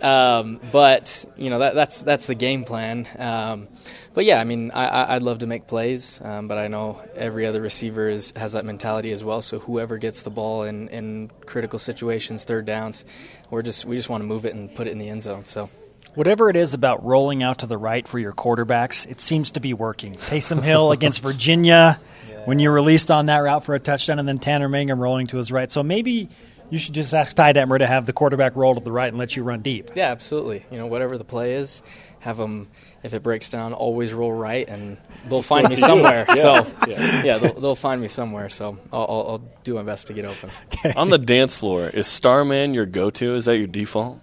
um, 0.02 0.60
but 0.72 1.26
you 1.38 1.50
know 1.50 1.60
that, 1.60 1.76
that's 1.76 2.02
that's 2.02 2.26
the 2.26 2.36
game 2.36 2.64
plan. 2.64 3.08
Um, 3.18 3.68
but 4.14 4.26
yeah, 4.26 4.40
I 4.40 4.44
mean, 4.44 4.72
I, 4.72 5.16
would 5.16 5.24
love 5.24 5.40
to 5.40 5.48
make 5.48 5.68
plays, 5.68 6.20
um, 6.24 6.48
but 6.48 6.58
I 6.58 6.68
know 6.68 7.02
every 7.16 7.46
other 7.46 7.62
receiver 7.62 8.10
is, 8.10 8.32
has 8.36 8.54
that 8.54 8.66
mentality 8.66 9.12
as 9.12 9.24
well. 9.24 9.42
So 9.42 9.60
whoever 9.60 9.98
gets 9.98 10.24
the 10.24 10.30
ball 10.30 10.64
in, 10.64 10.88
in 10.90 11.32
critical 11.46 11.80
situations, 11.80 12.44
third 12.44 12.66
downs, 12.66 13.06
we're 13.50 13.62
just 13.62 13.86
we 13.86 13.96
just 13.96 14.10
want 14.10 14.22
to 14.22 14.28
move 14.28 14.46
it 14.46 14.56
and 14.56 14.74
put 14.74 14.88
it 14.88 14.92
in 14.92 15.00
the 15.00 15.10
end 15.10 15.24
zone. 15.24 15.46
So. 15.46 15.70
Whatever 16.18 16.50
it 16.50 16.56
is 16.56 16.74
about 16.74 17.06
rolling 17.06 17.44
out 17.44 17.60
to 17.60 17.68
the 17.68 17.78
right 17.78 18.08
for 18.08 18.18
your 18.18 18.34
quarterbacks, 18.34 19.08
it 19.08 19.22
seems 19.22 19.52
to 19.52 19.60
be 19.60 19.76
working. 19.76 20.16
Taysom 20.16 20.64
Hill 20.64 20.92
against 20.92 21.22
Virginia, 21.22 22.00
yeah. 22.28 22.44
when 22.46 22.58
you 22.58 22.72
released 22.72 23.12
on 23.12 23.28
that 23.28 23.38
route 23.38 23.64
for 23.64 23.76
a 23.76 23.80
touchdown, 23.80 24.18
and 24.18 24.28
then 24.28 24.40
Tanner 24.40 24.68
Mangum 24.68 25.00
rolling 25.00 25.28
to 25.28 25.38
his 25.38 25.52
right. 25.52 25.70
So 25.70 25.84
maybe 25.84 26.28
you 26.72 26.80
should 26.80 26.96
just 26.96 27.14
ask 27.14 27.36
Ty 27.36 27.54
Detmer 27.54 27.78
to 27.78 27.86
have 27.86 28.08
the 28.08 28.14
quarterback 28.14 28.56
roll 28.56 28.74
to 28.74 28.82
the 28.82 28.92
right 28.92 29.10
and 29.10 29.20
let 29.20 29.36
you 29.36 29.44
run 29.44 29.62
deep. 29.62 29.92
Yeah, 29.94 30.10
absolutely. 30.10 30.66
You 30.72 30.80
know, 30.80 30.88
whatever 30.88 31.20
the 31.20 31.24
play 31.24 31.54
is, 31.54 31.84
have 32.18 32.38
them. 32.38 32.70
If 33.04 33.14
it 33.14 33.22
breaks 33.22 33.50
down, 33.50 33.74
always 33.74 34.12
roll 34.12 34.34
right, 34.34 34.68
and 34.68 34.98
they'll 35.28 35.44
find 35.44 35.70
me 35.70 35.76
somewhere. 35.76 36.26
yeah. 36.30 36.34
So, 36.34 36.72
yeah, 36.88 37.24
yeah 37.24 37.38
they'll, 37.38 37.60
they'll, 37.60 37.76
find 37.76 38.02
me 38.02 38.08
somewhere. 38.08 38.50
So, 38.50 38.80
I'll, 38.92 39.02
I'll, 39.02 39.28
I'll, 39.30 39.52
do 39.64 39.76
my 39.76 39.84
best 39.84 40.08
to 40.08 40.14
get 40.14 40.26
open. 40.26 40.50
Okay. 40.74 40.94
On 40.94 41.10
the 41.10 41.20
dance 41.20 41.56
floor, 41.56 41.90
is 41.90 42.08
Starman 42.08 42.74
your 42.74 42.88
go-to? 42.88 43.36
Is 43.36 43.46
that 43.46 43.58
your 43.58 43.68
default? 43.68 44.20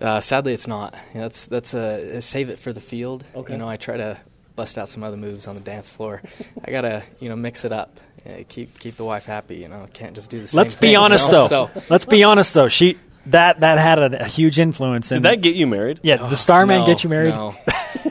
Uh, 0.00 0.20
sadly, 0.20 0.52
it's 0.52 0.66
not. 0.66 0.94
that's 1.14 1.46
that's 1.46 1.74
a 1.74 2.20
save 2.20 2.48
it 2.48 2.58
for 2.58 2.72
the 2.72 2.80
field. 2.80 3.24
Okay. 3.34 3.52
You 3.52 3.58
know, 3.58 3.68
I 3.68 3.76
try 3.76 3.96
to 3.96 4.18
bust 4.56 4.78
out 4.78 4.88
some 4.88 5.02
other 5.02 5.16
moves 5.16 5.46
on 5.46 5.54
the 5.54 5.60
dance 5.60 5.88
floor. 5.88 6.22
I 6.64 6.70
gotta 6.70 7.02
you 7.18 7.28
know 7.28 7.36
mix 7.36 7.64
it 7.64 7.72
up 7.72 8.00
yeah, 8.24 8.42
keep 8.42 8.78
keep 8.78 8.96
the 8.96 9.04
wife 9.04 9.24
happy. 9.24 9.56
You 9.56 9.68
know, 9.68 9.86
can't 9.92 10.14
just 10.14 10.30
do 10.30 10.40
the 10.40 10.46
same. 10.46 10.58
Let's 10.58 10.74
thing, 10.74 10.90
be 10.90 10.96
honest 10.96 11.26
you 11.26 11.32
know? 11.32 11.48
though. 11.48 11.70
So. 11.74 11.82
Let's 11.88 12.04
be 12.04 12.24
honest 12.24 12.54
though. 12.54 12.68
She 12.68 12.98
that 13.26 13.60
that 13.60 13.78
had 13.78 13.98
a, 13.98 14.22
a 14.24 14.26
huge 14.26 14.58
influence. 14.58 15.10
In, 15.12 15.22
Did 15.22 15.30
that 15.30 15.42
get 15.42 15.54
you 15.54 15.66
married? 15.66 16.00
Yeah, 16.02 16.16
the 16.16 16.36
Starman 16.36 16.80
no, 16.80 16.86
get 16.86 17.04
you 17.04 17.10
married? 17.10 17.34
No, 17.34 17.56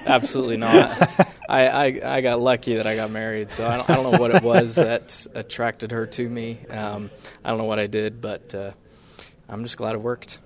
absolutely 0.06 0.58
not. 0.58 0.92
I, 1.50 1.68
I, 1.68 2.18
I 2.18 2.22
got 2.22 2.40
lucky 2.40 2.76
that 2.76 2.86
I 2.86 2.96
got 2.96 3.10
married, 3.10 3.50
so 3.50 3.68
I 3.68 3.78
don't, 3.78 3.90
I 3.90 3.96
don't 3.96 4.12
know 4.12 4.20
what 4.20 4.36
it 4.36 4.44
was 4.44 4.76
that 4.76 5.26
attracted 5.34 5.92
her 5.92 6.06
to 6.06 6.30
me. 6.30 6.60
Um, 6.70 7.10
I 7.44 7.50
don't 7.50 7.58
know 7.58 7.66
what 7.66 7.80
I 7.80 7.88
did, 7.88 8.22
but 8.22 8.54
uh, 8.54 8.72
I'm 9.48 9.64
just 9.64 9.78
glad 9.78 9.94
it 9.96 10.02
worked. 10.02 10.38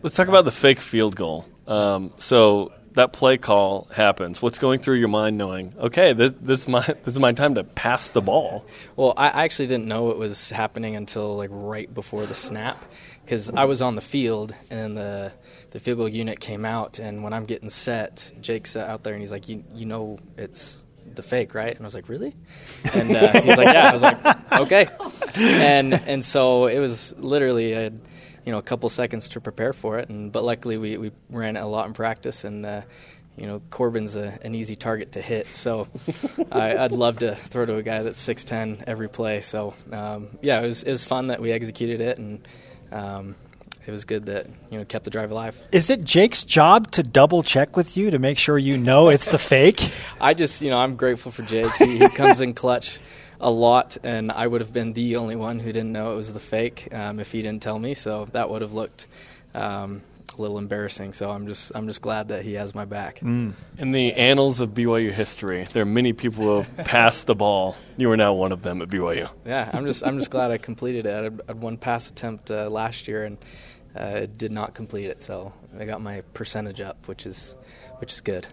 Let's 0.00 0.14
talk 0.14 0.28
about 0.28 0.44
the 0.44 0.52
fake 0.52 0.78
field 0.78 1.16
goal. 1.16 1.44
Um, 1.66 2.12
so 2.18 2.72
that 2.94 3.12
play 3.12 3.36
call 3.36 3.88
happens, 3.92 4.40
what's 4.40 4.58
going 4.58 4.80
through 4.80 4.96
your 4.96 5.08
mind 5.08 5.38
knowing, 5.38 5.74
okay, 5.78 6.12
this, 6.12 6.32
this, 6.40 6.60
is 6.60 6.68
my 6.68 6.80
this 7.04 7.14
is 7.14 7.18
my 7.18 7.32
time 7.32 7.54
to 7.56 7.64
pass 7.64 8.10
the 8.10 8.20
ball? 8.20 8.64
Well, 8.96 9.14
I 9.16 9.44
actually 9.44 9.66
didn't 9.66 9.86
know 9.86 10.10
it 10.10 10.16
was 10.16 10.50
happening 10.50 10.94
until 10.94 11.36
like 11.36 11.50
right 11.52 11.92
before 11.92 12.26
the 12.26 12.34
snap 12.34 12.84
because 13.24 13.50
I 13.50 13.64
was 13.64 13.82
on 13.82 13.94
the 13.94 14.00
field 14.00 14.54
and 14.70 14.96
the 14.96 15.32
the 15.70 15.80
field 15.80 15.98
goal 15.98 16.08
unit 16.08 16.40
came 16.40 16.64
out, 16.64 16.98
and 16.98 17.22
when 17.22 17.32
I'm 17.32 17.44
getting 17.44 17.70
set, 17.70 18.32
Jake's 18.40 18.76
out 18.76 19.02
there 19.02 19.14
and 19.14 19.20
he's 19.20 19.32
like, 19.32 19.48
you 19.48 19.64
you 19.74 19.86
know 19.86 20.18
it's 20.36 20.84
the 21.14 21.22
fake, 21.22 21.54
right? 21.54 21.74
And 21.74 21.80
I 21.80 21.84
was 21.84 21.94
like, 21.94 22.08
really? 22.08 22.34
And 22.94 23.10
uh, 23.14 23.40
he's 23.42 23.56
like, 23.56 23.66
yeah. 23.66 23.90
I 23.90 23.92
was 23.92 24.02
like, 24.02 24.60
okay. 24.60 24.88
And 25.36 25.94
and 25.94 26.24
so 26.24 26.66
it 26.66 26.78
was 26.78 27.14
literally 27.18 27.72
a 27.72 27.92
you 28.44 28.52
know 28.52 28.58
a 28.58 28.62
couple 28.62 28.88
seconds 28.88 29.28
to 29.30 29.40
prepare 29.40 29.72
for 29.72 29.98
it. 29.98 30.08
And 30.08 30.32
but 30.32 30.44
luckily 30.44 30.78
we, 30.78 30.96
we 30.96 31.12
ran 31.30 31.56
it 31.56 31.60
a 31.60 31.66
lot 31.66 31.86
in 31.86 31.94
practice, 31.94 32.44
and 32.44 32.64
uh, 32.64 32.82
you 33.36 33.46
know 33.46 33.60
Corbin's 33.70 34.16
a, 34.16 34.38
an 34.42 34.54
easy 34.54 34.76
target 34.76 35.12
to 35.12 35.22
hit. 35.22 35.54
So 35.54 35.88
I, 36.52 36.74
would 36.82 36.92
love 36.92 37.18
to 37.18 37.34
throw 37.34 37.66
to 37.66 37.76
a 37.76 37.82
guy 37.82 38.02
that's 38.02 38.18
six 38.18 38.44
ten 38.44 38.84
every 38.86 39.08
play. 39.08 39.40
So 39.40 39.74
um, 39.92 40.28
yeah, 40.42 40.60
it 40.60 40.66
was 40.66 40.82
it 40.82 40.90
was 40.90 41.04
fun 41.04 41.28
that 41.28 41.40
we 41.40 41.52
executed 41.52 42.00
it 42.00 42.18
and. 42.18 42.46
Um, 42.90 43.34
it 43.86 43.90
was 43.90 44.04
good 44.04 44.26
that 44.26 44.46
you 44.70 44.78
know 44.78 44.84
kept 44.84 45.06
the 45.06 45.10
drive 45.10 45.30
alive. 45.30 45.58
Is 45.72 45.88
it 45.88 46.04
Jake's 46.04 46.44
job 46.44 46.90
to 46.90 47.02
double 47.02 47.42
check 47.42 47.74
with 47.74 47.96
you 47.96 48.10
to 48.10 48.18
make 48.18 48.36
sure 48.36 48.58
you 48.58 48.76
know 48.76 49.08
it's 49.08 49.30
the 49.30 49.38
fake? 49.38 49.90
I 50.20 50.34
just 50.34 50.60
you 50.60 50.68
know 50.68 50.76
I'm 50.76 50.96
grateful 50.96 51.32
for 51.32 51.40
Jake. 51.42 51.72
He, 51.76 51.96
he 51.96 52.08
comes 52.10 52.42
in 52.42 52.52
clutch 52.54 52.98
a 53.40 53.50
lot, 53.50 53.96
and 54.02 54.32
I 54.32 54.46
would 54.46 54.60
have 54.60 54.72
been 54.72 54.92
the 54.92 55.16
only 55.16 55.36
one 55.36 55.60
who 55.60 55.72
didn't 55.72 55.92
know 55.92 56.12
it 56.12 56.16
was 56.16 56.32
the 56.32 56.40
fake 56.40 56.88
um, 56.92 57.20
if 57.20 57.32
he 57.32 57.42
didn't 57.42 57.62
tell 57.62 57.78
me. 57.78 57.94
So 57.94 58.28
that 58.32 58.50
would 58.50 58.62
have 58.62 58.72
looked 58.72 59.06
um, 59.54 60.02
a 60.36 60.42
little 60.42 60.58
embarrassing. 60.58 61.12
So 61.12 61.30
I'm 61.30 61.46
just 61.46 61.72
I'm 61.74 61.86
just 61.86 62.02
glad 62.02 62.28
that 62.28 62.44
he 62.44 62.54
has 62.54 62.74
my 62.74 62.84
back. 62.84 63.22
In 63.22 63.54
the 63.78 64.12
annals 64.14 64.60
of 64.60 64.70
BYU 64.70 65.10
history, 65.10 65.66
there 65.72 65.82
are 65.82 65.86
many 65.86 66.12
people 66.12 66.44
who 66.44 66.62
have 66.62 66.76
passed 66.86 67.26
the 67.26 67.34
ball. 67.34 67.76
You 67.96 68.10
are 68.10 68.16
now 68.16 68.34
one 68.34 68.52
of 68.52 68.62
them 68.62 68.82
at 68.82 68.88
BYU. 68.88 69.30
Yeah, 69.46 69.70
I'm 69.72 69.86
just 69.86 70.06
I'm 70.06 70.18
just 70.18 70.30
glad 70.30 70.50
I 70.50 70.58
completed 70.58 71.06
it. 71.06 71.14
I 71.14 71.22
had, 71.24 71.40
I 71.42 71.46
had 71.48 71.60
one 71.60 71.76
pass 71.76 72.10
attempt 72.10 72.50
uh, 72.50 72.68
last 72.68 73.08
year 73.08 73.24
and 73.24 73.38
uh, 73.96 74.26
did 74.36 74.52
not 74.52 74.74
complete 74.74 75.06
it, 75.06 75.22
so 75.22 75.52
I 75.78 75.84
got 75.84 76.00
my 76.00 76.22
percentage 76.34 76.80
up, 76.80 77.08
which 77.08 77.26
is 77.26 77.56
which 77.98 78.12
is 78.12 78.20
good. 78.20 78.46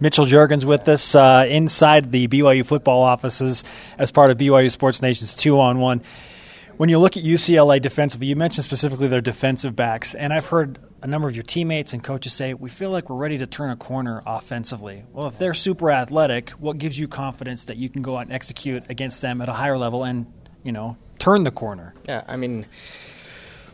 Mitchell 0.00 0.26
Juergens 0.26 0.64
with 0.64 0.86
us 0.88 1.14
uh, 1.14 1.44
inside 1.48 2.12
the 2.12 2.28
BYU 2.28 2.64
football 2.64 3.02
offices 3.02 3.64
as 3.98 4.10
part 4.10 4.30
of 4.30 4.38
BYU 4.38 4.70
Sports 4.70 5.02
Nation's 5.02 5.34
two 5.34 5.58
on 5.58 5.78
one. 5.78 6.02
When 6.76 6.88
you 6.88 7.00
look 7.00 7.16
at 7.16 7.24
UCLA 7.24 7.82
defensively, 7.82 8.28
you 8.28 8.36
mentioned 8.36 8.64
specifically 8.64 9.08
their 9.08 9.20
defensive 9.20 9.74
backs, 9.74 10.14
and 10.14 10.32
I've 10.32 10.46
heard 10.46 10.78
a 11.02 11.08
number 11.08 11.28
of 11.28 11.34
your 11.34 11.42
teammates 11.42 11.92
and 11.92 12.04
coaches 12.04 12.32
say, 12.32 12.54
We 12.54 12.70
feel 12.70 12.90
like 12.90 13.10
we're 13.10 13.16
ready 13.16 13.38
to 13.38 13.46
turn 13.48 13.70
a 13.70 13.76
corner 13.76 14.22
offensively. 14.24 15.04
Well, 15.12 15.26
if 15.26 15.38
they're 15.38 15.54
super 15.54 15.90
athletic, 15.90 16.50
what 16.50 16.78
gives 16.78 16.96
you 16.96 17.08
confidence 17.08 17.64
that 17.64 17.76
you 17.76 17.88
can 17.88 18.02
go 18.02 18.16
out 18.16 18.26
and 18.26 18.32
execute 18.32 18.84
against 18.88 19.20
them 19.20 19.40
at 19.40 19.48
a 19.48 19.52
higher 19.52 19.76
level 19.76 20.04
and, 20.04 20.32
you 20.62 20.70
know, 20.70 20.96
turn 21.18 21.42
the 21.42 21.50
corner? 21.50 21.94
Yeah, 22.08 22.22
I 22.28 22.36
mean, 22.36 22.66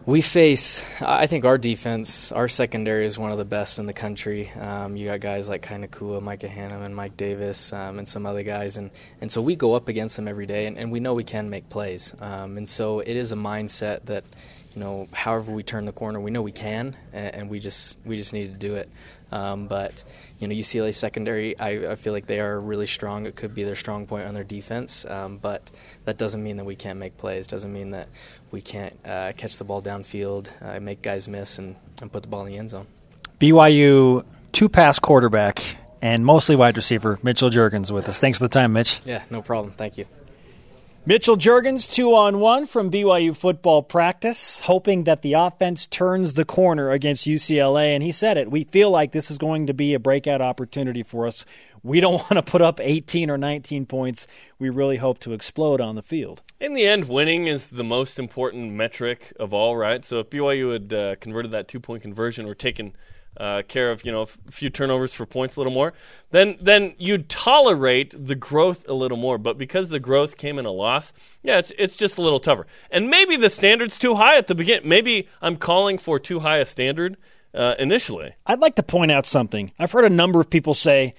we 0.07 0.21
face. 0.21 0.83
I 1.01 1.27
think 1.27 1.47
our 1.47 1.57
defense, 1.57 2.31
our 2.31 2.47
secondary 2.47 3.07
is 3.07 3.19
one 3.19 3.33
of 3.33 3.39
the 3.39 3.45
best 3.45 3.79
in 3.79 3.87
the 3.87 3.95
country. 3.95 4.51
Um, 4.51 4.97
you 4.97 5.07
got 5.07 5.21
guys 5.21 5.49
like 5.49 5.63
Kai 5.63 5.77
Nacua, 5.77 6.21
Micah 6.21 6.49
and 6.49 6.95
Mike 6.95 7.17
Davis, 7.17 7.73
um, 7.73 7.99
and 7.99 8.07
some 8.07 8.27
other 8.27 8.43
guys, 8.43 8.77
and 8.77 8.91
and 9.21 9.33
so 9.33 9.41
we 9.41 9.57
go 9.57 9.73
up 9.75 9.89
against 9.89 10.17
them 10.17 10.29
every 10.29 10.47
day, 10.47 10.67
and, 10.67 10.77
and 10.77 10.93
we 10.93 11.01
know 11.01 11.15
we 11.15 11.25
can 11.25 11.49
make 11.49 11.71
plays. 11.71 12.15
Um, 12.21 12.59
and 12.59 12.69
so 12.69 13.01
it 13.01 13.17
is 13.17 13.33
a 13.33 13.37
mindset 13.37 14.05
that, 14.05 14.25
you 14.75 14.81
know, 14.81 15.09
however 15.13 15.53
we 15.53 15.63
turn 15.63 15.87
the 15.87 15.93
corner, 15.93 16.21
we 16.21 16.31
know 16.31 16.43
we 16.43 16.53
can, 16.53 16.97
and, 17.13 17.35
and 17.35 17.51
we 17.51 17.59
just 17.59 17.97
we 18.05 18.17
just 18.17 18.35
need 18.35 18.53
to 18.53 18.59
do 18.59 18.75
it. 18.75 18.91
Um, 19.35 19.67
but 19.67 20.05
you 20.39 20.47
know, 20.47 20.55
UCLA 20.55 20.95
secondary, 20.95 21.59
I, 21.59 21.93
I, 21.93 21.95
feel 21.97 22.13
like 22.13 22.27
they 22.27 22.39
are 22.39 22.61
really 22.61 22.87
strong. 22.87 23.27
It 23.27 23.35
could 23.35 23.53
be 23.53 23.65
their 23.65 23.75
strong 23.75 24.07
point 24.07 24.29
on 24.29 24.35
their 24.35 24.45
defense, 24.45 25.05
um, 25.07 25.39
but 25.39 25.73
that 26.05 26.19
doesn't 26.19 26.41
mean 26.41 26.57
that 26.59 26.65
we 26.65 26.77
can't 26.77 27.01
make 27.01 27.17
plays. 27.17 27.49
Doesn't 27.49 27.73
mean 27.73 27.91
that 27.91 28.09
we 28.53 28.61
can't 28.61 28.97
uh, 29.05 29.33
catch 29.37 29.57
the 29.57 29.65
ball 29.65 29.83
downfield, 29.83 30.51
uh, 30.63 30.79
make 30.79 31.03
guys 31.03 31.27
miss, 31.27 31.59
and, 31.59 31.75
and 32.01 32.13
put 32.13 32.23
the 32.23 32.29
ball 32.29 32.43
in 32.43 32.47
the 32.47 32.59
end 32.59 32.71
zone. 32.71 32.87
BYU 33.41 34.25
two 34.53 34.69
pass 34.69 35.01
quarterback 35.01 35.79
and 36.01 36.25
mostly 36.25 36.55
wide 36.55 36.77
receiver 36.77 37.19
Mitchell 37.25 37.51
Juergens 37.51 37.91
with 37.91 38.09
us. 38.09 38.21
Thanks 38.21 38.39
for 38.39 38.45
the 38.45 38.49
time, 38.49 38.73
Mitch. 38.73 39.01
Yeah, 39.05 39.25
no 39.31 39.43
problem. 39.43 39.75
Thank 39.77 39.99
you. 39.99 40.07
Mitchell 41.07 41.37
Juergens, 41.37 41.87
two 41.87 42.15
on 42.15 42.41
one 42.41 42.67
from 42.67 42.91
BYU 42.91 43.37
football 43.37 43.83
practice, 43.83 44.61
hoping 44.61 45.05
that 45.05 45.21
the 45.21 45.35
offense 45.35 45.85
turns 45.85 46.33
the 46.33 46.47
corner 46.47 46.91
against 46.91 47.27
UCLA. 47.27 47.89
And 47.89 48.03
he 48.03 48.11
said 48.11 48.39
it. 48.39 48.51
We 48.51 48.65
feel 48.65 48.91
like 48.91 49.13
this 49.13 49.31
is 49.31 49.37
going 49.37 49.67
to 49.67 49.75
be 49.75 49.93
a 49.93 49.99
breakout 49.99 50.41
opportunity 50.41 51.03
for 51.03 51.27
us. 51.27 51.45
We 51.83 52.01
don't 52.01 52.15
want 52.31 52.31
to 52.31 52.43
put 52.43 52.63
up 52.63 52.81
18 52.81 53.29
or 53.29 53.37
19 53.37 53.85
points. 53.85 54.27
We 54.59 54.71
really 54.71 54.97
hope 54.97 55.19
to 55.21 55.35
explode 55.35 55.79
on 55.79 55.95
the 55.95 56.03
field. 56.03 56.41
In 56.59 56.73
the 56.73 56.87
end, 56.87 57.07
winning 57.07 57.49
is 57.49 57.69
the 57.69 57.85
most 57.85 58.19
important 58.19 58.73
metric 58.73 59.31
of 59.39 59.53
all, 59.53 59.77
right? 59.77 60.03
So 60.03 60.21
if 60.21 60.31
BYU 60.31 60.73
had 60.73 60.95
uh, 60.95 61.17
converted 61.17 61.51
that 61.51 61.69
two 61.69 61.81
point 61.81 62.01
conversion 62.01 62.47
or 62.47 62.55
taken 62.55 62.97
uh, 63.37 63.63
care 63.67 63.91
of 63.91 64.05
you 64.05 64.13
know 64.13 64.23
a 64.23 64.51
few 64.51 64.71
turnovers 64.71 65.15
for 65.15 65.27
points 65.27 65.57
a 65.57 65.61
little 65.61 65.73
more, 65.73 65.93
then 66.31 66.57
then 66.61 66.95
you'd 66.99 67.29
tolerate 67.29 68.15
the 68.17 68.35
growth 68.35 68.89
a 68.89 68.95
little 68.95 69.17
more. 69.19 69.39
But 69.39 69.59
because 69.59 69.89
the 69.89 70.01
growth 70.01 70.37
came 70.37 70.59
in 70.59 70.67
a 70.67 70.71
loss, 70.71 71.13
yeah, 71.43 71.59
it's 71.59 71.73
it's 71.79 71.97
just 71.97 72.19
a 72.19 72.23
little 72.23 72.41
tougher. 72.41 72.67
And 72.91 73.11
maybe 73.11 73.37
the 73.37 73.51
standard's 73.51 73.99
too 73.99 74.15
high 74.15 74.37
at 74.37 74.47
the 74.47 74.55
beginning. 74.55 74.89
Maybe 74.89 75.29
I'm 75.43 75.57
calling 75.57 75.99
for 75.99 76.19
too 76.19 76.41
high 76.41 76.59
a 76.59 76.67
standard 76.67 77.17
uh, 77.55 77.75
initially. 77.79 78.35
I'd 78.47 78.61
like 78.61 78.77
to 78.77 78.83
point 78.83 79.13
out 79.13 79.27
something. 79.27 79.73
I've 79.79 79.93
heard 79.93 80.05
a 80.05 80.11
number 80.11 80.41
of 80.41 80.51
people 80.51 80.75
say. 80.75 81.15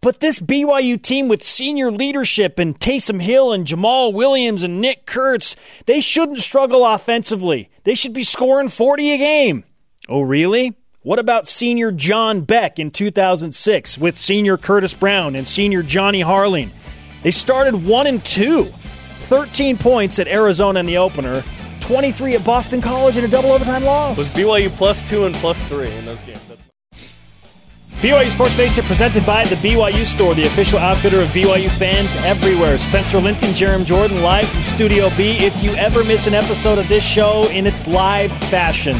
But 0.00 0.20
this 0.20 0.38
BYU 0.38 1.02
team 1.02 1.26
with 1.26 1.42
senior 1.42 1.90
leadership 1.90 2.60
and 2.60 2.78
Taysom 2.78 3.20
Hill 3.20 3.52
and 3.52 3.66
Jamaal 3.66 4.12
Williams 4.12 4.62
and 4.62 4.80
Nick 4.80 5.06
Kurtz, 5.06 5.56
they 5.86 6.00
shouldn't 6.00 6.38
struggle 6.38 6.86
offensively. 6.86 7.68
They 7.82 7.94
should 7.94 8.12
be 8.12 8.22
scoring 8.22 8.68
40 8.68 9.12
a 9.12 9.18
game. 9.18 9.64
Oh, 10.08 10.20
really? 10.20 10.76
What 11.08 11.18
about 11.18 11.48
senior 11.48 11.90
John 11.90 12.42
Beck 12.42 12.78
in 12.78 12.90
2006 12.90 13.96
with 13.96 14.14
senior 14.14 14.58
Curtis 14.58 14.92
Brown 14.92 15.36
and 15.36 15.48
senior 15.48 15.82
Johnny 15.82 16.20
Harline? 16.20 16.68
They 17.22 17.30
started 17.30 17.86
1 17.86 18.06
and 18.06 18.22
2. 18.22 18.64
13 18.64 19.78
points 19.78 20.18
at 20.18 20.28
Arizona 20.28 20.80
in 20.80 20.84
the 20.84 20.98
opener, 20.98 21.42
23 21.80 22.34
at 22.34 22.44
Boston 22.44 22.82
College 22.82 23.16
in 23.16 23.24
a 23.24 23.28
double 23.28 23.52
overtime 23.52 23.84
loss. 23.84 24.18
Was 24.18 24.30
BYU 24.34 24.68
plus 24.76 25.02
2 25.08 25.24
and 25.24 25.34
plus 25.36 25.56
3 25.66 25.90
in 25.90 26.04
those 26.04 26.20
games? 26.24 26.42
That's 26.46 26.60
BYU 28.02 28.30
Sports 28.30 28.58
Nation 28.58 28.84
presented 28.84 29.24
by 29.24 29.46
the 29.46 29.56
BYU 29.56 30.04
Store, 30.04 30.34
the 30.34 30.44
official 30.44 30.78
outfitter 30.78 31.22
of 31.22 31.28
BYU 31.28 31.70
fans 31.70 32.14
everywhere. 32.26 32.76
Spencer 32.76 33.18
Linton, 33.18 33.52
Jarom 33.52 33.86
Jordan, 33.86 34.20
live 34.20 34.46
from 34.46 34.60
Studio 34.60 35.08
B. 35.16 35.38
If 35.38 35.64
you 35.64 35.70
ever 35.76 36.04
miss 36.04 36.26
an 36.26 36.34
episode 36.34 36.78
of 36.78 36.86
this 36.90 37.02
show 37.02 37.48
in 37.48 37.66
its 37.66 37.86
live 37.86 38.30
fashion, 38.50 38.94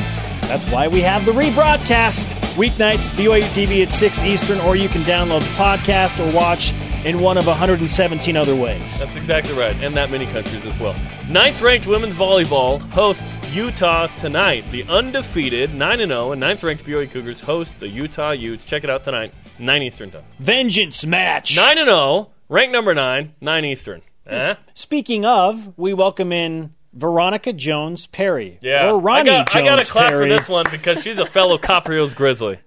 that's 0.48 0.64
why 0.72 0.88
we 0.88 1.00
have 1.02 1.24
the 1.24 1.32
rebroadcast. 1.32 2.26
Weeknights, 2.56 3.12
BYU 3.12 3.42
TV 3.50 3.82
at 3.86 3.92
6 3.92 4.22
Eastern, 4.22 4.58
or 4.60 4.74
you 4.74 4.88
can 4.88 5.02
download 5.02 5.40
the 5.40 5.62
podcast 5.62 6.18
or 6.18 6.34
watch 6.34 6.72
in 7.04 7.20
one 7.20 7.38
of 7.38 7.46
117 7.46 8.36
other 8.36 8.56
ways. 8.56 8.98
That's 8.98 9.14
exactly 9.14 9.54
right, 9.54 9.76
and 9.76 9.96
that 9.96 10.10
many 10.10 10.26
countries 10.26 10.64
as 10.64 10.76
well. 10.78 10.96
Ninth 11.28 11.62
ranked 11.62 11.86
women's 11.86 12.14
volleyball 12.14 12.80
hosts 12.90 13.38
Utah 13.52 14.08
tonight. 14.16 14.64
The 14.70 14.84
undefeated 14.84 15.74
9 15.74 15.98
0 15.98 16.32
and 16.32 16.40
ninth 16.40 16.62
ranked 16.64 16.84
BYU 16.84 17.10
Cougars 17.10 17.40
host 17.40 17.78
the 17.78 17.88
Utah 17.88 18.32
Utes. 18.32 18.64
Check 18.64 18.84
it 18.84 18.90
out 18.90 19.04
tonight, 19.04 19.32
9 19.58 19.82
Eastern 19.82 20.10
time. 20.10 20.24
Vengeance 20.38 21.06
match. 21.06 21.56
9 21.56 21.76
0, 21.76 22.30
ranked 22.48 22.72
number 22.72 22.94
9, 22.94 23.34
9 23.40 23.64
Eastern. 23.64 24.02
Eh? 24.26 24.54
Speaking 24.74 25.24
of, 25.24 25.78
we 25.78 25.94
welcome 25.94 26.32
in 26.32 26.74
Veronica 26.92 27.52
Jones 27.52 28.06
Perry. 28.06 28.58
Yeah, 28.62 28.90
Or 28.90 29.00
Roni 29.00 29.12
I 29.12 29.24
got, 29.24 29.50
Jones 29.50 29.56
I 29.56 29.68
got 29.68 29.84
to 29.84 29.90
clap 29.90 30.08
Perry. 30.10 30.28
for 30.30 30.36
this 30.36 30.48
one 30.48 30.66
because 30.70 31.02
she's 31.02 31.18
a 31.18 31.26
fellow 31.26 31.58
Copper 31.58 31.92
Hills 31.92 32.14
Grizzly. 32.14 32.58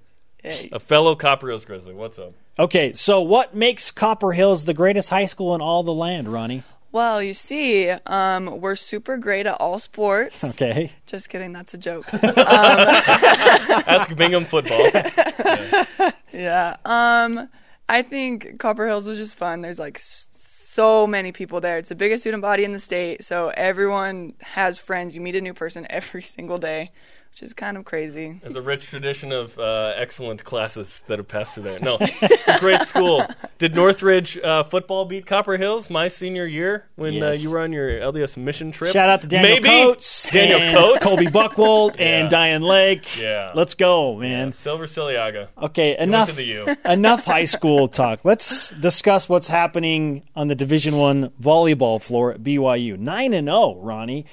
A 0.44 0.80
fellow 0.80 1.16
Copper 1.16 1.50
Hills 1.50 1.66
Grizzly. 1.66 1.94
What's 1.94 2.20
up? 2.20 2.34
Okay, 2.60 2.94
so 2.94 3.22
what 3.22 3.56
makes 3.56 3.92
Copper 3.92 4.34
Hills 4.34 4.66
the 4.66 4.74
greatest 4.74 5.10
high 5.10 5.26
school 5.26 5.56
in 5.56 5.62
all 5.62 5.84
the 5.84 5.94
land, 5.94 6.28
Roni? 6.28 6.64
Well, 6.92 7.24
you 7.24 7.34
see, 7.34 7.90
um, 7.90 8.60
we're 8.60 8.76
super 8.76 9.18
great 9.18 9.48
at 9.48 9.60
all 9.62 9.80
sports. 9.80 10.44
Okay. 10.44 10.92
Just 11.06 11.30
kidding, 11.30 11.54
that's 11.54 11.74
a 11.74 11.78
joke. 11.78 12.06
Ask 12.14 14.16
Bingham 14.16 14.46
football. 14.46 14.90
yeah. 16.34 16.76
Um, 16.86 17.50
I 17.88 18.02
think 18.02 18.60
Copper 18.60 18.88
Hills 18.88 19.06
was 19.06 19.18
just 19.18 19.36
fun. 19.36 19.62
There's 19.62 19.80
like 19.80 19.98
s- 19.98 20.28
so 20.72 21.06
many 21.06 21.34
people 21.34 21.60
there. 21.60 21.78
It's 21.78 21.90
the 21.90 21.96
biggest 21.96 22.24
student 22.24 22.42
body 22.42 22.64
in 22.64 22.72
the 22.72 22.80
state, 22.80 23.26
so 23.26 23.50
everyone 23.50 24.36
has 24.40 24.80
friends. 24.80 25.14
You 25.14 25.20
meet 25.20 25.36
a 25.36 25.42
new 25.42 25.54
person 25.54 25.86
every 25.90 26.22
single 26.38 26.60
day, 26.60 26.92
which 27.32 27.44
is 27.44 27.54
kind 27.54 27.78
of 27.78 27.86
crazy. 27.86 28.40
There's 28.44 28.58
a 28.58 28.62
rich 28.62 28.88
tradition 28.88 29.32
of 29.32 29.58
uh, 29.58 29.94
excellent 29.96 30.44
classes 30.44 31.02
that 31.08 31.18
have 31.18 31.30
passed 31.30 31.56
through 31.56 31.64
there. 31.64 31.80
No, 31.80 31.98
it's 32.02 32.48
a 32.48 32.60
great 32.60 32.82
school. 32.82 33.26
Did 33.58 33.74
Northridge 33.74 34.38
uh, 34.38 34.64
football 34.64 35.06
beat 35.06 35.26
Copper 35.26 35.56
Hills 35.56 35.90
my 35.90 36.10
senior 36.10 36.46
year 36.46 36.90
when 36.96 37.24
uh, 37.24 37.32
you 37.32 37.50
were 37.50 37.60
on 37.60 37.72
your 37.72 37.90
LDS 37.90 38.36
mission 38.36 38.72
trip? 38.72 38.92
Shout 38.92 39.10
out 39.10 39.22
to 39.22 39.28
Daniel 39.28 39.56
Maybe. 39.56 39.70
Coates, 39.70 40.28
Daniel 40.30 40.60
and 40.60 40.78
Coates. 40.78 41.04
Colby 41.04 41.28
Buckwold, 41.28 41.96
and 42.00 42.30
Diane 42.30 42.64
Lake. 42.64 43.18
Yeah. 43.18 43.52
Let's 43.56 43.76
go, 43.76 44.22
Yeah, 44.22 44.28
man. 44.28 44.52
Silver 44.52 44.86
Siliaga. 44.86 45.48
Okay, 45.58 45.98
enough 45.98 46.30
to 46.30 46.36
the 46.36 46.44
U. 46.44 46.76
enough 46.86 47.24
high 47.24 47.46
school 47.46 47.88
talk. 47.88 48.26
Let's 48.26 48.72
discuss 48.72 49.30
what's 49.30 49.48
happening 49.48 50.24
on 50.36 50.50
the 50.50 50.56
Division 50.56 50.98
One 50.98 51.30
volleyball 51.42 52.02
floor 52.02 52.34
at 52.34 52.44
BYU. 52.44 53.00
Nine 53.00 53.34
and 53.34 53.48
zero, 53.48 53.80
Roni. 53.82 54.26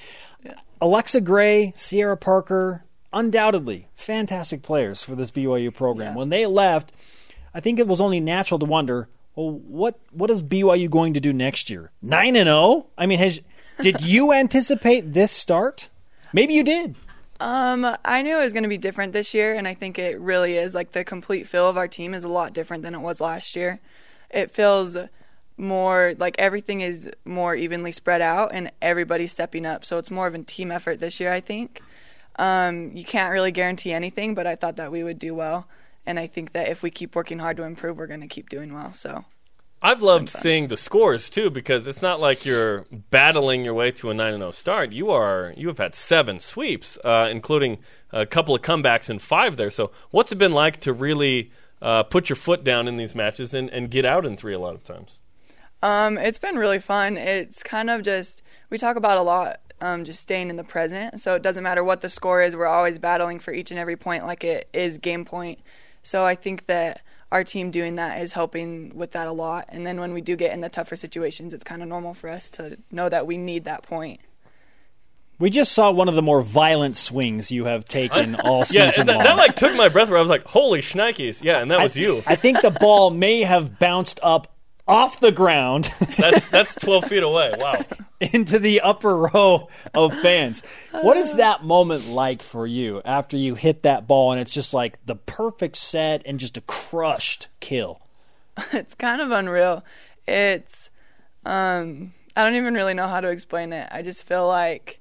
Alexa 0.81 1.21
Gray, 1.21 1.73
Sierra 1.77 2.17
Parker, 2.17 2.85
undoubtedly 3.13 3.89
fantastic 3.95 4.63
players 4.63 5.03
for 5.03 5.15
this 5.15 5.31
BYU 5.31 5.73
program. 5.73 6.13
Yeah. 6.13 6.19
When 6.19 6.29
they 6.29 6.47
left, 6.47 6.93
I 7.55 7.61
think 7.61 7.79
it 7.79 7.87
was 7.87 8.01
only 8.01 8.21
natural 8.21 8.59
to 8.59 8.67
wonder, 8.67 9.09
well, 9.35 9.51
what 9.51 9.99
what 10.11 10.31
is 10.31 10.43
BYU 10.43 10.91
going 10.91 11.15
to 11.15 11.21
do 11.21 11.33
next 11.33 11.71
year? 11.71 11.93
Nine 12.03 12.37
and 12.37 12.47
zero. 12.47 12.87
I 12.97 13.07
mean, 13.07 13.19
has 13.19 13.41
did 13.81 14.01
you 14.05 14.33
anticipate 14.33 15.13
this 15.13 15.33
start? 15.33 15.89
Maybe 16.33 16.55
you 16.55 16.65
did. 16.65 16.97
Um, 17.41 17.97
I 18.05 18.23
knew 18.23 18.37
it 18.37 18.43
was 18.43 18.53
going 18.53 18.65
to 18.65 18.69
be 18.69 18.79
different 18.79 19.13
this 19.13 19.33
year, 19.33 19.55
and 19.55 19.69
I 19.69 19.75
think 19.75 19.99
it 19.99 20.19
really 20.21 20.57
is. 20.57 20.75
Like 20.75 20.93
the 20.93 21.05
complete 21.05 21.47
feel 21.47 21.69
of 21.69 21.77
our 21.77 21.89
team 21.89 22.15
is 22.15 22.25
a 22.25 22.29
lot 22.29 22.53
different 22.53 22.83
than 22.83 22.95
it 22.95 23.01
was 23.01 23.21
last 23.21 23.55
year. 23.55 23.81
It 24.31 24.51
feels 24.51 24.97
more 25.57 26.15
like 26.19 26.35
everything 26.39 26.81
is 26.81 27.09
more 27.25 27.55
evenly 27.55 27.93
spread 27.93 28.21
out, 28.21 28.51
and 28.53 28.73
everybody's 28.83 29.33
stepping 29.33 29.67
up. 29.67 29.85
So 29.85 29.99
it's 29.99 30.11
more 30.11 30.27
of 30.27 30.35
a 30.35 30.43
team 30.43 30.73
effort 30.73 31.01
this 31.01 31.21
year. 31.21 31.33
I 31.33 31.41
think. 31.41 31.81
Um, 32.39 32.93
you 32.95 33.05
can't 33.05 33.33
really 33.33 33.53
guarantee 33.53 33.93
anything, 33.93 34.35
but 34.35 34.47
I 34.47 34.57
thought 34.57 34.77
that 34.77 34.93
we 34.93 35.03
would 35.03 35.19
do 35.19 35.35
well, 35.35 35.67
and 36.07 36.19
I 36.19 36.27
think 36.27 36.53
that 36.53 36.69
if 36.69 36.83
we 36.83 36.91
keep 36.91 37.17
working 37.17 37.39
hard 37.41 37.57
to 37.57 37.65
improve, 37.65 37.97
we're 37.97 38.07
going 38.07 38.21
to 38.21 38.29
keep 38.29 38.49
doing 38.49 38.73
well. 38.73 38.93
So 38.93 39.25
I've 39.81 40.03
loved 40.03 40.29
seeing 40.29 40.69
the 40.69 40.77
scores 40.77 41.31
too 41.31 41.51
because 41.51 41.87
it's 41.87 42.03
not 42.03 42.21
like 42.21 42.45
you're 42.45 42.85
battling 43.11 43.65
your 43.65 43.75
way 43.75 43.93
to 43.93 44.11
a 44.11 44.15
nine 44.15 44.35
and 44.35 44.41
zero 44.41 44.51
start. 44.51 44.93
You 44.93 45.11
are 45.11 45.55
you 45.57 45.69
have 45.69 45.79
had 45.79 45.95
seven 45.95 46.41
sweeps, 46.41 46.99
uh, 47.05 47.29
including 47.31 47.79
a 48.13 48.27
couple 48.27 48.55
of 48.57 48.63
comebacks 48.63 49.09
and 49.09 49.23
five 49.23 49.57
there. 49.57 49.71
So 49.71 49.93
what's 50.11 50.33
it 50.33 50.37
been 50.37 50.53
like 50.53 50.81
to 50.81 50.93
really 50.93 51.53
uh, 51.81 52.03
put 52.03 52.29
your 52.29 52.37
foot 52.37 52.65
down 52.65 52.89
in 52.89 52.97
these 52.97 53.15
matches 53.15 53.55
and, 53.55 53.71
and 53.71 53.89
get 53.89 54.05
out 54.05 54.27
in 54.27 54.37
three 54.37 54.55
a 54.55 54.59
lot 54.59 54.75
of 54.75 54.83
times? 54.83 55.19
Um, 55.81 56.19
it's 56.19 56.39
been 56.39 56.57
really 56.57 56.81
fun. 56.81 57.17
It's 57.17 57.63
kind 57.63 57.89
of 57.89 58.03
just 58.03 58.43
we 58.71 58.79
talk 58.79 58.97
about 58.97 59.17
a 59.17 59.23
lot, 59.23 59.61
um, 59.81 60.05
just 60.05 60.21
staying 60.21 60.51
in 60.51 60.57
the 60.57 60.65
present. 60.65 61.21
So 61.21 61.35
it 61.35 61.43
doesn't 61.43 61.63
matter 61.63 61.83
what 61.85 62.01
the 62.01 62.09
score 62.09 62.43
is. 62.43 62.57
We're 62.57 62.67
always 62.67 62.99
battling 62.99 63.39
for 63.39 63.53
each 63.53 63.71
and 63.71 63.79
every 63.79 63.97
point, 63.97 64.27
like 64.27 64.45
it 64.45 64.69
is 64.73 64.99
game 64.99 65.25
point. 65.25 65.61
So 66.03 66.25
I 66.25 66.35
think 66.35 66.67
that 66.67 67.03
our 67.31 67.45
team 67.45 67.71
doing 67.71 67.97
that 67.97 68.21
is 68.23 68.33
helping 68.33 68.95
with 68.97 69.13
that 69.13 69.27
a 69.27 69.33
lot. 69.33 69.67
And 69.69 69.87
then 69.87 70.01
when 70.01 70.13
we 70.15 70.21
do 70.21 70.35
get 70.37 70.53
in 70.53 70.61
the 70.63 70.69
tougher 70.69 70.97
situations, 70.97 71.53
it's 71.53 71.65
kind 71.65 71.83
of 71.83 71.89
normal 71.89 72.15
for 72.15 72.31
us 72.31 72.49
to 72.51 72.79
know 72.91 73.09
that 73.09 73.27
we 73.27 73.37
need 73.37 73.65
that 73.65 73.83
point. 73.83 74.21
We 75.41 75.51
just 75.51 75.73
saw 75.73 75.93
one 75.93 76.09
of 76.09 76.17
the 76.17 76.23
more 76.23 76.43
violent 76.43 76.97
swings 76.97 77.53
you 77.53 77.67
have 77.67 77.85
taken 77.85 78.35
all 78.45 78.65
Yeah, 78.71 78.91
season 78.91 79.07
that, 79.07 79.15
long. 79.17 79.25
that 79.25 79.37
like 79.37 79.55
took 79.57 79.77
my 79.77 79.89
breath. 79.89 80.09
Where 80.09 80.19
I 80.19 80.21
was 80.21 80.31
like, 80.31 80.45
"Holy 80.45 80.81
shnikes!" 80.81 81.45
Yeah, 81.45 81.61
and 81.61 81.71
that 81.71 81.81
was 81.81 81.97
I, 81.97 82.01
you. 82.01 82.23
I 82.27 82.35
think 82.35 82.61
the 82.61 82.73
ball 82.73 83.11
may 83.11 83.43
have 83.43 83.79
bounced 83.79 84.19
up 84.23 84.53
off 84.89 85.21
the 85.21 85.31
ground 85.31 85.93
That's 86.19 86.49
that's 86.49 86.75
twelve 86.75 87.05
feet 87.05 87.23
away. 87.23 87.53
Wow. 87.57 87.85
into 88.21 88.59
the 88.59 88.81
upper 88.81 89.17
row 89.17 89.69
of 89.95 90.13
fans. 90.21 90.63
What 90.91 91.17
is 91.17 91.35
that 91.37 91.63
moment 91.63 92.09
like 92.09 92.43
for 92.43 92.67
you 92.67 93.01
after 93.05 93.37
you 93.37 93.55
hit 93.55 93.85
that 93.85 94.09
ball 94.09 94.33
and 94.33 94.41
it's 94.41 94.53
just 94.53 94.75
like 94.75 95.05
the 95.07 95.15
perfect 95.15 95.77
set 95.77 96.23
and 96.27 96.41
just 96.41 96.57
a 96.57 96.63
crushed 96.63 97.47
kill? 97.61 98.01
it's 98.73 98.95
kind 98.95 99.21
of 99.21 99.31
unreal. 99.31 99.85
It's 100.27 100.91
um 101.45 102.13
I 102.35 102.45
don't 102.45 102.57
even 102.57 102.75
really 102.75 102.95
know 102.95 103.09
how 103.09 103.21
to 103.21 103.29
explain 103.29 103.73
it. 103.73 103.89
I 103.93 104.03
just 104.03 104.25
feel 104.25 104.49
like 104.49 105.01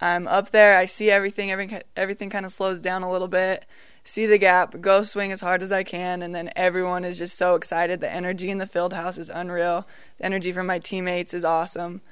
I'm 0.00 0.28
up 0.28 0.50
there, 0.50 0.76
I 0.76 0.86
see 0.86 1.10
everything, 1.10 1.50
every, 1.50 1.80
everything 1.96 2.28
kind 2.28 2.44
of 2.44 2.52
slows 2.52 2.82
down 2.82 3.02
a 3.02 3.10
little 3.10 3.28
bit. 3.28 3.64
See 4.08 4.26
the 4.26 4.38
gap, 4.38 4.80
go 4.80 5.02
swing 5.02 5.32
as 5.32 5.40
hard 5.40 5.62
as 5.64 5.72
I 5.72 5.82
can, 5.82 6.22
and 6.22 6.32
then 6.32 6.50
everyone 6.54 7.04
is 7.04 7.18
just 7.18 7.36
so 7.36 7.56
excited. 7.56 8.00
The 8.00 8.08
energy 8.10 8.50
in 8.50 8.58
the 8.58 8.66
field 8.66 8.92
house 8.92 9.18
is 9.18 9.28
unreal. 9.28 9.84
The 10.18 10.24
energy 10.26 10.52
from 10.52 10.66
my 10.68 10.78
teammates 10.78 11.34
is 11.34 11.44
awesome. 11.44 12.02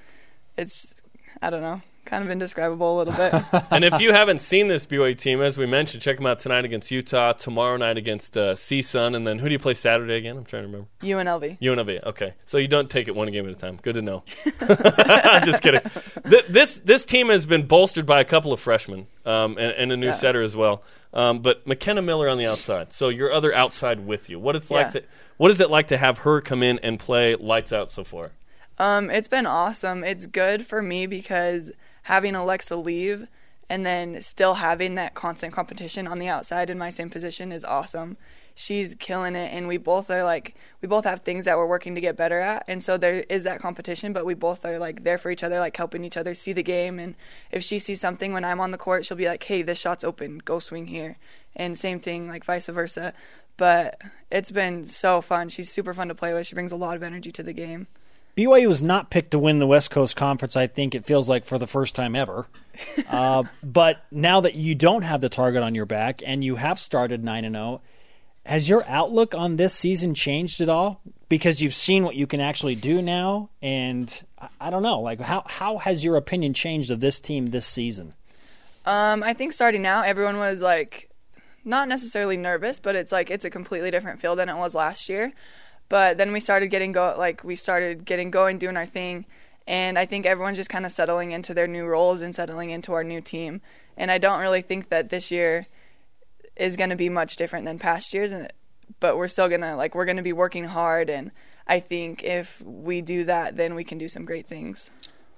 It's 0.56 0.92
I 1.40 1.50
don't 1.50 1.62
know, 1.62 1.80
kind 2.04 2.24
of 2.24 2.30
indescribable 2.30 2.96
a 2.96 2.98
little 2.98 3.14
bit. 3.14 3.64
and 3.70 3.84
if 3.84 4.00
you 4.00 4.12
haven't 4.12 4.40
seen 4.40 4.66
this 4.66 4.86
BYU 4.86 5.16
team, 5.18 5.40
as 5.40 5.56
we 5.56 5.66
mentioned, 5.66 6.02
check 6.02 6.16
them 6.16 6.26
out 6.26 6.38
tonight 6.40 6.64
against 6.64 6.90
Utah, 6.90 7.32
tomorrow 7.32 7.76
night 7.76 7.96
against 7.96 8.36
uh, 8.36 8.54
CSUN, 8.54 9.14
and 9.14 9.24
then 9.26 9.38
who 9.38 9.48
do 9.48 9.52
you 9.52 9.58
play 9.60 9.74
Saturday 9.74 10.16
again? 10.16 10.36
I'm 10.36 10.44
trying 10.44 10.62
to 10.62 10.66
remember. 10.68 10.88
UNLV. 11.00 11.60
UNLV. 11.60 12.04
Okay, 12.06 12.34
so 12.44 12.58
you 12.58 12.66
don't 12.68 12.90
take 12.90 13.06
it 13.06 13.14
one 13.14 13.30
game 13.30 13.46
at 13.46 13.52
a 13.52 13.56
time. 13.56 13.78
Good 13.82 13.94
to 13.94 14.02
know. 14.02 14.24
I'm 14.60 15.44
just 15.46 15.62
kidding. 15.62 15.80
Th- 16.28 16.44
this 16.48 16.78
this 16.84 17.04
team 17.04 17.28
has 17.28 17.46
been 17.46 17.66
bolstered 17.66 18.06
by 18.06 18.20
a 18.20 18.24
couple 18.24 18.52
of 18.52 18.58
freshmen 18.60 19.06
um, 19.24 19.58
and, 19.58 19.72
and 19.72 19.92
a 19.92 19.96
new 19.96 20.06
Yeah. 20.06 20.12
setter 20.12 20.42
as 20.42 20.56
well. 20.56 20.82
Um, 21.14 21.38
but 21.40 21.66
McKenna 21.66 22.02
Miller 22.02 22.28
on 22.28 22.38
the 22.38 22.46
outside. 22.46 22.92
So 22.92 23.08
your 23.08 23.32
other 23.32 23.54
outside 23.54 24.04
with 24.04 24.28
you. 24.28 24.38
What 24.38 24.56
it's 24.56 24.70
like 24.70 24.86
Yeah. 24.94 25.00
to 25.00 25.06
what 25.36 25.50
is 25.50 25.60
it 25.60 25.70
like 25.70 25.88
to 25.88 25.96
have 25.96 26.18
her 26.18 26.40
come 26.40 26.62
in 26.62 26.78
and 26.80 26.98
play 26.98 27.34
lights 27.36 27.72
out 27.72 27.90
so 27.90 28.04
far? 28.04 28.32
Um, 28.78 29.10
it's 29.10 29.28
been 29.28 29.46
awesome. 29.46 30.02
It's 30.04 30.26
good 30.26 30.66
for 30.66 30.82
me 30.82 31.06
because 31.06 31.70
having 32.02 32.34
Alexa 32.34 32.76
leave 32.76 33.28
and 33.68 33.86
then 33.86 34.20
still 34.20 34.54
having 34.54 34.96
that 34.96 35.14
constant 35.14 35.54
competition 35.54 36.06
on 36.06 36.18
the 36.18 36.28
outside 36.28 36.68
in 36.68 36.78
my 36.78 36.90
same 36.90 37.10
position 37.10 37.50
is 37.52 37.64
awesome. 37.64 38.16
She's 38.56 38.94
killing 38.94 39.34
it, 39.34 39.52
and 39.52 39.66
we 39.66 39.78
both 39.78 40.10
are 40.10 40.22
like 40.22 40.54
we 40.80 40.86
both 40.86 41.04
have 41.04 41.20
things 41.20 41.44
that 41.44 41.58
we're 41.58 41.66
working 41.66 41.94
to 41.96 42.00
get 42.00 42.16
better 42.16 42.40
at, 42.40 42.64
and 42.68 42.84
so 42.84 42.96
there 42.96 43.24
is 43.28 43.44
that 43.44 43.60
competition. 43.60 44.12
But 44.12 44.24
we 44.24 44.34
both 44.34 44.64
are 44.64 44.78
like 44.78 45.02
there 45.02 45.18
for 45.18 45.30
each 45.30 45.42
other, 45.42 45.58
like 45.58 45.76
helping 45.76 46.04
each 46.04 46.16
other 46.16 46.34
see 46.34 46.52
the 46.52 46.62
game. 46.62 46.98
And 46.98 47.16
if 47.50 47.64
she 47.64 47.78
sees 47.78 48.00
something 48.00 48.32
when 48.32 48.44
I'm 48.44 48.60
on 48.60 48.70
the 48.70 48.78
court, 48.78 49.04
she'll 49.04 49.16
be 49.16 49.26
like, 49.26 49.42
"Hey, 49.42 49.62
this 49.62 49.78
shot's 49.78 50.04
open. 50.04 50.38
Go 50.44 50.60
swing 50.60 50.86
here." 50.86 51.16
And 51.56 51.78
same 51.78 51.98
thing, 52.00 52.28
like 52.28 52.44
vice 52.44 52.66
versa. 52.66 53.12
But 53.56 54.00
it's 54.30 54.50
been 54.50 54.84
so 54.84 55.20
fun. 55.20 55.48
She's 55.48 55.70
super 55.70 55.94
fun 55.94 56.08
to 56.08 56.14
play 56.14 56.32
with. 56.32 56.46
She 56.46 56.54
brings 56.54 56.72
a 56.72 56.76
lot 56.76 56.96
of 56.96 57.02
energy 57.02 57.32
to 57.32 57.42
the 57.42 57.52
game. 57.52 57.86
BYU 58.36 58.66
was 58.66 58.82
not 58.82 59.10
picked 59.10 59.30
to 59.30 59.38
win 59.38 59.60
the 59.60 59.66
West 59.66 59.92
Coast 59.92 60.16
Conference, 60.16 60.56
I 60.56 60.66
think 60.66 60.94
it 60.94 61.04
feels 61.04 61.28
like 61.28 61.44
for 61.44 61.56
the 61.56 61.68
first 61.68 61.94
time 61.94 62.16
ever. 62.16 62.46
uh, 63.08 63.44
but 63.62 64.04
now 64.10 64.40
that 64.40 64.56
you 64.56 64.74
don't 64.74 65.02
have 65.02 65.20
the 65.20 65.28
target 65.28 65.62
on 65.62 65.76
your 65.76 65.86
back 65.86 66.20
and 66.26 66.42
you 66.42 66.56
have 66.56 66.80
started 66.80 67.22
9 67.22 67.44
and 67.44 67.54
0, 67.54 67.80
has 68.46 68.68
your 68.68 68.84
outlook 68.86 69.34
on 69.34 69.56
this 69.56 69.74
season 69.74 70.14
changed 70.14 70.60
at 70.60 70.68
all? 70.68 71.00
Because 71.28 71.62
you've 71.62 71.74
seen 71.74 72.04
what 72.04 72.14
you 72.14 72.26
can 72.26 72.40
actually 72.40 72.74
do 72.74 73.00
now, 73.00 73.50
and 73.62 74.22
I- 74.60 74.70
don't 74.70 74.82
know, 74.82 75.00
like 75.00 75.20
how 75.20 75.42
how 75.46 75.78
has 75.78 76.04
your 76.04 76.16
opinion 76.16 76.52
changed 76.54 76.90
of 76.90 77.00
this 77.00 77.18
team 77.18 77.46
this 77.46 77.66
season? 77.66 78.14
Um, 78.84 79.22
I 79.22 79.32
think 79.32 79.52
starting 79.52 79.86
out, 79.86 80.06
everyone 80.06 80.36
was 80.36 80.60
like, 80.60 81.08
not 81.64 81.88
necessarily 81.88 82.36
nervous, 82.36 82.78
but 82.78 82.94
it's 82.94 83.10
like 83.10 83.30
it's 83.30 83.44
a 83.44 83.50
completely 83.50 83.90
different 83.90 84.20
feel 84.20 84.36
than 84.36 84.50
it 84.50 84.56
was 84.56 84.74
last 84.74 85.08
year. 85.08 85.32
But 85.88 86.18
then 86.18 86.32
we 86.32 86.40
started 86.40 86.68
getting 86.68 86.92
go, 86.92 87.14
like 87.16 87.42
we 87.42 87.56
started 87.56 88.04
getting 88.04 88.30
going, 88.30 88.58
doing 88.58 88.76
our 88.76 88.86
thing, 88.86 89.24
and 89.66 89.98
I 89.98 90.04
think 90.04 90.26
everyone's 90.26 90.58
just 90.58 90.70
kind 90.70 90.84
of 90.84 90.92
settling 90.92 91.32
into 91.32 91.54
their 91.54 91.66
new 91.66 91.86
roles 91.86 92.20
and 92.20 92.34
settling 92.34 92.70
into 92.70 92.92
our 92.92 93.04
new 93.04 93.20
team. 93.22 93.62
And 93.96 94.10
I 94.10 94.18
don't 94.18 94.40
really 94.40 94.62
think 94.62 94.90
that 94.90 95.08
this 95.08 95.30
year 95.30 95.66
is 96.56 96.76
going 96.76 96.90
to 96.90 96.96
be 96.96 97.08
much 97.08 97.36
different 97.36 97.64
than 97.64 97.78
past 97.78 98.14
years, 98.14 98.32
and 98.32 98.52
but 99.00 99.16
we're 99.16 99.28
still 99.28 99.48
gonna 99.48 99.76
like 99.76 99.94
we're 99.94 100.04
gonna 100.04 100.22
be 100.22 100.32
working 100.32 100.64
hard, 100.64 101.10
and 101.10 101.30
I 101.66 101.80
think 101.80 102.22
if 102.22 102.60
we 102.62 103.00
do 103.00 103.24
that, 103.24 103.56
then 103.56 103.74
we 103.74 103.84
can 103.84 103.98
do 103.98 104.08
some 104.08 104.24
great 104.24 104.46
things. 104.46 104.90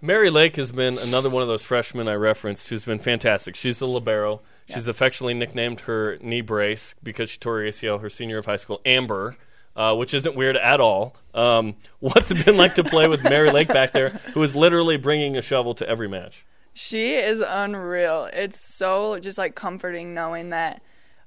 Mary 0.02 0.30
Lake 0.30 0.56
has 0.56 0.72
been 0.72 0.98
another 0.98 1.30
one 1.30 1.42
of 1.42 1.48
those 1.48 1.64
freshmen 1.64 2.06
I 2.06 2.14
referenced 2.14 2.68
who's 2.68 2.84
been 2.84 2.98
fantastic. 2.98 3.56
She's 3.56 3.80
a 3.80 3.86
libero. 3.86 4.42
She's 4.68 4.88
affectionately 4.88 5.34
nicknamed 5.34 5.82
her 5.82 6.18
knee 6.20 6.42
brace 6.42 6.94
because 7.02 7.30
she 7.30 7.38
tore 7.38 7.60
her 7.60 7.68
ACL 7.68 8.00
her 8.00 8.10
senior 8.10 8.38
of 8.38 8.46
high 8.46 8.56
school, 8.56 8.80
Amber, 8.84 9.36
uh, 9.74 9.94
which 9.94 10.12
isn't 10.12 10.36
weird 10.36 10.56
at 10.56 10.80
all. 10.80 11.16
Um, 11.34 11.76
what's 12.00 12.30
it 12.30 12.44
been 12.44 12.56
like 12.56 12.74
to 12.74 12.84
play 12.84 13.08
with 13.08 13.22
Mary 13.22 13.50
Lake 13.50 13.68
back 13.68 13.92
there, 13.92 14.10
who 14.34 14.42
is 14.42 14.54
literally 14.54 14.96
bringing 14.96 15.36
a 15.36 15.42
shovel 15.42 15.74
to 15.74 15.88
every 15.88 16.08
match? 16.08 16.44
She 16.74 17.14
is 17.14 17.42
unreal. 17.46 18.28
It's 18.32 18.60
so 18.60 19.18
just 19.18 19.38
like 19.38 19.54
comforting 19.54 20.12
knowing 20.12 20.50
that 20.50 20.82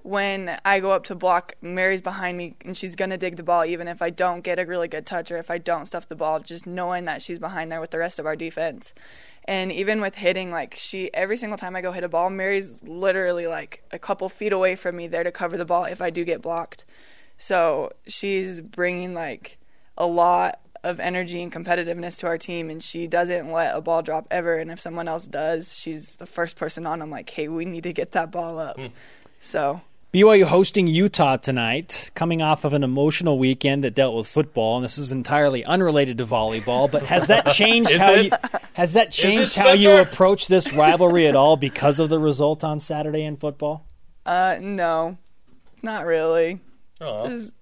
when 0.09 0.57
I 0.65 0.79
go 0.79 0.89
up 0.89 1.03
to 1.05 1.15
block, 1.15 1.53
Mary's 1.61 2.01
behind 2.01 2.35
me 2.35 2.55
and 2.65 2.75
she's 2.75 2.95
gonna 2.95 3.15
dig 3.15 3.35
the 3.35 3.43
ball 3.43 3.63
even 3.63 3.87
if 3.87 4.01
I 4.01 4.09
don't 4.09 4.41
get 4.41 4.57
a 4.57 4.65
really 4.65 4.87
good 4.87 5.05
touch 5.05 5.31
or 5.31 5.37
if 5.37 5.51
I 5.51 5.59
don't 5.59 5.85
stuff 5.85 6.09
the 6.09 6.15
ball, 6.15 6.39
just 6.39 6.65
knowing 6.65 7.05
that 7.05 7.21
she's 7.21 7.37
behind 7.37 7.71
there 7.71 7.79
with 7.79 7.91
the 7.91 7.99
rest 7.99 8.17
of 8.17 8.25
our 8.25 8.35
defense. 8.35 8.95
And 9.45 9.71
even 9.71 10.01
with 10.01 10.15
hitting, 10.15 10.49
like 10.49 10.73
she 10.75 11.13
every 11.13 11.37
single 11.37 11.59
time 11.59 11.75
I 11.75 11.81
go 11.81 11.91
hit 11.91 12.03
a 12.03 12.09
ball, 12.09 12.31
Mary's 12.31 12.81
literally 12.81 13.45
like 13.45 13.83
a 13.91 13.99
couple 13.99 14.27
feet 14.29 14.51
away 14.51 14.75
from 14.75 14.95
me 14.95 15.07
there 15.07 15.23
to 15.23 15.31
cover 15.31 15.57
the 15.57 15.65
ball 15.65 15.83
if 15.85 16.01
I 16.01 16.09
do 16.09 16.25
get 16.25 16.41
blocked. 16.41 16.85
So 17.37 17.93
she's 18.07 18.61
bringing 18.61 19.13
like 19.13 19.59
a 19.95 20.07
lot 20.07 20.59
of 20.83 20.99
energy 20.99 21.39
and 21.43 21.53
competitiveness 21.53 22.17
to 22.19 22.27
our 22.27 22.39
team, 22.39 22.71
and 22.71 22.81
she 22.81 23.05
doesn't 23.05 23.51
let 23.51 23.75
a 23.75 23.81
ball 23.81 24.01
drop 24.01 24.25
ever. 24.31 24.57
And 24.57 24.71
if 24.71 24.81
someone 24.81 25.07
else 25.07 25.27
does, 25.27 25.77
she's 25.77 26.15
the 26.15 26.25
first 26.25 26.55
person 26.55 26.87
on. 26.87 26.99
I'm 26.99 27.11
like, 27.11 27.29
hey, 27.29 27.47
we 27.47 27.65
need 27.65 27.83
to 27.83 27.93
get 27.93 28.13
that 28.13 28.31
ball 28.31 28.57
up. 28.57 28.77
Hmm. 28.77 28.87
So 29.39 29.81
BYU 30.11 30.43
hosting 30.45 30.87
Utah 30.87 31.37
tonight, 31.37 32.09
coming 32.15 32.41
off 32.41 32.65
of 32.65 32.73
an 32.73 32.83
emotional 32.83 33.37
weekend 33.37 33.83
that 33.83 33.93
dealt 33.93 34.15
with 34.15 34.25
football, 34.25 34.75
and 34.77 34.83
this 34.83 34.97
is 34.97 35.11
entirely 35.11 35.63
unrelated 35.63 36.17
to 36.17 36.25
volleyball. 36.25 36.89
But 36.89 37.03
has 37.03 37.27
that 37.27 37.45
changed 37.53 37.91
how 37.95 38.13
it? 38.13 38.25
you 38.25 38.31
has 38.73 38.93
that 38.93 39.11
changed 39.11 39.53
how 39.53 39.71
you 39.73 39.91
approach 39.97 40.47
this 40.47 40.73
rivalry 40.73 41.27
at 41.27 41.35
all 41.35 41.57
because 41.57 41.99
of 41.99 42.09
the 42.09 42.17
result 42.17 42.63
on 42.63 42.79
Saturday 42.79 43.23
in 43.23 43.37
football? 43.37 43.85
uh, 44.25 44.57
no, 44.59 45.15
not 45.83 46.05
really. 46.07 46.59
Aw. 47.01 47.27
Just- 47.29 47.53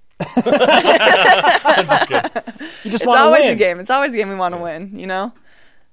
You 2.84 2.92
just 2.92 3.04
it's 3.04 3.06
want 3.06 3.18
to 3.20 3.24
always 3.24 3.44
win. 3.44 3.52
a 3.52 3.56
game. 3.56 3.80
It's 3.82 3.90
always 3.90 4.14
a 4.14 4.18
game 4.18 4.30
we 4.30 4.36
want 4.36 4.56
to 4.56 4.62
win. 4.62 4.98
You 4.98 5.06
know. 5.08 5.34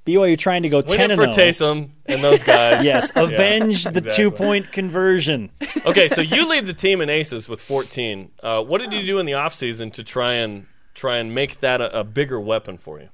BYU 0.06 0.36
trying 0.38 0.62
to 0.64 0.68
go 0.68 0.78
Win 0.78 0.86
ten 0.98 1.10
it 1.10 1.18
and 1.18 1.20
for 1.20 1.32
0. 1.32 1.46
Taysom 1.48 1.90
and 2.06 2.22
those 2.22 2.42
guys. 2.42 2.84
Yes, 2.84 3.10
Yeah, 3.16 3.22
avenge 3.22 3.84
the 3.84 3.90
exactly. 3.98 4.14
two 4.16 4.30
point 4.30 4.70
conversion. 4.72 5.50
Okay, 5.86 6.08
so 6.08 6.20
you 6.20 6.46
lead 6.48 6.66
the 6.66 6.74
team 6.74 7.00
in 7.00 7.08
aces 7.10 7.48
with 7.48 7.62
14. 7.62 8.30
Uh, 8.42 8.62
what 8.62 8.80
did 8.80 8.92
you 8.92 9.04
do 9.06 9.18
in 9.18 9.26
the 9.26 9.32
offseason 9.32 9.92
to 9.94 10.04
try 10.04 10.34
and 10.34 10.66
try 10.94 11.16
and 11.16 11.34
make 11.34 11.60
that 11.60 11.80
a, 11.80 12.00
a 12.00 12.04
bigger 12.04 12.38
weapon 12.38 12.76
for 12.78 13.00
you? 13.00 13.08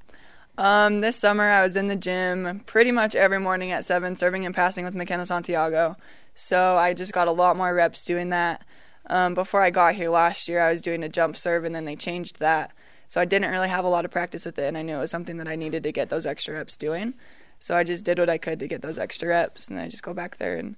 Um, 0.58 1.00
this 1.00 1.16
summer 1.16 1.44
I 1.44 1.62
was 1.62 1.76
in 1.76 1.88
the 1.88 1.96
gym 1.96 2.62
pretty 2.66 2.90
much 2.90 3.14
every 3.14 3.38
morning 3.40 3.70
at 3.70 3.84
seven, 3.84 4.16
serving 4.16 4.44
and 4.44 4.54
passing 4.54 4.84
with 4.84 4.94
McKenna 4.94 5.24
Santiago. 5.24 5.96
So 6.34 6.76
I 6.76 6.92
just 6.92 7.12
got 7.12 7.28
a 7.28 7.32
lot 7.32 7.56
more 7.56 7.72
reps 7.72 8.04
doing 8.04 8.30
that. 8.30 8.62
Um, 9.06 9.34
before 9.34 9.62
I 9.62 9.70
got 9.70 9.94
here 9.94 10.10
last 10.10 10.48
year, 10.48 10.60
I 10.60 10.70
was 10.70 10.82
doing 10.82 11.02
a 11.02 11.08
jump 11.08 11.36
serve, 11.36 11.64
and 11.64 11.74
then 11.74 11.84
they 11.84 11.96
changed 11.96 12.38
that. 12.40 12.72
So 13.10 13.20
I 13.20 13.24
didn't 13.24 13.50
really 13.50 13.68
have 13.68 13.84
a 13.84 13.88
lot 13.88 14.04
of 14.04 14.12
practice 14.12 14.46
with 14.46 14.56
it, 14.60 14.68
and 14.68 14.78
I 14.78 14.82
knew 14.82 14.96
it 14.96 15.00
was 15.00 15.10
something 15.10 15.38
that 15.38 15.48
I 15.48 15.56
needed 15.56 15.82
to 15.82 15.90
get 15.90 16.10
those 16.10 16.26
extra 16.26 16.54
reps 16.54 16.76
doing. 16.76 17.14
So 17.58 17.76
I 17.76 17.82
just 17.82 18.04
did 18.04 18.20
what 18.20 18.30
I 18.30 18.38
could 18.38 18.60
to 18.60 18.68
get 18.68 18.82
those 18.82 19.00
extra 19.00 19.30
reps, 19.30 19.66
and 19.66 19.80
I 19.80 19.88
just 19.88 20.04
go 20.04 20.14
back 20.14 20.38
there 20.38 20.56
and 20.56 20.76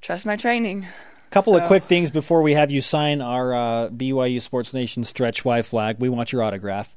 trust 0.00 0.24
my 0.24 0.34
training. 0.36 0.86
A 1.26 1.30
Couple 1.30 1.54
of 1.54 1.66
quick 1.66 1.84
things 1.84 2.10
before 2.10 2.40
we 2.40 2.54
have 2.54 2.70
you 2.70 2.80
sign 2.80 3.20
our 3.20 3.52
uh, 3.52 3.88
BYU 3.90 4.40
Sports 4.40 4.72
Nation 4.72 5.04
stretch 5.04 5.44
Y 5.44 5.60
flag. 5.60 5.96
We 5.98 6.08
want 6.08 6.32
your 6.32 6.42
autograph. 6.42 6.94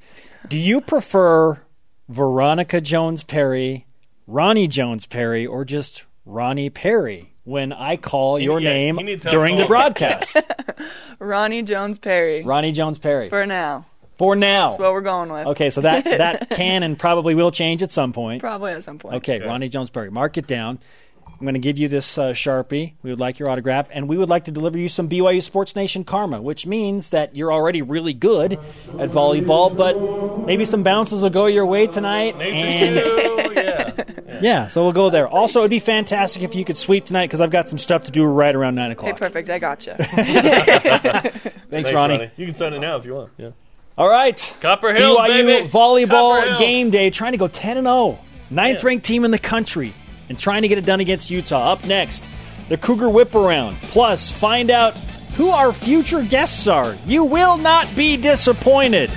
Do 0.48 0.56
you 0.56 0.80
prefer 0.80 1.60
Veronica 2.08 2.80
Jones 2.80 3.24
Perry, 3.24 3.86
Roni 4.26 4.70
Jones 4.70 5.04
Perry, 5.04 5.46
or 5.46 5.66
just 5.66 6.06
Roni 6.26 6.72
Perry 6.72 7.34
when 7.44 7.74
I 7.74 7.98
call 7.98 8.38
your 8.38 8.58
yeah, 8.58 8.70
name 8.70 8.96
he 8.96 9.02
needs 9.02 9.24
help 9.24 9.34
during 9.34 9.58
the 9.58 9.66
broadcast? 9.66 10.34
Roni 11.20 11.62
Jones 11.62 11.98
Perry. 11.98 12.42
Roni 12.42 12.72
Jones 12.72 12.96
Perry. 12.96 13.28
For, 13.28 13.91
For 14.22 14.36
now. 14.36 14.46
now. 14.46 14.68
That's 14.68 14.80
what 14.80 14.92
we're 14.92 15.00
going 15.00 15.32
with. 15.32 15.46
Okay, 15.48 15.70
so 15.70 15.80
that, 15.80 16.04
that 16.04 16.50
can 16.50 16.84
and 16.84 16.96
probably 16.96 17.34
will 17.34 17.50
change 17.50 17.82
at 17.82 17.90
some 17.90 18.12
point. 18.12 18.40
Probably 18.40 18.72
at 18.72 18.84
some 18.84 18.98
point. 18.98 19.16
Okay, 19.16 19.40
Roni 19.40 19.68
Jones 19.68 19.90
Perry. 19.90 20.10
Mark 20.10 20.38
it 20.38 20.46
down. 20.46 20.78
I'm 21.26 21.44
going 21.44 21.54
to 21.54 21.60
give 21.60 21.76
you 21.76 21.88
this 21.88 22.18
uh, 22.18 22.26
Sharpie. 22.26 22.92
We 23.02 23.10
would 23.10 23.18
like 23.18 23.40
your 23.40 23.48
autograph, 23.48 23.88
and 23.90 24.08
we 24.08 24.16
would 24.16 24.28
like 24.28 24.44
to 24.44 24.52
deliver 24.52 24.78
you 24.78 24.88
some 24.88 25.08
BYU 25.08 25.42
Sports 25.42 25.74
Nation 25.74 26.04
karma, 26.04 26.40
which 26.40 26.66
means 26.66 27.10
that 27.10 27.34
you're 27.34 27.52
already 27.52 27.82
really 27.82 28.14
good 28.14 28.52
at 28.52 29.10
volleyball, 29.10 29.76
but 29.76 30.46
maybe 30.46 30.64
some 30.64 30.84
bounces 30.84 31.20
will 31.20 31.30
go 31.30 31.46
your 31.46 31.66
way 31.66 31.88
tonight. 31.88 32.36
And 32.40 32.78
two, 32.78 33.52
yeah. 33.54 34.40
yeah, 34.40 34.68
so 34.68 34.84
we'll 34.84 34.92
go 34.92 35.10
there. 35.10 35.26
Also, 35.26 35.60
it'd 35.60 35.70
be 35.70 35.80
fantastic 35.80 36.44
if 36.44 36.54
you 36.54 36.64
could 36.64 36.78
sweep 36.78 37.06
tonight 37.06 37.26
because 37.26 37.40
I've 37.40 37.50
got 37.50 37.68
some 37.68 37.78
stuff 37.78 38.04
to 38.04 38.12
do 38.12 38.24
right 38.24 38.54
around 38.54 38.76
9 38.76 38.92
o'clock. 38.92 39.04
Hey, 39.04 39.10
o'clock. 39.10 39.32
perfect. 39.32 39.50
I 39.50 39.58
gotcha. 39.58 39.96
Thanks, 39.98 41.50
Thanks, 41.70 41.88
Roni. 41.90 42.30
You 42.36 42.46
can 42.46 42.54
sign 42.54 42.72
it 42.72 42.78
now 42.78 42.98
if 42.98 43.04
you 43.04 43.14
want. 43.14 43.32
Yeah. 43.36 43.50
All 43.98 44.08
right. 44.08 44.56
Copper 44.60 44.92
Hills, 44.94 45.18
BYU 45.18 45.46
baby. 45.46 45.68
volleyball 45.68 46.42
Hill. 46.44 46.58
game 46.58 46.90
day, 46.90 47.10
trying 47.10 47.32
to 47.32 47.38
go 47.38 47.48
10 47.48 47.76
and 47.76 47.86
0. 47.86 48.18
Ninth 48.50 48.80
Yeah. 48.82 48.86
ranked 48.86 49.04
team 49.06 49.24
in 49.24 49.30
the 49.30 49.38
country, 49.38 49.92
and 50.28 50.38
trying 50.38 50.62
to 50.62 50.68
get 50.68 50.78
it 50.78 50.84
done 50.86 51.00
against 51.00 51.30
Utah. 51.30 51.72
Up 51.72 51.84
next, 51.84 52.28
the 52.68 52.76
Cougar 52.76 53.08
Whip 53.10 53.34
Around. 53.34 53.76
Plus, 53.90 54.30
find 54.30 54.70
out 54.70 54.94
who 55.36 55.50
our 55.50 55.72
future 55.72 56.22
guests 56.22 56.66
are. 56.66 56.96
You 57.06 57.24
will 57.24 57.56
not 57.58 57.94
be 57.96 58.16
disappointed. 58.16 59.10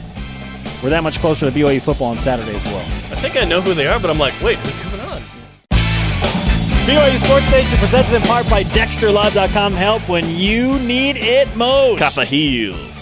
We're 0.83 0.89
that 0.91 1.03
much 1.03 1.19
closer 1.19 1.45
to 1.49 1.51
BYU 1.51 1.79
football 1.81 2.07
on 2.07 2.17
Saturday 2.19 2.55
as 2.55 2.63
well. 2.65 2.77
I 2.77 3.15
think 3.15 3.37
I 3.37 3.45
know 3.45 3.61
who 3.61 3.73
they 3.73 3.87
are, 3.87 3.99
but 3.99 4.09
I'm 4.09 4.19
like, 4.19 4.33
wait, 4.43 4.57
what's 4.57 4.81
coming 4.83 4.99
on? 5.01 5.21
BYU 6.85 7.17
Sports 7.25 7.51
Nation 7.51 7.77
presented 7.79 8.13
in 8.13 8.21
part 8.23 8.47
by 8.49 8.63
DexterLaw.com. 8.65 9.73
Help 9.73 10.07
when 10.07 10.29
you 10.29 10.77
need 10.79 11.15
it 11.17 11.53
most. 11.55 11.99
Copper 11.99 12.25
Hills. 12.25 12.94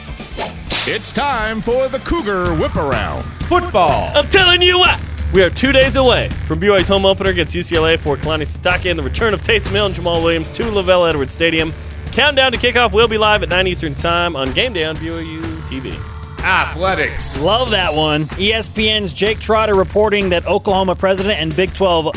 It's 0.86 1.14
time 1.14 1.62
for 1.62 1.88
the 1.88 2.00
Cougar 2.00 2.56
Whip 2.56 2.76
Around. 2.76 3.24
Football. 3.44 4.12
I'm 4.14 4.28
telling 4.28 4.62
you 4.62 4.80
what. 4.80 5.00
We 5.34 5.42
are 5.42 5.50
two 5.50 5.72
days 5.72 5.96
away 5.96 6.28
from 6.46 6.60
BYU's 6.60 6.90
home 6.90 7.06
opener 7.06 7.30
against 7.30 7.56
UCLA 7.56 7.98
for 7.98 8.18
Kalani 8.18 8.46
Sitake 8.46 8.90
and 8.90 9.00
the 9.00 9.04
return 9.04 9.34
of 9.34 9.42
Taysom 9.42 9.70
Hill 9.70 9.86
and 9.86 9.96
Jamaal 9.96 10.22
Williams 10.22 10.52
to 10.52 10.64
LaVell 10.64 11.08
Edwards 11.08 11.34
Stadium. 11.34 11.74
Countdown 12.08 12.52
to 12.52 12.58
kickoff 12.58 12.92
will 12.92 13.08
be 13.08 13.18
live 13.18 13.44
at 13.44 13.50
9 13.50 13.66
Eastern 13.66 13.96
Time 13.96 14.36
on 14.36 14.52
Game 14.52 14.74
Day 14.74 14.84
on 14.84 14.98
BYU 14.98 15.42
TV. 15.70 15.96
Athletics. 16.44 17.40
Love 17.40 17.72
that 17.72 17.94
one. 17.94 18.26
ESPN's 18.26 19.14
Jake 19.14 19.40
Trotter 19.40 19.76
reporting 19.76 20.32
that 20.32 20.46
Oklahoma 20.46 20.96
president 20.96 21.40
and 21.40 21.56
Big 21.56 21.74
12 21.74 22.12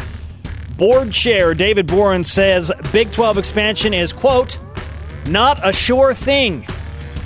board 0.76 1.12
chair 1.12 1.54
David 1.54 1.86
Boren 1.86 2.24
says 2.24 2.72
Big 2.90 3.12
12 3.12 3.38
expansion 3.38 3.94
is, 3.94 4.12
quote, 4.12 4.58
not 5.28 5.60
a 5.62 5.72
sure 5.72 6.12
thing. 6.12 6.66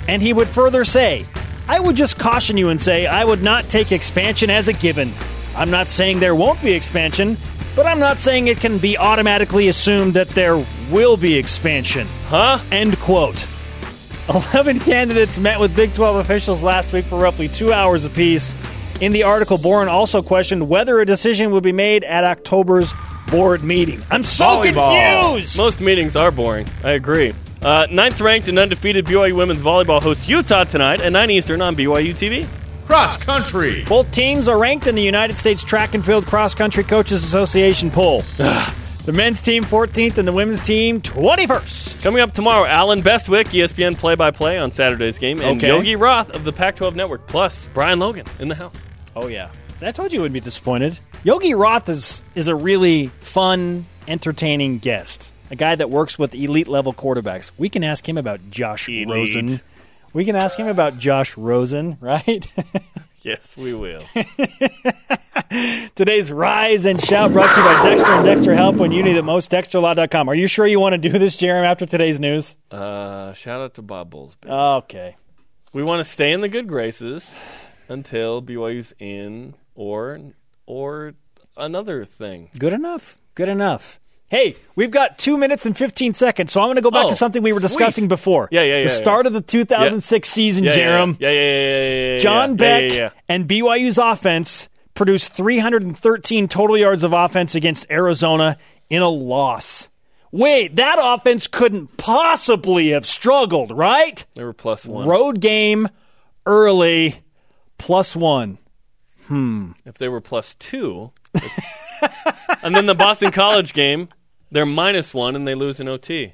And 0.07 0.21
he 0.21 0.33
would 0.33 0.47
further 0.47 0.83
say, 0.83 1.25
I 1.71 1.79
would 1.79 1.95
just 1.95 2.19
caution 2.19 2.57
you 2.57 2.67
and 2.67 2.81
say 2.81 3.07
I 3.07 3.23
would 3.23 3.41
not 3.43 3.69
take 3.69 3.93
expansion 3.93 4.49
as 4.49 4.67
a 4.67 4.73
given. 4.73 5.13
I'm 5.55 5.71
not 5.71 5.87
saying 5.87 6.19
there 6.19 6.35
won't 6.35 6.61
be 6.61 6.73
expansion, 6.73 7.37
but 7.77 7.85
I'm 7.85 7.97
not 7.97 8.17
saying 8.17 8.47
it 8.47 8.59
can 8.59 8.77
be 8.77 8.97
automatically 8.97 9.69
assumed 9.69 10.15
that 10.15 10.27
there 10.31 10.57
will 10.91 11.15
be 11.15 11.37
expansion. 11.37 12.07
Huh? 12.27 12.59
End 12.73 12.99
quote. 12.99 13.47
11 14.51 14.81
candidates 14.81 15.39
met 15.39 15.61
with 15.61 15.73
Big 15.73 15.93
12 15.93 16.17
officials 16.17 16.61
last 16.61 16.91
week 16.91 17.05
for 17.05 17.17
roughly 17.17 17.47
two 17.47 17.71
hours 17.71 18.03
apiece. 18.03 18.53
In 18.99 19.13
the 19.13 19.23
article, 19.23 19.57
Boren 19.57 19.87
also 19.87 20.21
questioned 20.21 20.67
whether 20.67 20.99
a 20.99 21.05
decision 21.05 21.51
would 21.51 21.63
be 21.63 21.71
made 21.71 22.03
at 22.03 22.25
October's 22.25 22.93
board 23.27 23.63
meeting. 23.63 24.03
I'm 24.11 24.23
so 24.25 24.43
Volleyball. 24.43 25.31
confused! 25.31 25.57
Most 25.57 25.79
meetings 25.79 26.17
are 26.17 26.31
boring. 26.31 26.67
I 26.83 26.91
agree. 26.91 27.33
Uh, 27.61 27.85
ninth 27.91 28.19
ranked 28.19 28.47
and 28.47 28.57
undefeated 28.57 29.05
BYU 29.05 29.35
women's 29.35 29.61
volleyball 29.61 30.01
hosts 30.01 30.27
Utah 30.27 30.63
tonight 30.63 30.99
at 31.01 31.11
9 31.11 31.29
Eastern 31.29 31.61
on 31.61 31.75
BYU 31.75 32.11
TV. 32.13 32.47
Cross 32.87 33.23
country. 33.23 33.83
Both 33.85 34.11
teams 34.11 34.47
are 34.47 34.57
ranked 34.57 34.87
in 34.87 34.95
the 34.95 35.03
United 35.03 35.37
States 35.37 35.63
Track 35.63 35.93
and 35.93 36.03
Field 36.03 36.25
Cross 36.25 36.55
Country 36.55 36.83
Coaches 36.83 37.23
Association 37.23 37.91
poll. 37.91 38.21
the 38.37 39.13
men's 39.13 39.41
team 39.41 39.63
14th 39.63 40.17
and 40.17 40.27
the 40.27 40.33
women's 40.33 40.59
team 40.61 41.01
21st. 41.01 42.01
Coming 42.01 42.21
up 42.21 42.33
tomorrow, 42.33 42.65
Allen 42.65 43.01
Bestwick, 43.01 43.45
ESPN 43.49 43.95
play 43.97 44.15
by 44.15 44.31
play 44.31 44.57
on 44.57 44.71
Saturday's 44.71 45.19
game, 45.19 45.39
and 45.39 45.57
Okay. 45.57 45.67
Yogi 45.67 45.95
Roth 45.95 46.31
of 46.31 46.43
the 46.43 46.51
Pac 46.51 46.75
12 46.77 46.95
Network, 46.95 47.27
plus 47.27 47.69
Brian 47.73 47.99
Logan 47.99 48.25
in 48.39 48.47
the 48.47 48.55
house. 48.55 48.73
Oh 49.15 49.27
yeah, 49.27 49.51
I 49.81 49.91
told 49.91 50.11
you 50.11 50.17
you 50.17 50.23
would 50.23 50.33
be 50.33 50.39
disappointed. 50.39 50.97
Yogi 51.23 51.53
Roth 51.53 51.87
is 51.89 52.23
is 52.33 52.47
a 52.47 52.55
really 52.55 53.07
fun, 53.19 53.85
entertaining 54.07 54.79
guest. 54.79 55.30
A 55.51 55.55
guy 55.55 55.75
that 55.75 55.89
works 55.91 56.17
with 56.17 56.33
elite 56.33 56.67
level 56.67 56.93
quarterbacks. 56.93 57.51
We 57.57 57.69
can 57.69 57.83
ask 57.83 58.07
him 58.07 58.17
about 58.17 58.39
Josh 58.49 58.87
Elite. 58.89 59.07
Rosen. 59.09 59.61
We 60.13 60.25
can 60.25 60.35
ask 60.35 60.57
him 60.57 60.67
about 60.67 60.97
Josh 60.97 61.37
Rosen, 61.37 61.97
right? 62.01 62.45
Yes, 63.23 63.55
we 63.55 63.75
will. 63.75 64.01
Today's 65.95 66.31
Rise 66.31 66.85
and 66.85 66.99
Shout 66.99 67.31
brought 67.31 67.53
to 67.53 67.59
you 67.61 67.65
by 67.67 67.83
Dexter 67.83 68.11
and 68.11 68.25
Dexter 68.25 68.55
Help 68.55 68.77
when 68.77 68.91
you 68.91 69.03
need 69.03 69.15
it 69.15 69.21
most. 69.21 69.51
DexterLaw.com. 69.51 70.27
Are 70.27 70.33
you 70.33 70.47
sure 70.47 70.65
you 70.65 70.79
want 70.79 70.93
to 70.93 70.97
do 70.97 71.09
this, 71.19 71.37
Jeremy, 71.37 71.67
after 71.67 71.85
today's 71.85 72.19
news? 72.19 72.55
uh, 72.71 73.33
shout 73.33 73.61
out 73.61 73.75
to 73.75 73.83
Bob 73.83 74.11
Bowlesby. 74.11 74.49
Okay. 74.79 75.17
We 75.71 75.83
want 75.83 76.03
to 76.03 76.11
stay 76.11 76.31
in 76.31 76.41
the 76.41 76.49
good 76.49 76.67
graces 76.67 77.31
until 77.87 78.41
BYU's 78.41 78.93
in 78.97 79.53
or 79.75 80.19
or 80.65 81.13
another 81.55 82.05
thing. 82.05 82.49
Good 82.57 82.73
enough. 82.73 83.17
Good 83.35 83.49
enough. 83.49 83.99
Hey, 84.31 84.55
we've 84.75 84.91
got 84.91 85.17
two 85.17 85.35
minutes 85.35 85.65
and 85.65 85.75
15 85.75 86.13
seconds, 86.13 86.53
so 86.53 86.61
I'm 86.61 86.67
going 86.67 86.77
to 86.77 86.81
go 86.81 86.89
back 86.89 87.07
Oh, 87.07 87.09
to 87.09 87.15
something 87.17 87.43
we 87.43 87.51
were 87.51 87.59
sweet. 87.59 87.67
discussing 87.67 88.07
before. 88.07 88.47
Yeah, 88.49 88.61
yeah, 88.61 88.77
yeah, 88.77 88.83
The 88.85 88.89
yeah. 88.89 88.95
start 88.95 89.25
of 89.27 89.33
the 89.33 89.41
2006 89.41 90.29
season, 90.29 90.63
Yeah, 90.63 90.71
yeah, 90.71 90.77
Jarom. 90.77 91.17
Yeah, 91.19 91.29
yeah, 91.29 91.35
yeah, 91.35 91.49
yeah, 91.49 91.89
yeah, 91.89 92.11
yeah. 92.13 92.17
John 92.19 92.49
yeah, 92.51 92.55
Beck 92.55 92.91
Yeah, 92.91 92.97
yeah, 92.97 93.09
and 93.27 93.45
BYU's 93.45 93.97
offense 93.97 94.69
produced 94.93 95.33
313 95.33 96.47
total 96.47 96.77
yards 96.77 97.03
of 97.03 97.11
offense 97.11 97.55
against 97.55 97.85
Arizona 97.91 98.55
in 98.89 99.01
a 99.01 99.09
loss. 99.09 99.89
Wait, 100.31 100.77
that 100.77 100.95
offense 100.97 101.47
couldn't 101.47 101.97
possibly 101.97 102.91
have 102.91 103.05
struggled, 103.05 103.73
right? 103.73 104.23
They 104.35 104.45
were 104.45 104.53
plus 104.53 104.85
one. 104.85 105.09
Road 105.09 105.41
game 105.41 105.89
early, 106.45 107.15
plus 107.77 108.15
one. 108.15 108.59
Hmm. 109.25 109.71
If 109.85 109.95
they 109.95 110.07
were 110.07 110.21
plus 110.21 110.55
two. 110.55 111.11
and 112.63 112.73
then 112.75 112.85
the 112.85 112.95
Boston 112.95 113.31
College 113.31 113.73
game, 113.73 114.07
they're 114.51 114.65
minus 114.65 115.13
one 115.13 115.35
and 115.35 115.47
they 115.47 115.55
lose 115.55 115.79
in 115.79 115.87
OT. 115.87 116.33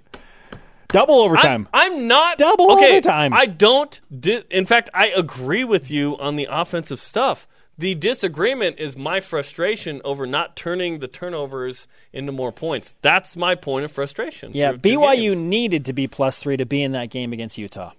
Double 0.89 1.15
overtime. 1.15 1.67
I'm, 1.73 1.93
I'm 1.93 2.07
not 2.07 2.37
Double 2.37 2.71
okay, 2.73 2.91
overtime. 2.91 3.33
I 3.33 3.45
don't. 3.45 3.99
Di- 4.19 4.43
in 4.49 4.65
fact, 4.65 4.89
I 4.93 5.07
agree 5.07 5.63
with 5.65 5.91
you 5.91 6.17
on 6.17 6.37
the 6.37 6.47
offensive 6.49 6.99
stuff. 6.99 7.47
The 7.77 7.93
disagreement 7.93 8.79
is 8.79 8.97
my 8.97 9.19
frustration 9.19 10.01
over 10.03 10.25
not 10.25 10.55
turning 10.55 10.99
the 10.99 11.07
turnovers 11.07 11.87
into 12.11 12.31
more 12.31 12.51
points. 12.51 12.95
That's 13.03 13.37
my 13.37 13.53
point 13.53 13.85
of 13.85 13.91
frustration. 13.91 14.51
yeah, 14.55 14.73
BYU 14.73 15.31
games. 15.33 15.43
needed 15.43 15.85
to 15.85 15.93
be 15.93 16.07
plus 16.07 16.39
three 16.39 16.57
to 16.57 16.65
be 16.65 16.81
in 16.81 16.93
that 16.93 17.09
game 17.11 17.33
against 17.33 17.57
Utah. 17.57 17.91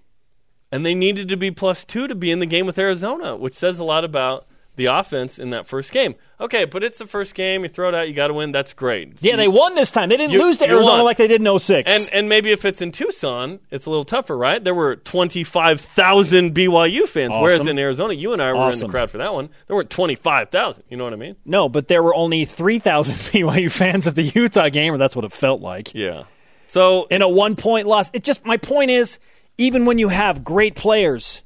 and 0.71 0.85
they 0.85 0.93
needed 0.95 1.29
to 1.29 1.37
be 1.37 1.51
plus 1.51 1.85
two 1.85 2.07
to 2.07 2.15
be 2.15 2.29
in 2.31 2.39
the 2.39 2.45
game 2.45 2.65
with 2.65 2.77
Arizona, 2.77 3.37
which 3.37 3.53
says 3.53 3.79
a 3.79 3.83
lot 3.85 4.03
about 4.03 4.47
the 4.79 4.87
offense 4.87 5.37
in 5.37 5.51
that 5.51 5.67
first 5.67 5.91
game. 5.91 6.15
Okay, 6.41 6.65
but 6.65 6.83
it's 6.83 6.97
the 6.99 7.05
first 7.05 7.35
game. 7.35 7.63
You 7.63 7.69
throw 7.69 7.89
it 7.89 7.93
out. 7.95 8.07
You 8.07 8.13
got 8.13 8.29
to 8.29 8.33
win. 8.33 8.51
That's 8.53 8.73
great. 8.73 9.21
Yeah, 9.21 9.35
they 9.35 9.47
won 9.49 9.75
this 9.75 9.91
time. 9.91 10.07
They 10.09 10.15
didn't 10.17 10.31
You- 10.33 10.41
lose 10.41 10.57
to 10.59 10.65
Arizona 10.67 10.97
won. 10.97 11.03
like 11.05 11.17
they 11.17 11.27
did 11.27 11.41
in 11.41 11.59
06. 11.59 11.93
And 11.93 12.09
and 12.13 12.29
maybe 12.29 12.51
if 12.51 12.63
it's 12.65 12.81
in 12.81 12.91
Tucson, 12.91 13.59
it's 13.69 13.85
a 13.85 13.89
little 13.89 14.05
tougher, 14.05 14.35
right? 14.37 14.63
There 14.63 14.73
were 14.73 14.95
twenty 14.95 15.43
five 15.43 15.81
thousand 15.81 16.55
BYU 16.55 17.05
fans, 17.07 17.35
whereas 17.37 17.67
in 17.67 17.77
Arizona, 17.77 18.13
you 18.13 18.33
and 18.33 18.41
I 18.41 18.53
were 18.53 18.71
in 18.71 18.79
the 18.79 18.87
crowd 18.87 19.11
for 19.11 19.17
that 19.19 19.33
one. 19.33 19.49
There 19.67 19.75
weren't 19.75 19.89
twenty 19.91 20.15
five 20.15 20.49
thousand. 20.49 20.85
You 20.89 20.97
know 20.97 21.03
what 21.03 21.13
I 21.13 21.17
mean? 21.17 21.35
no, 21.45 21.69
but 21.69 21.87
there 21.89 22.01
were 22.01 22.15
only 22.15 22.45
3,000 22.45 23.15
BYU 23.33 23.69
fans 23.69 24.07
at 24.07 24.15
the 24.15 24.23
Utah 24.23 24.69
game, 24.69 24.93
or 24.93 24.97
that's 24.97 25.15
what 25.15 25.25
it 25.25 25.31
felt 25.33 25.61
like. 25.61 25.93
Yeah. 25.93 26.23
So 26.67 27.05
in 27.11 27.21
a 27.21 27.27
one 27.29 27.55
point 27.57 27.85
loss. 27.87 28.09
It 28.13 28.23
just 28.23 28.45
my 28.45 28.55
point 28.57 28.91
is, 28.91 29.19
even 29.57 29.85
when 29.85 29.99
you 29.99 30.07
have 30.07 30.43
great 30.45 30.75
players 30.75 31.43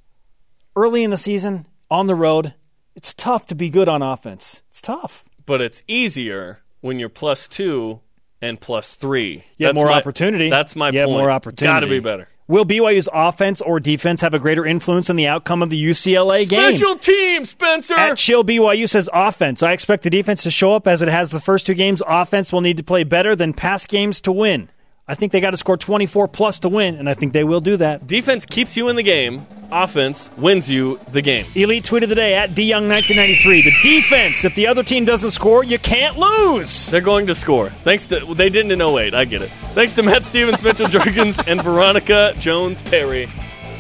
early 0.76 1.04
in 1.04 1.10
the 1.10 1.18
season 1.18 1.66
on 1.90 2.08
the 2.08 2.16
road, 2.16 2.54
it's 2.96 3.14
tough 3.14 3.48
to 3.48 3.56
be 3.56 3.70
good 3.70 3.88
on 3.90 4.02
offense. 4.02 4.62
It's 4.70 4.82
tough. 4.82 5.24
but 5.46 5.62
it's 5.62 5.84
easier 5.88 6.60
when 6.82 7.00
you're 7.00 7.10
plus 7.10 7.48
two 7.48 8.00
and 8.42 8.60
plus 8.60 8.96
three. 8.96 9.44
You 9.58 9.68
have 9.68 9.76
more 9.76 9.88
my- 9.88 9.94
opportunity. 9.98 10.50
That's 10.50 10.76
my 10.76 10.90
you 10.90 11.00
have 11.00 11.08
point. 11.08 11.18
more 11.20 11.32
opportunity. 11.32 11.74
Got 11.74 11.80
to 11.82 11.88
be 11.88 12.00
better. 12.00 12.28
Will 12.46 12.66
BYU's 12.66 13.08
offense 13.14 13.62
or 13.62 13.80
defense 13.80 14.20
have 14.20 14.34
a 14.34 14.40
greater 14.40 14.66
influence 14.66 15.10
on 15.10 15.16
the 15.16 15.28
outcome 15.28 15.64
of 15.64 15.70
the 15.70 15.82
UCLA 15.82 16.48
game? 16.48 16.76
Special 16.76 16.98
team, 16.98 17.46
Spencer. 17.46 17.94
At 17.94 18.18
Chill 18.18 18.44
BYU 18.44 18.88
says 18.90 19.10
offense. 19.14 19.64
I 19.64 19.72
expect 19.72 20.04
the 20.04 20.10
defense 20.10 20.44
to 20.44 20.52
show 20.52 20.74
up 20.74 20.86
as 20.86 21.02
it 21.02 21.08
has 21.08 21.32
the 21.32 21.40
first 21.40 21.66
two 21.66 21.74
games. 21.74 22.02
Offense 22.06 22.52
will 22.52 22.60
need 22.60 22.76
to 22.78 22.84
play 22.84 23.06
better 23.06 23.34
than 23.34 23.54
past 23.54 23.88
games 23.88 24.20
to 24.22 24.34
win. 24.34 24.70
I 25.06 25.16
think 25.16 25.34
they 25.34 25.42
got 25.42 25.52
to 25.52 25.58
score 25.58 25.76
24 25.76 26.30
plus 26.30 26.60
to 26.60 26.70
win, 26.70 26.96
and 26.96 27.10
I 27.10 27.14
think 27.14 27.34
they 27.34 27.44
will 27.44 27.60
do 27.60 27.76
that. 27.78 28.08
Defense 28.08 28.46
keeps 28.46 28.78
you 28.78 28.88
in 28.88 28.96
the 28.96 29.04
game. 29.04 29.46
Offense 29.70 30.30
wins 30.38 30.70
you 30.72 30.98
the 31.12 31.22
game. 31.22 31.46
Elite 31.56 31.84
tweet 31.84 32.04
of 32.04 32.10
the 32.10 32.16
day 32.16 32.36
at 32.36 32.52
DYoung1993. 32.52 33.64
The 33.66 33.74
defense, 33.84 34.46
if 34.46 34.56
the 34.56 34.68
other 34.68 34.82
team 34.82 35.04
doesn't 35.04 35.32
score, 35.32 35.64
you 35.64 35.78
can't 35.78 36.18
lose. 36.18 36.88
They're 36.88 37.02
going 37.02 37.28
to 37.28 37.36
score. 37.36 37.70
Thanks 37.84 38.08
to 38.08 38.34
they 38.34 38.50
didn't 38.50 38.72
in 38.72 38.82
08. 38.82 39.14
I 39.14 39.26
get 39.26 39.42
it. 39.42 39.50
Thanks 39.74 39.94
to 39.96 40.04
Matt 40.04 40.24
Stevens, 40.24 40.64
Mitchell 40.64 40.88
Juergens, 40.90 41.48
and 41.52 41.62
Veronica 41.62 42.34
Jones 42.40 42.82
Perry. 42.84 43.30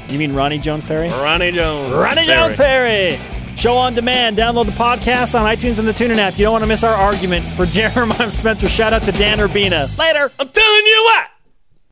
You 0.09 0.19
mean 0.19 0.33
Roni 0.33 0.61
Jones 0.61 0.83
Perry? 0.83 1.07
Roni 1.07 1.53
Jones. 1.53 1.93
Roni 1.93 2.25
Jones 2.25 2.57
Perry. 2.57 3.17
Show 3.55 3.75
on 3.77 3.93
demand. 3.93 4.37
Download 4.37 4.65
the 4.65 4.71
podcast 4.71 5.39
on 5.39 5.45
iTunes 5.45 5.79
and 5.79 5.87
the 5.87 5.93
TuneIn 5.93 6.17
app. 6.17 6.37
You 6.37 6.45
don't 6.45 6.53
want 6.53 6.63
to 6.63 6.67
miss 6.67 6.83
our 6.83 6.93
argument. 6.93 7.45
For 7.55 7.65
Jeremiah 7.67 8.31
Spencer, 8.31 8.67
shout 8.69 8.93
out 8.93 9.03
to 9.03 9.11
Dan 9.11 9.37
Urbina. 9.39 9.95
Later. 9.97 10.31
I'm 10.39 10.49
telling 10.49 10.85
you 10.85 11.03
what. 11.05 11.27